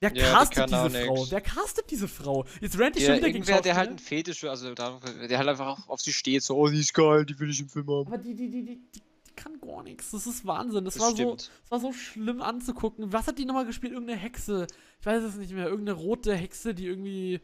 [0.00, 1.26] Wer Ja, die castet auch diese Frau?
[1.30, 2.44] Wer castet diese Frau?
[2.60, 4.18] Jetzt rant ich Der, schon wieder gegen irgendwer, der halt einen Schauspieler.
[4.18, 7.38] Fetisch also der halt einfach auch auf sie steht, so, oh, die ist geil, die
[7.38, 8.06] will ich im Film haben.
[8.06, 10.10] Aber die, die, die, die, die, die kann gar nichts.
[10.10, 10.86] Das ist Wahnsinn.
[10.86, 11.34] Das, Das war so.
[11.34, 13.12] Es war so schlimm anzugucken.
[13.12, 13.92] Was hat die nochmal gespielt?
[13.92, 14.66] Irgendeine Hexe.
[15.00, 15.68] Ich weiß es nicht mehr.
[15.68, 17.40] Irgendeine rote Hexe, die irgendwie.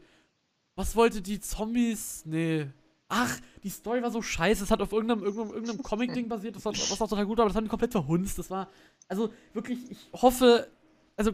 [0.75, 2.23] Was wollte die Zombies?
[2.25, 2.67] Nee.
[3.09, 4.63] Ach, die Story war so scheiße.
[4.63, 7.43] Es hat auf irgendeinem, irgendeinem, irgendeinem Comic-Ding basiert, das war, was auch total gut war,
[7.43, 8.37] aber das haben die komplett verhunzt.
[8.37, 8.69] Das war.
[9.07, 10.67] Also wirklich, ich hoffe.
[11.15, 11.31] Also.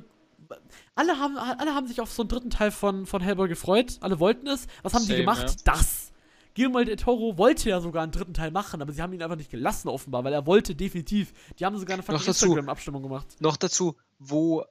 [0.96, 3.98] Alle haben, alle haben sich auf so einen dritten Teil von, von Hellboy gefreut.
[4.02, 4.68] Alle wollten es.
[4.82, 5.42] Was haben die Same, gemacht?
[5.50, 5.56] ja.
[5.74, 6.12] Das.
[6.56, 9.36] Guillermo del Toro wollte ja sogar einen dritten Teil machen, aber sie haben ihn einfach
[9.38, 11.34] nicht gelassen, offenbar, weil er wollte definitiv.
[11.58, 12.28] Die haben sogar eine fucking.
[12.28, 13.26] Instagram-Abstimmung gemacht.
[13.40, 14.64] Noch dazu, wo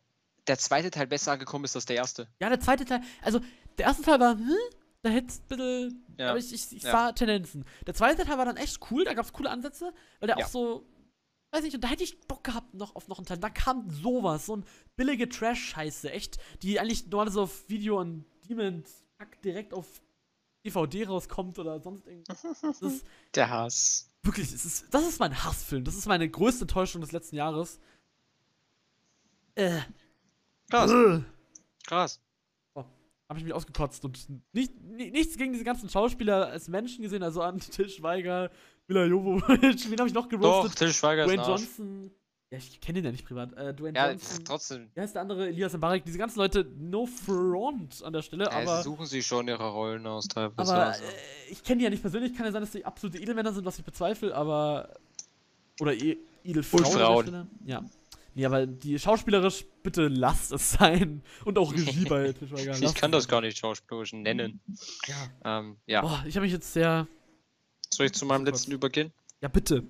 [0.47, 2.29] der zweite Teil besser angekommen ist als der erste.
[2.41, 3.41] Ja, der zweite Teil, also
[3.79, 4.49] der erste Teil war, hm,
[5.03, 6.31] da hätte es ein bisschen, Ja.
[6.31, 6.93] aber ich, ich, ich Ja.
[6.93, 7.64] sah Tendenzen.
[7.85, 10.45] Der zweite Teil war dann echt cool, da gab es coole Ansätze, weil der Ja.
[10.45, 10.87] auch so,
[11.53, 13.38] weiß nicht, und da hätte ich Bock gehabt noch auf noch einen Teil.
[13.38, 14.64] Da kam sowas, so ein
[14.96, 19.86] billige Trash-Scheiße, echt, die eigentlich nur so auf Video und Demons Pack direkt auf
[20.64, 22.42] DVD rauskommt oder sonst irgendwas.
[23.34, 24.11] Der Hass.
[24.22, 27.78] wirklich, es ist, das ist mein Hassfilm, das ist meine größte Enttäuschung des letzten Jahres.
[29.55, 29.80] Äh,
[30.70, 31.20] Krass, äh.
[31.86, 32.20] krass.
[32.74, 37.22] habe ich mich ausgekotzt und nicht, ni- nichts gegen diese ganzen Schauspieler als Menschen gesehen,
[37.22, 38.50] also an Til Schweiger,
[38.93, 40.76] Mila Jovovich, wen habe ich noch Doch, geroastet?
[40.78, 41.61] Till Schweiger ist Dwayne Arsch.
[41.62, 42.11] Johnson.
[42.51, 43.53] Ja, ich kenne den ja nicht privat.
[43.55, 44.45] Äh, Dwayne Ja, Johnson.
[44.45, 44.90] trotzdem.
[44.95, 45.49] Wie heißt der andere?
[45.49, 46.05] Elias Mbarek.
[46.05, 48.76] Diese ganzen Leute, no front an der Stelle, Ja, aber.
[48.78, 50.70] sie suchen sich schon ihre Rollen aus, teilweise.
[50.72, 51.03] Aber also.
[51.03, 51.07] äh,
[51.51, 52.34] ich kenne die ja nicht persönlich.
[52.36, 54.90] Kann ja sein, dass die absolute Edelmänner sind, was ich bezweifle, aber.
[55.80, 56.84] Oder e Edelfrauen.
[56.84, 57.22] Und an der Frauen.
[57.26, 57.47] Stelle.
[57.64, 57.84] Ja.
[58.34, 61.22] Nee, aber die schauspielerisch, bitte lasst es sein.
[61.45, 62.78] Und auch Regie bei Til Schweiger.
[62.82, 64.61] ich kann das gar nicht schauspielerisch nennen.
[65.07, 65.59] Ja.
[65.61, 66.01] Ähm, ja.
[66.03, 67.07] Boah, ich habe mich jetzt sehr.
[67.93, 69.12] Soll ich zu meinem letzten übergehen?
[69.40, 69.84] Ja, bitte.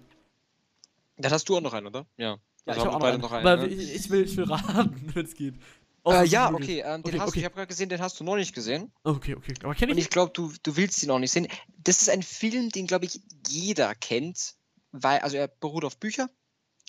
[1.16, 2.06] Dann hast du auch noch einen, oder?
[2.16, 2.38] Ja.
[2.66, 3.46] Ja, Also ich haben habe wir auch beide noch noch einen.
[3.46, 3.74] einen, Aber ne?
[3.74, 5.54] ich, ich, will, ich will raten, wenn es geht.
[5.56, 5.58] Äh,
[6.04, 7.38] Außer ja, okay, ähm, den Okay, hast okay.
[7.40, 8.90] ich habe gerade gesehen, den hast du noch nicht gesehen.
[9.04, 9.54] Okay, okay.
[9.62, 10.04] Aber kenne Und ich.
[10.04, 11.46] ich glaube, du, du willst ihn noch nicht sehen.
[11.84, 14.54] Das ist ein Film, den, glaube ich, jeder kennt,
[14.90, 16.28] weil, also er beruht auf Büchern,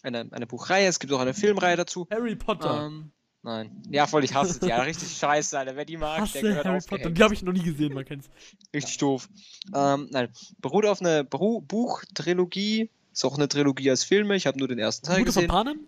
[0.02, 2.08] eine, eine Buchreihe, es gibt auch eine Filmreihe dazu.
[2.12, 2.88] Harry Potter.
[2.88, 3.12] Ähm,
[3.44, 3.84] nein.
[3.90, 4.68] Ja, voll, ich hasse die.
[4.68, 5.76] Ja, richtig scheiße, Alter.
[5.76, 6.80] Wer die mag, Hasse der gehört Harry.
[6.88, 7.10] Potter.
[7.12, 8.30] Die habe ich noch nie gesehen, man kennt's.
[8.74, 9.30] Richtig doof.
[9.74, 10.30] Ähm, nein,
[10.60, 12.90] beruht auf einer Buchtrilogie.
[13.12, 14.36] Ist auch eine Trilogie als Filme.
[14.36, 15.50] Ich habe nur den ersten Teil Gute von gesehen.
[15.50, 15.80] Panem?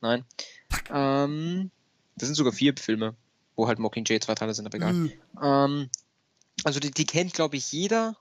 [0.00, 0.24] Nein.
[0.92, 1.70] Ähm,
[2.16, 3.14] das sind sogar vier Filme,
[3.56, 5.06] wo halt Mockingjay zwei Teile sind, aber egal.
[5.06, 5.90] Äh, Ähm,
[6.64, 8.16] also die, die kennt, glaube ich, jeder.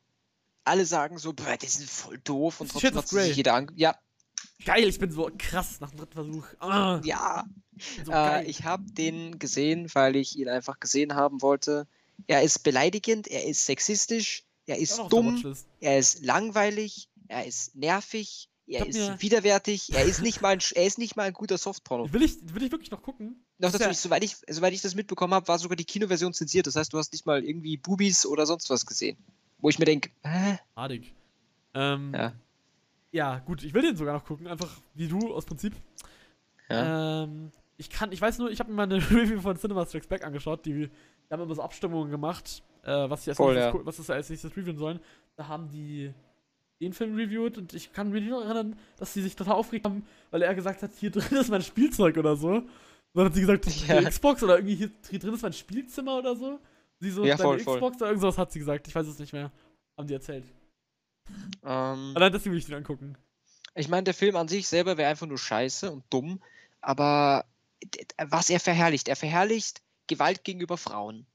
[0.63, 3.71] Alle sagen so, boah, die sind voll doof und trotzdem hat sich jeder an.
[3.75, 3.95] Ja,
[4.65, 6.45] Geil, ich bin so krass nach dem dritten Versuch.
[6.59, 7.45] Ah, ja.
[8.05, 11.87] so Äh, ich habe den gesehen, weil ich ihn einfach gesehen haben wollte.
[12.27, 17.75] Er ist beleidigend, er ist sexistisch, er ist der dumm, er ist langweilig, er ist
[17.75, 21.33] nervig, er ist mir- widerwärtig, er ist nicht mal ein, er ist nicht mal ein
[21.33, 22.11] guter Softporno.
[22.11, 23.45] Will ich, will ich wirklich noch gucken?
[23.59, 26.33] Noch dazu, ja- ich, soweit, ich, soweit ich das mitbekommen habe, war sogar die Kinoversion
[26.33, 26.67] zensiert.
[26.67, 29.17] Das heißt, du hast nicht mal irgendwie Bubis oder sonst was gesehen.
[29.59, 30.59] Wo ich mir denke, hä?
[30.75, 31.13] Hardig.
[31.73, 32.33] Ähm, ja.
[33.11, 33.39] Ja.
[33.39, 35.73] gut, ich will den sogar noch gucken, einfach wie du aus Prinzip.
[36.69, 37.23] Ja.
[37.23, 40.07] Ähm, ich kann, ich weiß nur, ich habe mir mal eine Review von Cinema Strikes
[40.07, 40.89] Back angeschaut, die, die
[41.31, 43.85] haben immer so Abstimmungen gemacht, äh, was sie als Voll, nächstes, ja.
[43.85, 44.99] was sie als nächstes reviewen sollen.
[45.35, 46.13] Da haben die
[46.79, 50.05] den Film reviewed und ich kann mich noch erinnern, dass sie sich total aufgeregt haben,
[50.29, 52.49] weil er gesagt hat, hier drin ist mein Spielzeug oder so.
[52.49, 52.67] Und
[53.13, 53.99] dann hat sie gesagt, Ja.
[53.99, 56.59] die Xbox oder irgendwie hier, hier drin ist mein Spielzimmer oder so.
[56.99, 57.75] Sie so, Ja, voll, voll.
[57.75, 59.51] Xbox oder irgendwas hat sie gesagt, ich weiß es nicht mehr.
[59.97, 60.45] Haben die erzählt.
[61.63, 63.17] Ähm, Allein deswegen will ich den angucken.
[63.75, 66.41] ich meine, der Film an sich selber wäre einfach nur scheiße und dumm.
[66.81, 67.45] Aber
[68.17, 71.27] was er verherrlicht, er verherrlicht Gewalt gegenüber Frauen.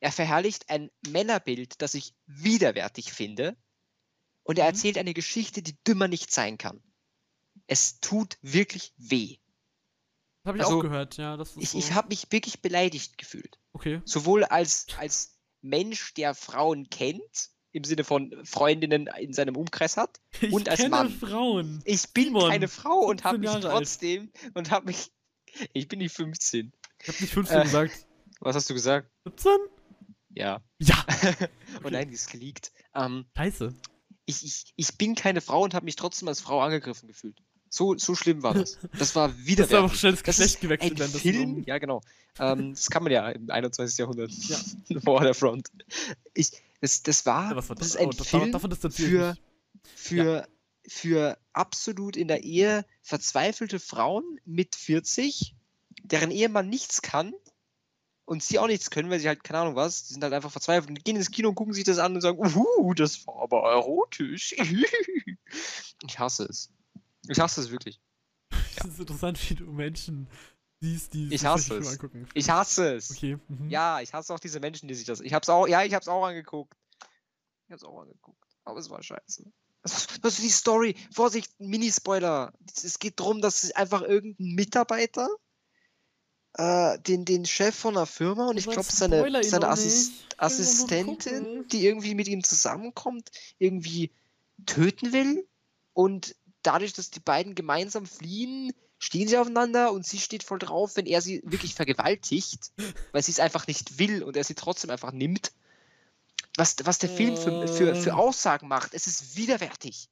[0.00, 3.56] Er verherrlicht ein Männerbild, das ich widerwärtig finde.
[4.44, 4.68] Und er Mhm.
[4.70, 6.82] erzählt eine Geschichte, die dümmer nicht sein kann.
[7.66, 9.38] Es tut wirklich weh.
[10.42, 11.36] Das habe ich Also, auch gehört, ja.
[11.36, 11.78] Das Ich, so.
[11.78, 13.58] ich habe mich wirklich beleidigt gefühlt.
[13.74, 14.02] Okay.
[14.04, 20.20] sowohl als, als Mensch, der Frauen kennt, im Sinne von Freundinnen in seinem Umkreis hat.
[20.40, 21.10] Ich Und als Mann.
[21.10, 21.80] Frauen.
[21.84, 23.84] Ich bin Simon, keine Frau und habe 15 mich Jahre alt.
[23.84, 25.10] trotzdem und habe mich.
[25.72, 26.72] Ich bin nicht 15.
[27.02, 27.62] Ich habe nicht 15 Äh.
[27.64, 28.06] gesagt.
[28.40, 29.08] Was hast du gesagt?
[29.24, 29.50] 17?
[30.34, 30.60] Ja.
[30.80, 31.04] Ja.
[31.84, 32.72] Oh nein, die ist geleakt.
[32.94, 33.74] Ähm, Scheiße.
[34.26, 37.36] ich, ich, ich bin keine Frau und habe mich trotzdem als Frau angegriffen gefühlt.
[37.70, 38.78] So, so schlimm war das.
[38.98, 39.76] Das war Das ist widerwärtig.
[39.84, 41.00] einfach schnell das Das Geschlecht gewechselt.
[41.00, 41.66] ein Film, Films.
[41.66, 42.02] ja genau.
[42.38, 43.98] Ähm, das kann man ja im 21.
[43.98, 44.30] Jahrhundert.
[44.48, 45.00] Ja.
[45.04, 45.68] Vor der Front.
[46.34, 46.50] Ich,
[46.82, 47.94] das, das war, Ja, was war das das?
[47.94, 49.40] ist ein Oh, das- Film davon ich für, mich.
[49.94, 50.46] für
[50.88, 55.54] für absolut in der Ehe verzweifelte Frauen mit 40,
[56.02, 57.32] deren Ehemann nichts kann
[58.24, 60.50] und sie auch nichts können, weil sie halt, keine Ahnung was, die sind halt einfach
[60.50, 63.42] verzweifelt und gehen ins Kino und gucken sich das an und sagen, uh, das war
[63.44, 64.56] aber erotisch.
[66.06, 66.70] ich hasse es.
[67.28, 68.00] Ich hasse es wirklich.
[68.76, 70.26] Es ist interessant, wie du Menschen
[70.82, 71.98] siehst, die Ich hasse es.
[72.34, 73.10] Ich hasse es.
[73.12, 73.38] Okay.
[73.48, 73.70] Mhm.
[73.70, 75.20] Ja, ich hasse auch diese Menschen, die sich das.
[75.20, 76.74] Ich hab's auch, ja, ich hab's auch angeguckt.
[77.66, 78.44] Ich hab's auch angeguckt.
[78.64, 79.44] Aber es war scheiße.
[79.82, 80.96] Was was ist die Story?
[81.12, 82.52] Vorsicht, Mini-Spoiler.
[82.84, 85.28] Es geht darum, dass einfach irgendein Mitarbeiter
[86.54, 90.12] äh, den, den Chef von einer Firma und ich glaube seine, seine doch Assis nicht.
[90.12, 94.12] Ich will doch noch Assistentin, die irgendwie mit ihm zusammenkommt, irgendwie
[94.66, 95.46] töten will.
[95.94, 98.72] Und dadurch, dass die beiden gemeinsam fliehen,
[99.02, 102.70] stehen sie aufeinander und sie steht voll drauf, wenn er sie wirklich vergewaltigt,
[103.10, 105.52] weil sie es einfach nicht will und er sie trotzdem einfach nimmt.
[106.56, 108.12] Was, was der Film für, für, für Äh.
[108.12, 110.08] Aussagen macht, es ist widerwärtig.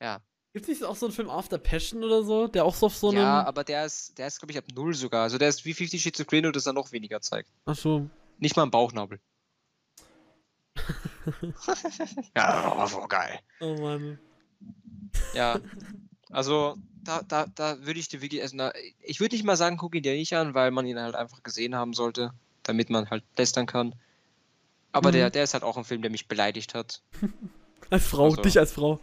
[0.00, 0.22] Ja,
[0.52, 3.10] Gibt's nicht auch so einen Film After Passion oder so, der auch so auf so
[3.10, 3.18] einem.
[3.18, 5.22] ja aber der ist, der ist glaube ich, ab null sogar.
[5.24, 7.50] Also der ist wie 50 Shades of Grey, nur dass er noch weniger zeigt.
[7.66, 8.08] Ach so.
[8.38, 9.20] Nicht mal im Bauchnabel.
[12.36, 13.38] ja, aber so geil.
[13.60, 14.18] Oh Mann.
[15.34, 15.60] Ja,
[16.30, 18.72] also da, da, da würde ich dir wirklich, also na,
[19.02, 21.42] ich würde nicht mal sagen, guck ihn dir nicht an, weil man ihn halt einfach
[21.42, 23.94] gesehen haben sollte, damit man halt lästern kann.
[24.92, 25.14] Aber Mhm.
[25.14, 27.02] der, der ist halt auch ein Film, der mich beleidigt hat.
[27.90, 28.42] Als Frau, Also.
[28.42, 29.00] dich als Frau.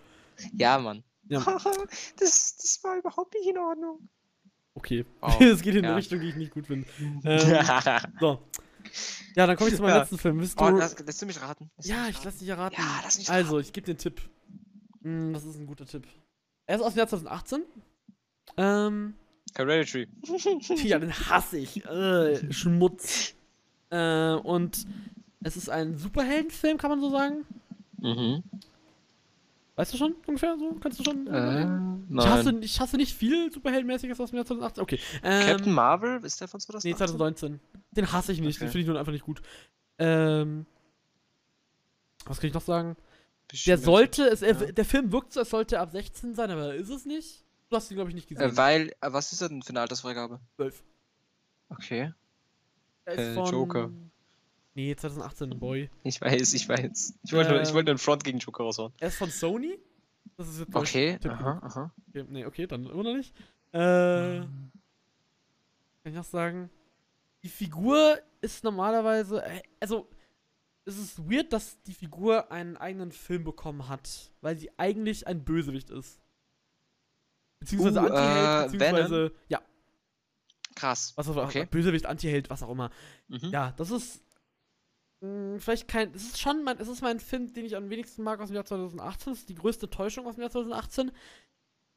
[0.54, 1.04] Ja, Mann.
[1.28, 1.40] Ja.
[2.20, 4.08] das, das war überhaupt nicht in Ordnung.
[4.76, 5.06] Okay.
[5.20, 5.42] Wow.
[5.42, 5.96] Es geht in eine Ja.
[5.96, 6.88] Richtung, die ich nicht gut finde.
[7.26, 7.66] Ähm,
[8.22, 8.40] so.
[9.36, 10.00] Ja, dann komme ich zu meinem Ja.
[10.00, 10.38] letzten Film.
[10.38, 10.64] Bist du.
[10.64, 11.70] oh, lass, lässt du mich raten?
[11.82, 12.26] Du ja, mich ich raten?
[12.28, 12.76] lass dich erraten.
[12.80, 14.22] Ja, lass mich Also, ich gebe dir einen Tipp.
[15.04, 16.08] Hm, das ist ein guter Tipp.
[16.68, 17.64] Er ist aus dem Jahr 2018.
[18.58, 19.14] Ähm,
[19.56, 20.08] Hereditary.
[20.84, 21.84] ja, den hasse ich.
[21.86, 23.34] Äh, Schmutz.
[23.90, 24.86] Äh, und
[25.44, 27.46] es ist ein Superheldenfilm, kann man so sagen.
[28.00, 28.44] Mhm.
[29.76, 30.58] Weißt du schon ungefähr?
[30.58, 30.76] So?
[30.82, 31.28] Kannst du schon?
[31.28, 31.62] Äh,
[32.10, 32.64] ich, hasse, nein.
[32.64, 34.82] ich hasse nicht viel Superheldenmäßiges aus dem Jahr 2018.
[34.84, 35.00] Okay.
[35.24, 36.92] Ähm, Captain Marvel, ist der von 2018?
[36.92, 37.60] Nee, 2019.
[37.92, 38.72] Den hasse ich nicht, den Okay.
[38.72, 39.42] finde ich nur einfach nicht gut.
[40.00, 40.66] Ähm,
[42.26, 42.98] was kann ich noch sagen?
[43.66, 44.72] Der sollte, es, er, ja.
[44.72, 47.44] der Film wirkt so, als sollte er ab 16 sein, aber ist es nicht?
[47.70, 48.52] Du hast ihn, glaube ich, nicht gesehen.
[48.52, 50.40] Äh, weil, äh, was ist denn für eine Altersfreigabe?
[50.56, 50.84] 12.
[51.70, 52.14] Okay.
[53.06, 53.52] Er ist äh, von...
[53.52, 53.92] Joker.
[54.76, 55.90] Nee, 2018, Boy.
[56.04, 57.16] Ich weiß, ich weiß.
[57.24, 58.94] Ich wollte, nur, ich Ähm, wollte einen Front gegen Joker raushauen.
[59.00, 59.80] Er ist von Sony.
[60.36, 61.94] Das ist Okay, aha, aha.
[62.10, 63.34] Okay, nee, okay, dann immer noch nicht.
[63.72, 64.72] Äh, kann
[66.06, 66.70] ich noch sagen?
[67.44, 69.62] Die Figur ist normalerweise, äh,
[70.88, 75.44] es ist weird, dass die Figur einen eigenen Film bekommen hat, weil sie eigentlich ein
[75.44, 76.20] Bösewicht ist.
[77.60, 79.62] Beziehungsweise Uh, Antiheld, äh, beziehungsweise, ja,
[80.76, 81.14] Krass.
[81.16, 81.66] was auch Okay.
[81.66, 82.90] Bösewicht, Antiheld, was auch immer.
[83.28, 83.50] Mhm.
[83.52, 84.24] Ja, das ist
[85.22, 88.24] mh, vielleicht kein, es ist schon mein, es ist mein Film, den ich am wenigsten
[88.24, 89.34] mag aus dem Jahr 2018.
[89.34, 91.12] Das ist die größte Täuschung aus dem Jahr 2018.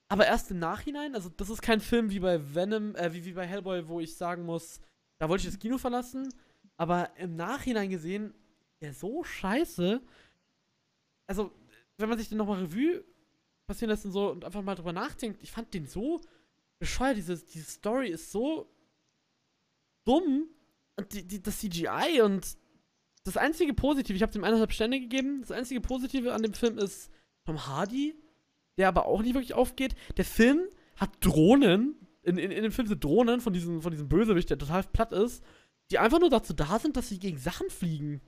[0.09, 3.35] Aber erst im Nachhinein, also das ist kein Film wie bei Venom, äh, wie, wie
[3.35, 4.81] bei Hellboy, wo ich sagen muss,
[5.21, 6.35] da wollte ich das Kino verlassen.
[6.77, 8.35] Aber im Nachhinein gesehen,
[8.81, 10.01] der so scheiße.
[11.27, 11.53] Also,
[11.99, 13.05] wenn man sich den nochmal Revue
[13.67, 16.21] passieren lässt und so und einfach mal drüber nachdenkt, ich fand den so
[16.79, 17.17] bescheuert.
[17.17, 18.69] Diese, diese Story ist so
[20.05, 20.49] dumm.
[20.97, 22.59] Und die, die, das CGI und
[23.25, 26.79] das einzige Positive, ich habe dem eineinhalb Sterne gegeben, das einzige Positive an dem Film
[26.79, 27.11] ist
[27.47, 28.15] Tom Hardy,
[28.77, 29.95] der aber auch nicht wirklich aufgeht.
[30.17, 34.09] Der Film hat Drohnen, in, in, in dem Film sind Drohnen von diesem, von diesem
[34.09, 35.45] Bösewicht, der total platt ist,
[35.91, 38.21] die einfach nur dazu da sind, dass sie gegen Sachen fliegen.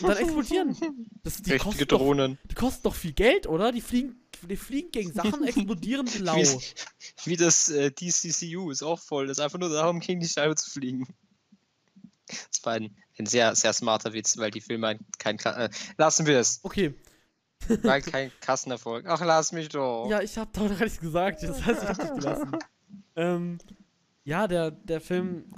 [0.00, 0.76] Und dann explodieren.
[1.22, 2.38] Das, die, Richtige kosten doch, Drohnen.
[2.44, 3.72] die kosten doch viel Geld, oder?
[3.72, 4.14] Die fliegen,
[4.48, 6.36] die fliegen gegen Sachen, explodieren blau.
[6.36, 6.60] Wie,
[7.24, 9.26] wie das äh, DCCU ist auch voll.
[9.26, 11.06] Das ist einfach nur darum, gegen die Scheibe zu fliegen.
[12.28, 15.38] Das war ein, ein sehr, sehr smarter Witz, weil die Filme ein, kein.
[15.38, 16.60] Äh, lassen wir es.
[16.62, 16.94] Okay.
[17.82, 19.06] War kein Kassenerfolg.
[19.08, 20.08] Ach, lass mich doch.
[20.08, 22.56] Ja, ich hab doch noch nichts gesagt, das heißt, ich hab dich gelassen.
[23.16, 23.58] ähm,
[24.24, 25.52] ja, der, der Film,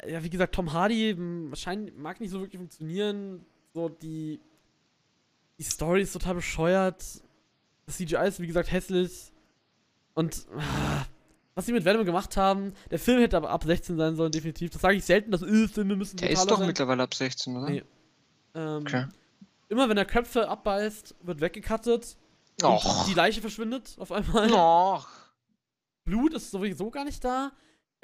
[0.00, 3.44] äh, ja, wie gesagt, Tom Hardy m, scheint, mag nicht so wirklich funktionieren.
[3.74, 4.40] So, die,
[5.58, 7.02] die Story ist total bescheuert.
[7.86, 9.32] Das CGI ist, wie gesagt, hässlich.
[10.14, 11.04] Und, ah,
[11.54, 14.70] was sie mit Venom gemacht haben, der Film hätte aber ab 16 sein sollen, definitiv.
[14.70, 16.66] Das sage ich selten, dass äh, Filme müssen Der ist doch sein.
[16.66, 17.70] mittlerweile ab 16, oder?
[17.70, 17.82] Nee.
[18.54, 19.06] Ähm, Okay.
[19.68, 22.16] Immer wenn er Köpfe abbeißt, wird weggecuttet.
[22.62, 23.06] Und Och.
[23.06, 24.52] die Leiche verschwindet auf einmal.
[24.52, 25.08] Och.
[26.04, 27.52] Blut ist sowieso gar nicht da.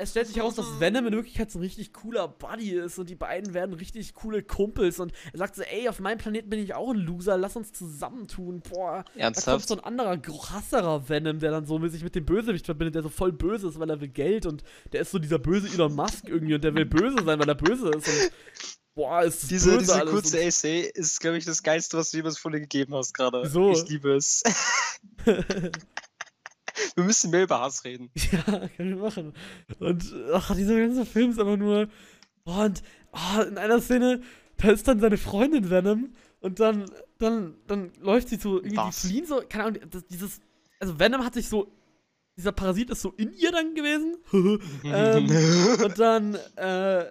[0.01, 3.11] Es stellt sich heraus, dass Venom in Wirklichkeit so ein richtig cooler Buddy ist und
[3.11, 6.61] die beiden werden richtig coole Kumpels und er sagt so, ey, auf meinem Planeten bin
[6.61, 8.61] ich auch ein Loser, lass uns zusammentun.
[8.61, 9.66] Boah, da kommt Ernsthaft?
[9.66, 13.09] so ein anderer, krasserer Venom, der dann so sich mit dem Bösewicht verbindet, der so
[13.09, 16.28] voll böse ist, weil er will Geld und der ist so dieser böse Elon Musk
[16.28, 18.30] irgendwie und der will böse sein, weil er böse ist und
[18.94, 22.38] boah, ist Diese, böse diese kurze Essay ist, glaube ich, das Geilste, was du jemals
[22.38, 23.42] von dir gegeben hast gerade.
[23.42, 23.72] Wieso?
[23.72, 24.44] Ich liebe es.
[26.95, 28.11] Wir müssen mehr über Hass reden.
[28.33, 29.33] Ja, können wir machen.
[29.79, 31.89] Und ach, dieser ganze Film ist aber nur.
[32.45, 34.22] Und oh, in einer Szene,
[34.59, 39.03] da ist dann seine Freundin Venom und dann, dann, dann läuft sie so, irgendwie, Was?
[39.03, 40.41] die fliehen so, keine Ahnung, das, dieses,
[40.81, 41.72] also Venom hat sich so,
[42.37, 44.16] dieser Parasit ist so in ihr dann gewesen.
[44.85, 47.11] ähm, und dann, äh,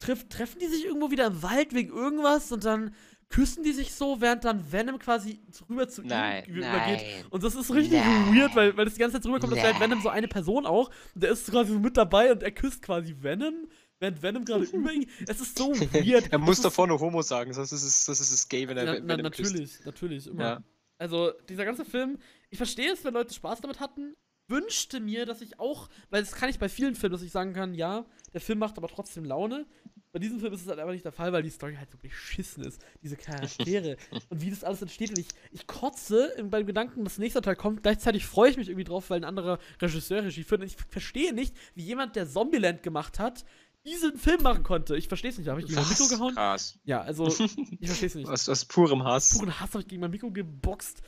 [0.00, 2.94] treff, treffen die sich irgendwo wieder im Wald wegen irgendwas und dann
[3.30, 7.00] küssen die sich so, während dann Venom quasi rüber zu nein, ihm übergeht.
[7.00, 7.24] nein.
[7.30, 8.34] Und das ist richtig Nein.
[8.36, 9.80] weird, weil, weil das die ganze Zeit rüberkommt, dass halt.
[9.80, 10.90] Venom so eine Person auch.
[11.14, 13.68] Und der ist quasi so mit dabei und er küsst quasi Venom,
[14.00, 15.08] während Venom gerade über ihn.
[15.28, 16.32] Es ist so weird.
[16.32, 18.76] Er muss ist- davor noch Homo sagen, sonst ist es, das ist es gay, wenn
[18.76, 19.52] er Na, wenn na, er küsst.
[19.52, 20.42] natürlich, natürlich, immer.
[20.42, 20.62] Ja.
[20.98, 22.18] Also, dieser ganze Film,
[22.50, 24.14] ich verstehe es, wenn Leute Spaß damit hatten.
[24.48, 27.52] Wünschte mir, dass ich auch, weil das kann ich bei vielen Filmen, dass ich sagen
[27.52, 28.04] kann, ja,
[28.34, 29.64] der Film macht aber trotzdem Laune.
[30.12, 31.96] Bei diesem Film ist es halt einfach nicht der Fall, weil die Story halt so
[31.98, 32.84] beschissen ist.
[33.02, 33.96] Diese Charaktere
[34.28, 35.10] und wie das alles entsteht.
[35.10, 37.82] Und ich, ich kotze im- beim Gedanken, dass nächster Teil kommt.
[37.82, 40.62] Gleichzeitig freue ich mich irgendwie drauf, weil ein anderer Regisseur Regie führt.
[40.62, 43.44] Und ich verstehe nicht, wie jemand, der Zombieland gemacht hat,
[43.86, 44.96] diesen Film machen konnte.
[44.96, 45.46] Ich verstehe es nicht.
[45.48, 46.34] Habe ich gegen mein Mikro gehauen.
[46.34, 46.78] Krass.
[46.84, 47.26] Ja, also,
[47.80, 48.28] ich verstehe es nicht.
[48.28, 49.38] Aus, aus purem Hass.
[49.38, 51.02] Puren Hass habe ich gegen mein Mikro geboxt.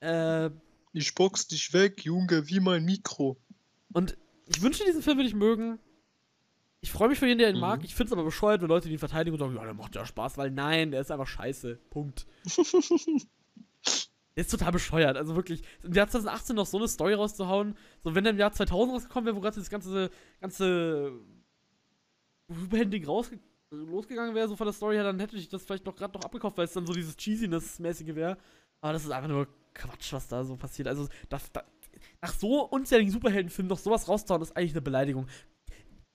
[0.00, 0.50] Äh,
[0.92, 3.40] Ich box dich weg, Junge, wie mein Mikro.
[3.92, 4.16] und
[4.46, 5.78] ich wünsche, diesen Film würde ich mögen.
[6.84, 7.60] Ich freue mich für jeden, der ihn Mhm.
[7.60, 7.84] mag.
[7.84, 9.94] Ich finde es aber bescheuert, wenn Leute die ihn verteidigen und sagen, ja, der macht
[9.94, 11.76] ja Spaß, weil nein, der ist einfach scheiße.
[11.90, 12.26] Punkt.
[14.36, 15.16] der ist total bescheuert.
[15.16, 18.52] Also wirklich, im Jahr 2018 noch so eine Story rauszuhauen, so wenn der im Jahr
[18.52, 20.10] 2000 rausgekommen wäre, wo gerade das ganze,
[20.40, 21.12] ganze
[22.48, 23.38] Superhelden-Ding rausge
[23.70, 26.24] losgegangen wäre, so von der Story her, dann hätte ich das vielleicht noch gerade noch
[26.24, 28.36] abgekauft, weil es dann so dieses Cheesiness-mäßige wäre.
[28.82, 30.88] Aber das ist einfach nur Quatsch, was da so passiert.
[30.88, 31.64] Also, das, da,
[32.20, 35.26] nach so unzähligen Superheldenfilmen noch sowas rauszuhauen, ist eigentlich eine Beleidigung.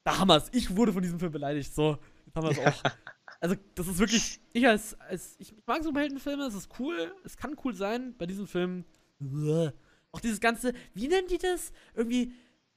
[0.07, 0.47] Da haben wir es.
[0.53, 1.75] Ich wurde von diesem Film beleidigt.
[1.75, 2.91] So, jetzt haben wir es auch.
[3.39, 4.39] Also, das ist wirklich.
[4.53, 4.97] Ich als.
[5.01, 7.13] als ich mag Superheldenfilme, es ist cool.
[7.25, 8.15] Es kann cool sein.
[8.17, 8.85] Bei diesem Film.
[9.19, 9.73] uah.
[10.13, 10.71] Auch dieses ganze.
[10.93, 11.73] Wie nennen die das?
[11.93, 12.31] Irgendwie.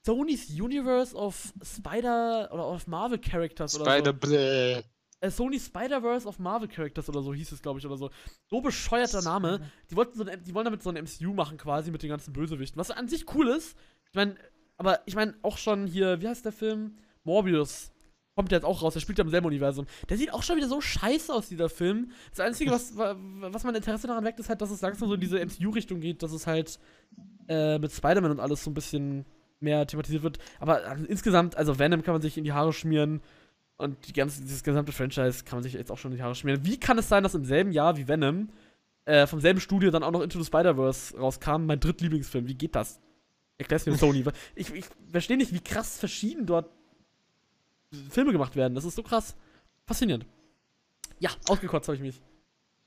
[0.05, 2.49] Sony's Universe of Spider.
[2.51, 3.91] Oder of Marvel Characters oder so.
[3.91, 4.83] Spider bläh.
[5.21, 8.09] Äh, Sony Spider-Verse of Marvel Characters oder so hieß es, glaube ich, oder so.
[8.47, 9.71] So bescheuerter Name.
[9.89, 12.33] Die, wollten so ein, die wollen damit so ein MCU machen, quasi mit den ganzen
[12.33, 12.77] Bösewichten.
[12.77, 13.77] Was an sich cool ist.
[14.09, 14.35] Ich meine,
[14.75, 16.97] aber ich meine auch schon hier, wie heißt der Film?
[17.23, 17.91] Morbius.
[18.35, 19.85] Kommt jetzt auch raus, der spielt ja im selben Universum.
[20.09, 22.11] Der sieht auch schon wieder so scheiße aus, dieser Film.
[22.29, 25.15] Das Einzige, was, wa- was mein Interesse daran weckt, ist halt, dass es langsam so
[25.15, 26.79] in diese MCU-Richtung geht, dass es halt
[27.49, 29.25] äh, mit Spider-Man und alles so ein bisschen
[29.59, 30.39] mehr thematisiert wird.
[30.59, 33.21] Aber äh, insgesamt, also Venom kann man sich in die Haare schmieren.
[33.77, 36.35] Und die ganze, dieses gesamte Franchise kann man sich jetzt auch schon in die Haare
[36.35, 36.63] schmieren.
[36.65, 38.47] Wie kann es sein, dass im selben Jahr wie Venom
[39.05, 41.65] äh, vom selben Studio dann auch noch Into the Spider-Verse rauskam?
[41.65, 42.47] Mein drittlieblingsfilm.
[42.47, 43.01] Wie geht das?
[43.57, 44.23] Erklär's mir, Sony.
[44.55, 46.69] Ich, ich verstehe nicht, wie krass verschieden dort
[48.09, 48.75] Filme gemacht werden.
[48.75, 49.35] Das ist so krass.
[49.85, 50.25] Faszinierend.
[51.19, 52.21] Ja, ausgekotzt habe ich mich.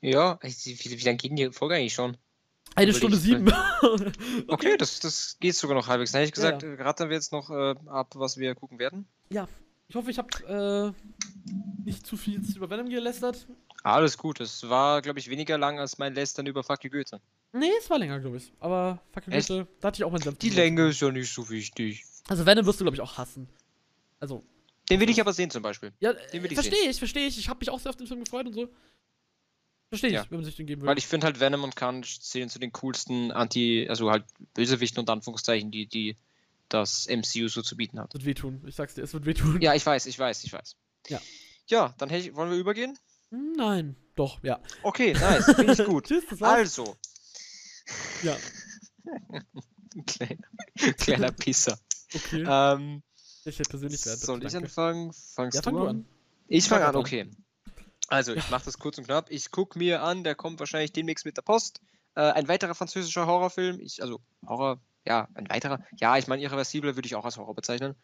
[0.01, 2.17] Ja, wie, wie, lange geht die Folge eigentlich schon?
[2.75, 3.53] Eine Überleg Stunde ich sieben.
[3.81, 4.77] Okay, okay.
[4.77, 6.11] das, das geht sogar noch halbwegs.
[6.11, 8.79] Dann hätte ich Ja, gesagt, äh, rattern wir jetzt noch äh, ab, was wir gucken
[8.79, 9.07] werden.
[9.87, 13.47] Ich hoffe, ich habe äh, nicht zu viel über Venom gelästert.
[13.83, 17.21] Alles gut, es war, glaube ich, weniger lang als mein Lästern über Fuck you Goethe.
[17.53, 18.51] Nee, es war länger, glaube ich.
[18.59, 19.47] Aber Echt?
[19.47, 20.49] Bitte, da hatte ich auch meinen Senf Die.
[20.49, 22.03] Länge ist ja nicht so wichtig.
[22.27, 23.47] Also Venom wirst du, glaube ich, auch hassen.
[24.19, 24.43] Also,
[24.89, 25.93] Den will ich aber sehen zum Beispiel.
[25.99, 27.37] ja, Den will ich verstehe ich, verstehe ich.
[27.39, 28.69] Ich habe mich auch sehr auf den Film gefreut und so.
[29.89, 30.25] Verstehe ich, Ja.
[30.29, 30.87] wenn man sich den geben will.
[30.89, 34.99] Weil ich finde halt Venom und Carnage zählen zu den coolsten Anti-, also halt Bösewichten
[34.99, 36.17] und Anführungszeichen, die, die
[36.69, 38.13] das MCU so zu bieten hat.
[38.13, 38.63] Wird wehtun.
[38.67, 39.61] Ich sag's dir, es wird wehtun.
[39.61, 40.75] Ja, ich weiß, ich weiß, ich weiß.
[41.07, 41.21] Ja.
[41.67, 42.97] Ja, dann ich, wollen wir übergehen?
[43.31, 44.59] Nein, doch, ja.
[44.83, 46.05] Okay, nice, finde ich gut.
[46.07, 46.53] Tschüss, das war's.
[46.79, 46.95] Also,
[48.23, 48.37] Ja,
[50.07, 50.47] kleiner,
[50.97, 51.77] kleiner Pisser.
[52.13, 52.43] okay.
[52.47, 53.03] Ähm,
[53.45, 54.19] ich hätte persönlich werden.
[54.19, 54.67] soll ich danke.
[54.67, 55.13] anfangen?
[55.13, 55.83] Fangst Ja, du fang an?
[55.83, 56.05] du an.
[56.47, 57.01] Ich fange fang an, an.
[57.01, 57.29] okay.
[58.07, 59.31] Also, ich mache das kurz und knapp.
[59.31, 61.81] Ich gucke mir an, der kommt wahrscheinlich demnächst mit der Post.
[62.15, 63.79] Äh, ein weiterer französischer Horrorfilm.
[63.79, 65.83] Ich, also, Horror, ja, ein weiterer.
[65.99, 67.95] Ja, ich meine, Irreversible würde ich auch als Horror bezeichnen.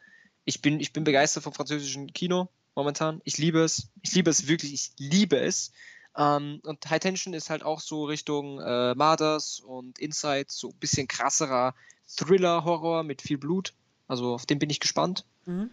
[0.44, 3.22] Ich bin, ich bin begeistert vom französischen Kino momentan.
[3.26, 3.90] Ich liebe es.
[4.02, 4.74] Ich liebe es wirklich.
[4.74, 5.72] Ich liebe es.
[6.18, 10.78] Ähm, und High Tension ist halt auch so Richtung äh, Murders und Inside, so ein
[10.80, 11.76] bisschen krasserer
[12.18, 13.74] Thriller-Horror mit viel Blut.
[14.08, 15.26] Also, auf den bin ich gespannt.
[15.46, 15.72] Mhm.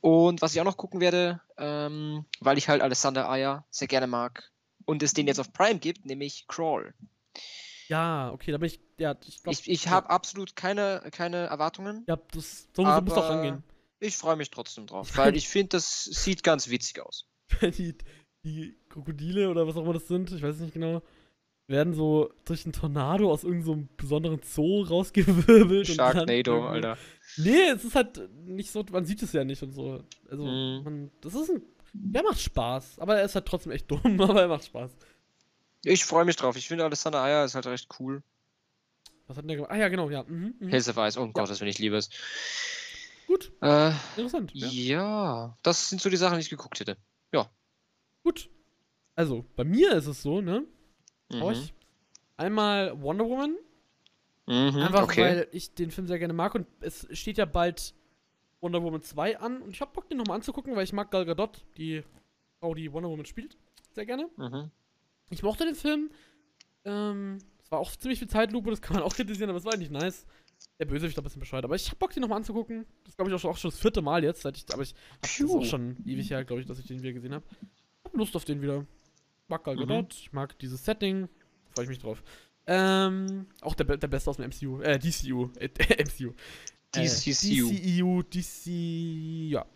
[0.00, 4.06] Und was ich auch noch gucken werde, ähm, weil ich halt Alessander Aya sehr gerne
[4.06, 4.52] mag
[4.84, 6.94] und es den jetzt auf Prime gibt, nämlich Crawl.
[7.88, 8.80] Ja, okay, da bin ich.
[8.98, 9.58] Ja, ich glaube.
[9.58, 12.04] Ich, ich habe absolut keine, keine Erwartungen.
[12.06, 12.68] Ja, das.
[12.74, 13.64] So muss auch aber rangehen.
[14.00, 17.26] Ich freue mich trotzdem drauf, weil ich finde, das sieht ganz witzig aus.
[17.62, 17.96] die,
[18.44, 21.02] die Krokodile oder was auch immer das sind, ich weiß es nicht genau,
[21.68, 25.88] werden so durch einen Tornado aus irgendeinem so besonderen Zoo rausgewirbelt.
[25.90, 26.98] und dann Sharknado, Alter.
[27.36, 30.02] Nee, es ist halt nicht so, man sieht es ja nicht und so.
[30.30, 30.80] Also, Mhm.
[30.84, 31.62] man, das ist ein.
[31.94, 34.90] Der macht Spaß, aber er ist halt trotzdem echt dumm, aber er macht Spaß.
[35.84, 36.56] Ich freue mich drauf.
[36.56, 38.22] Ich finde, Alessander Aya ist halt recht cool.
[39.26, 39.70] Was hat denn der gemacht?
[39.72, 40.22] Ah ja, genau, ja.
[40.24, 40.68] Mhm, mhm.
[40.68, 42.08] Hills of Ice, oh Gott, das wenn ich liebe es.
[43.26, 44.50] Gut, Äh, interessant.
[44.54, 44.68] Ja.
[44.68, 46.96] ja, das sind so die Sachen, die ich geguckt hätte.
[48.24, 48.50] Gut.
[49.14, 50.64] Also, bei mir ist es so, ne?
[51.30, 51.42] Mhm.
[51.42, 51.74] Euch.
[52.36, 53.56] Einmal Wonder Woman.
[54.46, 54.80] Mhm.
[54.80, 55.22] Einfach okay.
[55.22, 57.94] weil ich den Film sehr gerne mag und es steht ja bald
[58.60, 61.26] Wonder Woman 2 an und ich hab Bock, den nochmal anzugucken, weil ich mag Gal
[61.26, 62.02] Gadot, die
[62.58, 63.56] Frau, die Wonder Woman spielt,
[63.92, 64.28] sehr gerne.
[64.36, 64.70] Mhm.
[65.30, 66.10] Ich mochte den Film.
[66.84, 69.74] Ähm, es war auch ziemlich viel Zeitlupe, das kann man auch kritisieren, aber es war
[69.74, 70.26] eigentlich nice.
[70.80, 72.86] Der Bösewicht ein bisschen bescheuert, aber ich hab Bock, den nochmal anzugucken.
[73.04, 74.94] Das glaube ich auch schon, auch schon das vierte Mal jetzt, seit ich, aber ich
[75.20, 77.44] das auch schon ewig her, glaube ich, dass ich den wieder gesehen habe.
[78.04, 78.86] Hab Lust auf den wieder.
[79.48, 79.80] Mag Gal Mhm.
[79.80, 81.28] Gadot, ich mag dieses Setting,
[81.74, 82.22] freue ich mich drauf.
[82.66, 85.68] Ähm, auch der, der Beste aus dem MCU, äh, DCU, äh,
[86.04, 86.32] MCU.
[86.94, 87.70] DCCU.
[87.70, 88.66] Äh, DCU, DC,
[89.50, 89.66] ja.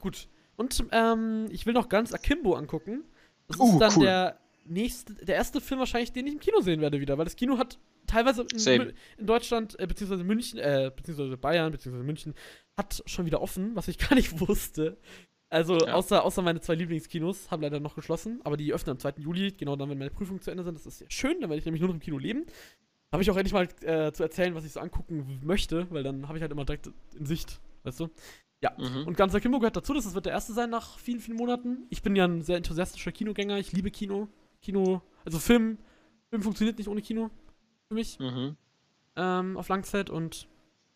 [0.00, 0.28] Gut.
[0.56, 3.04] Und ähm, ich will noch ganz Akimbo angucken.
[3.48, 4.04] Das ist Uh, dann cool.
[4.04, 7.34] der nächste, der erste Film wahrscheinlich, den ich im Kino sehen werde wieder, weil das
[7.34, 12.34] Kino hat teilweise in, in Deutschland, äh, beziehungsweise München, äh, beziehungsweise Bayern, beziehungsweise München,
[12.76, 14.96] hat schon wieder offen, was ich gar nicht wusste.
[15.50, 15.94] Also, Ja.
[15.94, 19.14] außer, außer meine zwei Lieblingskinos haben leider noch geschlossen, aber die öffnen am 2.
[19.18, 20.76] Juli, genau dann, wenn meine Prüfungen zu Ende sind.
[20.76, 22.46] Das ist sehr schön, dann werde ich nämlich nur noch im Kino leben.
[23.12, 26.28] Habe ich auch endlich mal äh, zu erzählen, was ich so angucken möchte, weil dann
[26.28, 28.08] habe ich halt immer direkt in Sicht, weißt du?
[28.62, 28.72] Ja.
[28.78, 29.08] Mhm.
[29.08, 31.86] Und Ganzer Kimbo gehört dazu, das wird der erste sein nach vielen, vielen Monaten.
[31.90, 34.28] Ich bin ja ein sehr enthusiastischer Kinogänger, ich liebe Kino.
[34.62, 35.78] Kino, also Film,
[36.28, 37.30] Film funktioniert nicht ohne Kino
[37.88, 38.56] für mich Mhm.
[39.16, 40.46] ähm, auf Langzeit und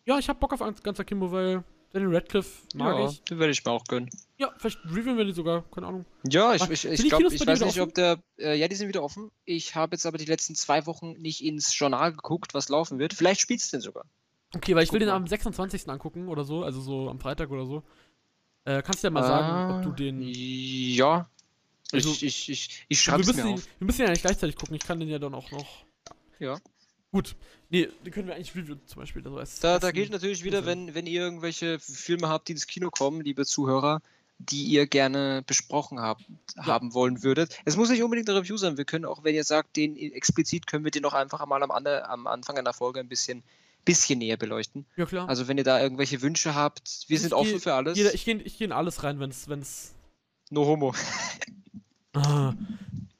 [0.05, 3.21] ja, ich hab Bock auf Ganzer Kimbo, weil Daniel Radcliffe mag ja, ich.
[3.23, 4.09] den werde ich mir auch gönnen.
[4.37, 6.05] Ja, vielleicht reviewen wir die sogar, keine Ahnung.
[6.27, 8.19] Ja, ich, ich, ich glaube, ich weiß nicht, ob der.
[8.37, 9.31] Äh, ja, die sind wieder offen.
[9.45, 13.13] Ich habe jetzt aber die letzten zwei Wochen nicht ins Journal geguckt, was laufen wird.
[13.13, 14.05] Vielleicht spielst du den sogar.
[14.55, 15.15] Okay, weil ich will Guck den mal.
[15.15, 15.89] am 26.
[15.89, 17.83] angucken oder so, also so am Freitag oder so.
[18.65, 20.21] Äh, kannst du ja mal sagen, ob du den.
[20.21, 21.29] Ja.
[21.91, 23.67] Also, ich, ich, ich, ich müssen mir ihn, auf.
[23.79, 25.85] wir müssen ja nicht gleichzeitig gucken, ich kann den ja dann auch noch.
[26.39, 26.57] Ja.
[27.15, 27.35] Gut.
[27.69, 29.23] Nee, den können wir eigentlich reviewen zum Beispiel.
[29.23, 32.67] Also als Da, da gilt natürlich wieder, wenn, wenn ihr irgendwelche Filme habt, die ins
[32.67, 34.01] Kino kommen, liebe Zuhörer,
[34.37, 36.25] die ihr gerne besprochen habt,
[36.57, 37.57] haben wollen würdet.
[37.63, 38.75] Es muss nicht unbedingt eine Review sein.
[38.77, 41.71] Wir können auch, wenn ihr sagt, den explizit, können wir den noch einfach einmal am,
[41.71, 43.43] am Anfang einer Folge ein bisschen,
[43.85, 44.85] bisschen näher beleuchten.
[44.97, 45.29] Ja, klar.
[45.29, 47.97] Also wenn ihr da irgendwelche Wünsche habt, wir Ich sind geh- offen für alles.
[47.97, 49.93] Jeder, ich gehe ich geh in alles rein, wenn's, wenn's.
[50.49, 50.93] no homo.
[52.13, 52.53] Ah.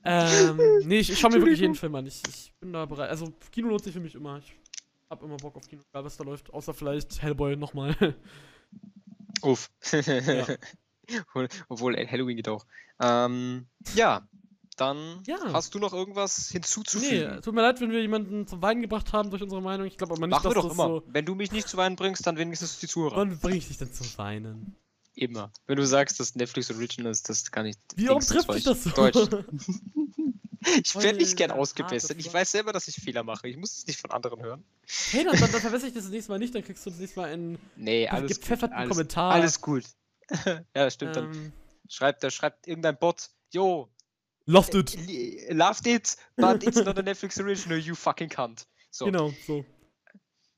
[0.06, 1.76] Ähm, nee, ich, ich schau mir wirklich jeden.
[1.76, 2.06] Film an.
[2.06, 3.10] Ich, ich bin da bereit.
[3.10, 4.38] Also, Kino lohnt sich für mich immer.
[4.40, 4.53] Ich
[5.10, 6.53] hab immer Bock auf Kino, egal was da läuft.
[6.53, 7.95] Außer vielleicht Hellboy nochmal.
[9.41, 9.69] Uff.
[11.07, 11.48] Ja.
[11.69, 12.65] Obwohl- äh, Halloween geht auch.
[12.99, 14.27] Ähm, ja,
[14.76, 15.38] dann Ja.
[15.53, 17.41] hast du noch irgendwas nee, hinzuzufügen?
[17.44, 19.86] tut mir leid, wenn wir jemanden zum Weinen gebracht haben durch unsere Meinung.
[19.86, 20.88] Ich glaube aber nicht, Machen wir dass doch das immer.
[20.88, 21.03] so.
[21.06, 23.18] Wenn du mich nicht zu weinen bringst, dann wenigstens die Zuhörer.
[23.18, 24.76] Wann bringe ich dich denn zum Weinen?
[25.15, 25.51] Immer.
[25.65, 27.75] Wenn du sagst, dass Netflix Original ist, das kann ich.
[27.95, 28.89] Wie oft trifft sich war das so?
[28.89, 29.45] ich Deutsch.
[30.83, 32.17] Ich werde nicht gern ausgebessert.
[32.19, 33.47] Ich weiß selber, dass ich Fehler mache.
[33.47, 34.63] Ich muss es nicht von anderen hören.
[35.11, 36.99] hey, dann, dann, dann verbessere ich das, das nächste Mal nicht, dann kriegst du das
[36.99, 38.41] nächste Mal einen Nee, alles gut.
[38.41, 39.31] gepfefferten Alles, Kommentar.
[39.31, 39.83] alles gut.
[40.45, 41.15] ja, das stimmt.
[41.15, 41.53] Dann ähm,
[41.87, 43.89] schreibt, da schreibt irgendein Bot, yo,
[44.47, 44.95] Loved äh, it.
[45.07, 48.67] li- loved it, but it's not a Netflix Original, you fucking cunt.
[48.91, 49.05] So.
[49.05, 49.63] Genau, so.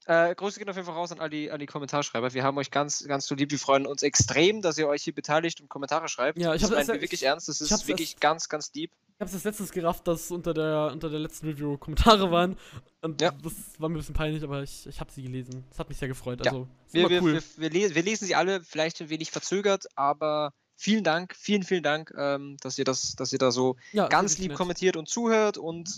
[0.07, 2.33] Äh, Grüße gehen auf jeden Fall raus an all die, an die Kommentarschreiber.
[2.33, 3.51] Wir haben euch ganz, ganz so lieb.
[3.51, 6.39] Wir freuen uns extrem, dass ihr euch hier beteiligt und Kommentare schreibt.
[6.39, 7.49] Ja, ich das hab das wirklich ich- ernst.
[7.49, 8.91] Das ist wirklich erst- ganz, ganz deep.
[9.15, 12.55] Ich hab's das letztens gerafft, dass unter der, unter der letzten Review Kommentare waren.
[13.01, 13.31] Und Ja.
[13.31, 15.65] das war mir ein bisschen peinlich, aber ich, ich habe sie gelesen.
[15.71, 16.39] Das hat mich sehr gefreut.
[16.45, 16.51] Ja.
[16.51, 17.33] Also, Wir, wir, cool.
[17.33, 21.63] wir, wir, le wir lesen sie alle, vielleicht ein wenig verzögert, aber vielen Dank, vielen,
[21.63, 24.57] vielen Dank, ähm, dass ihr das, dass ihr da so ja, ganz lieb nett.
[24.57, 25.89] kommentiert und zuhört und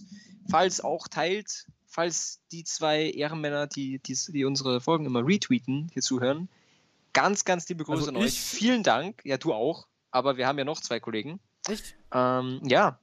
[0.49, 6.01] falls auch teilt, falls die zwei Ehrenmänner, die, die, die unsere Folgen immer retweeten, hier
[6.01, 6.47] zuhören.
[7.13, 8.39] Ganz, ganz liebe Grüße Also an euch.
[8.39, 9.21] Vielen Dank.
[9.25, 9.87] Ja, du auch.
[10.11, 11.39] Aber wir haben ja noch zwei Kollegen.
[11.67, 11.95] Echt?
[12.13, 12.99] Ähm, ja,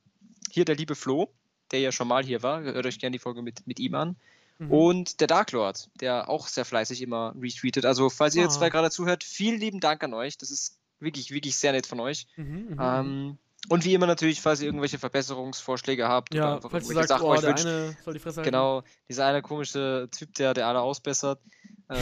[0.50, 1.32] hier der liebe Flo,
[1.72, 2.62] der ja schon mal hier war.
[2.62, 4.16] Hört euch gerne die Folge mit, mit ihm an.
[4.58, 4.70] Mhm.
[4.70, 7.84] Und der Dark Lord, der auch sehr fleißig immer retweetet.
[7.84, 8.60] Also, falls ihr jetzt Ah.
[8.60, 10.38] zwei gerade zuhört, vielen lieben Dank an euch.
[10.38, 12.26] Das ist wirklich, wirklich sehr nett von euch.
[12.36, 12.78] Mhm, mhm.
[12.80, 13.38] Ähm,
[13.68, 17.22] und wie immer natürlich, falls ihr irgendwelche Verbesserungsvorschläge habt oder ja, einfach falls irgendwelche sagst,
[17.22, 17.66] Sachen oh, der wünscht.
[17.66, 18.51] eine soll die Fresse halten.
[18.51, 21.40] Genau, dieser eine komische Typ, der, der alle ausbessert.
[21.88, 21.98] Äh,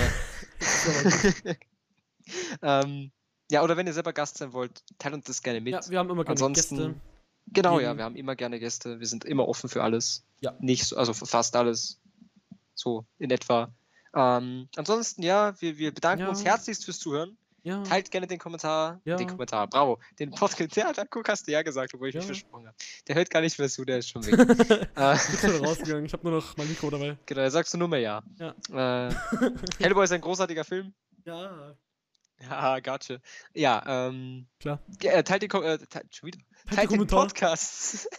[2.63, 3.11] ähm,
[3.51, 5.73] ja, oder wenn ihr selber Gast sein wollt, teilt uns das gerne mit.
[5.75, 6.95] Ja, wir haben immer gerne Ansonsten, Gäste.
[7.49, 9.01] genau, ja, wir haben immer gerne Gäste.
[9.01, 10.25] Wir sind immer offen für alles.
[10.41, 10.55] Ja.
[10.61, 12.01] Nicht so, also fast alles.
[12.75, 13.73] So in etwa.
[14.15, 16.29] Ähm, ansonsten, ja, wir, wir bedanken Ja.
[16.29, 17.37] uns herzlichst fürs Zuhören.
[17.65, 17.83] Ja.
[17.83, 19.01] Teilt gerne den Kommentar.
[19.05, 19.17] Ja.
[19.17, 19.99] Den Kommentar, bravo.
[20.19, 20.77] Den Podcast.
[20.77, 22.27] Ja, da guck, hast du ja gesagt, obwohl ich mich Ja.
[22.27, 22.77] versprochen habe.
[23.09, 24.39] Der hört gar nicht mehr zu, der ist schon weg.
[24.97, 26.05] äh, Ich bin schon rausgegangen.
[26.05, 27.17] Ich habe nur noch mein Mikro dabei.
[27.27, 28.23] genau, da sagst du nur mehr ja.
[28.39, 29.09] Ja.
[29.09, 29.15] Äh,
[29.81, 30.93] Hellboy ist ein großartiger Film.
[31.25, 31.75] Ja.
[32.41, 33.19] Ja, gotcha.
[33.55, 34.47] Ja, ähm.
[34.61, 34.81] Klar.
[35.03, 36.39] äh, teilt Kom äh, teilt, schon wieder.
[36.69, 37.07] Halt Teilt den.
[37.07, 38.09] Podcast.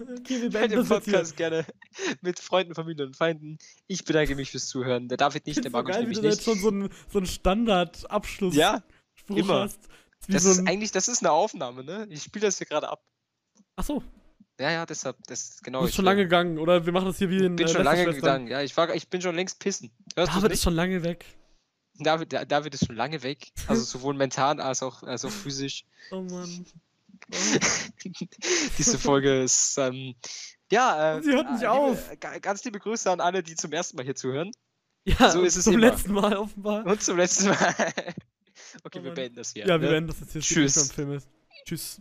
[0.00, 0.86] Okay, wir Teilt den.
[0.88, 1.66] Podcast gerne
[2.22, 3.58] mit Freunden, Familie und Feinden.
[3.86, 5.08] Ich bedanke mich fürs Zuhören.
[5.08, 6.32] Der David nicht, Ich der so Markus geil, nämlich nicht.
[6.34, 8.82] jetzt schon so einen so einen Standardabschluss Ja,
[9.14, 9.60] Spruch immer.
[9.62, 9.80] hast.
[10.28, 12.06] Das so ist ein, eigentlich, das ist eine Aufnahme, ne?
[12.08, 13.04] Ich spiele das hier gerade ab.
[13.76, 14.02] Achso,
[14.58, 15.80] Ja, ja, deshalb, das ist genau.
[15.80, 16.58] du bist ich schon lange gegangen.
[16.58, 18.46] Oder wir machen das hier wie in bin äh, schon lange gegangen.
[18.46, 19.90] Ja, ich, war, ich bin schon längst pissen.
[20.16, 21.26] Hörst David ist schon lange weg.
[21.98, 23.52] David, David ist schon lange weg.
[23.66, 25.84] Also sowohl mental als auch, als auch physisch.
[26.10, 26.66] Oh Mann.
[27.32, 27.36] Oh.
[28.78, 30.14] Diese Folge ist, ähm,
[30.70, 32.10] ja, äh, Sie hört nicht liebe, auf.
[32.20, 34.50] ga- Ganz liebe Grüße an alle, die zum ersten Mal hier zuhören.
[35.04, 35.88] Ja, So ist es zum immer.
[35.90, 36.84] letzten Mal offenbar.
[36.86, 37.56] Und zum letzten Mal.
[38.84, 39.66] okay, Oh wir beenden das hier.
[39.66, 39.92] Ja, wir ne?
[39.94, 40.92] werden das jetzt hier Tschüss.
[41.66, 42.00] Tschüss.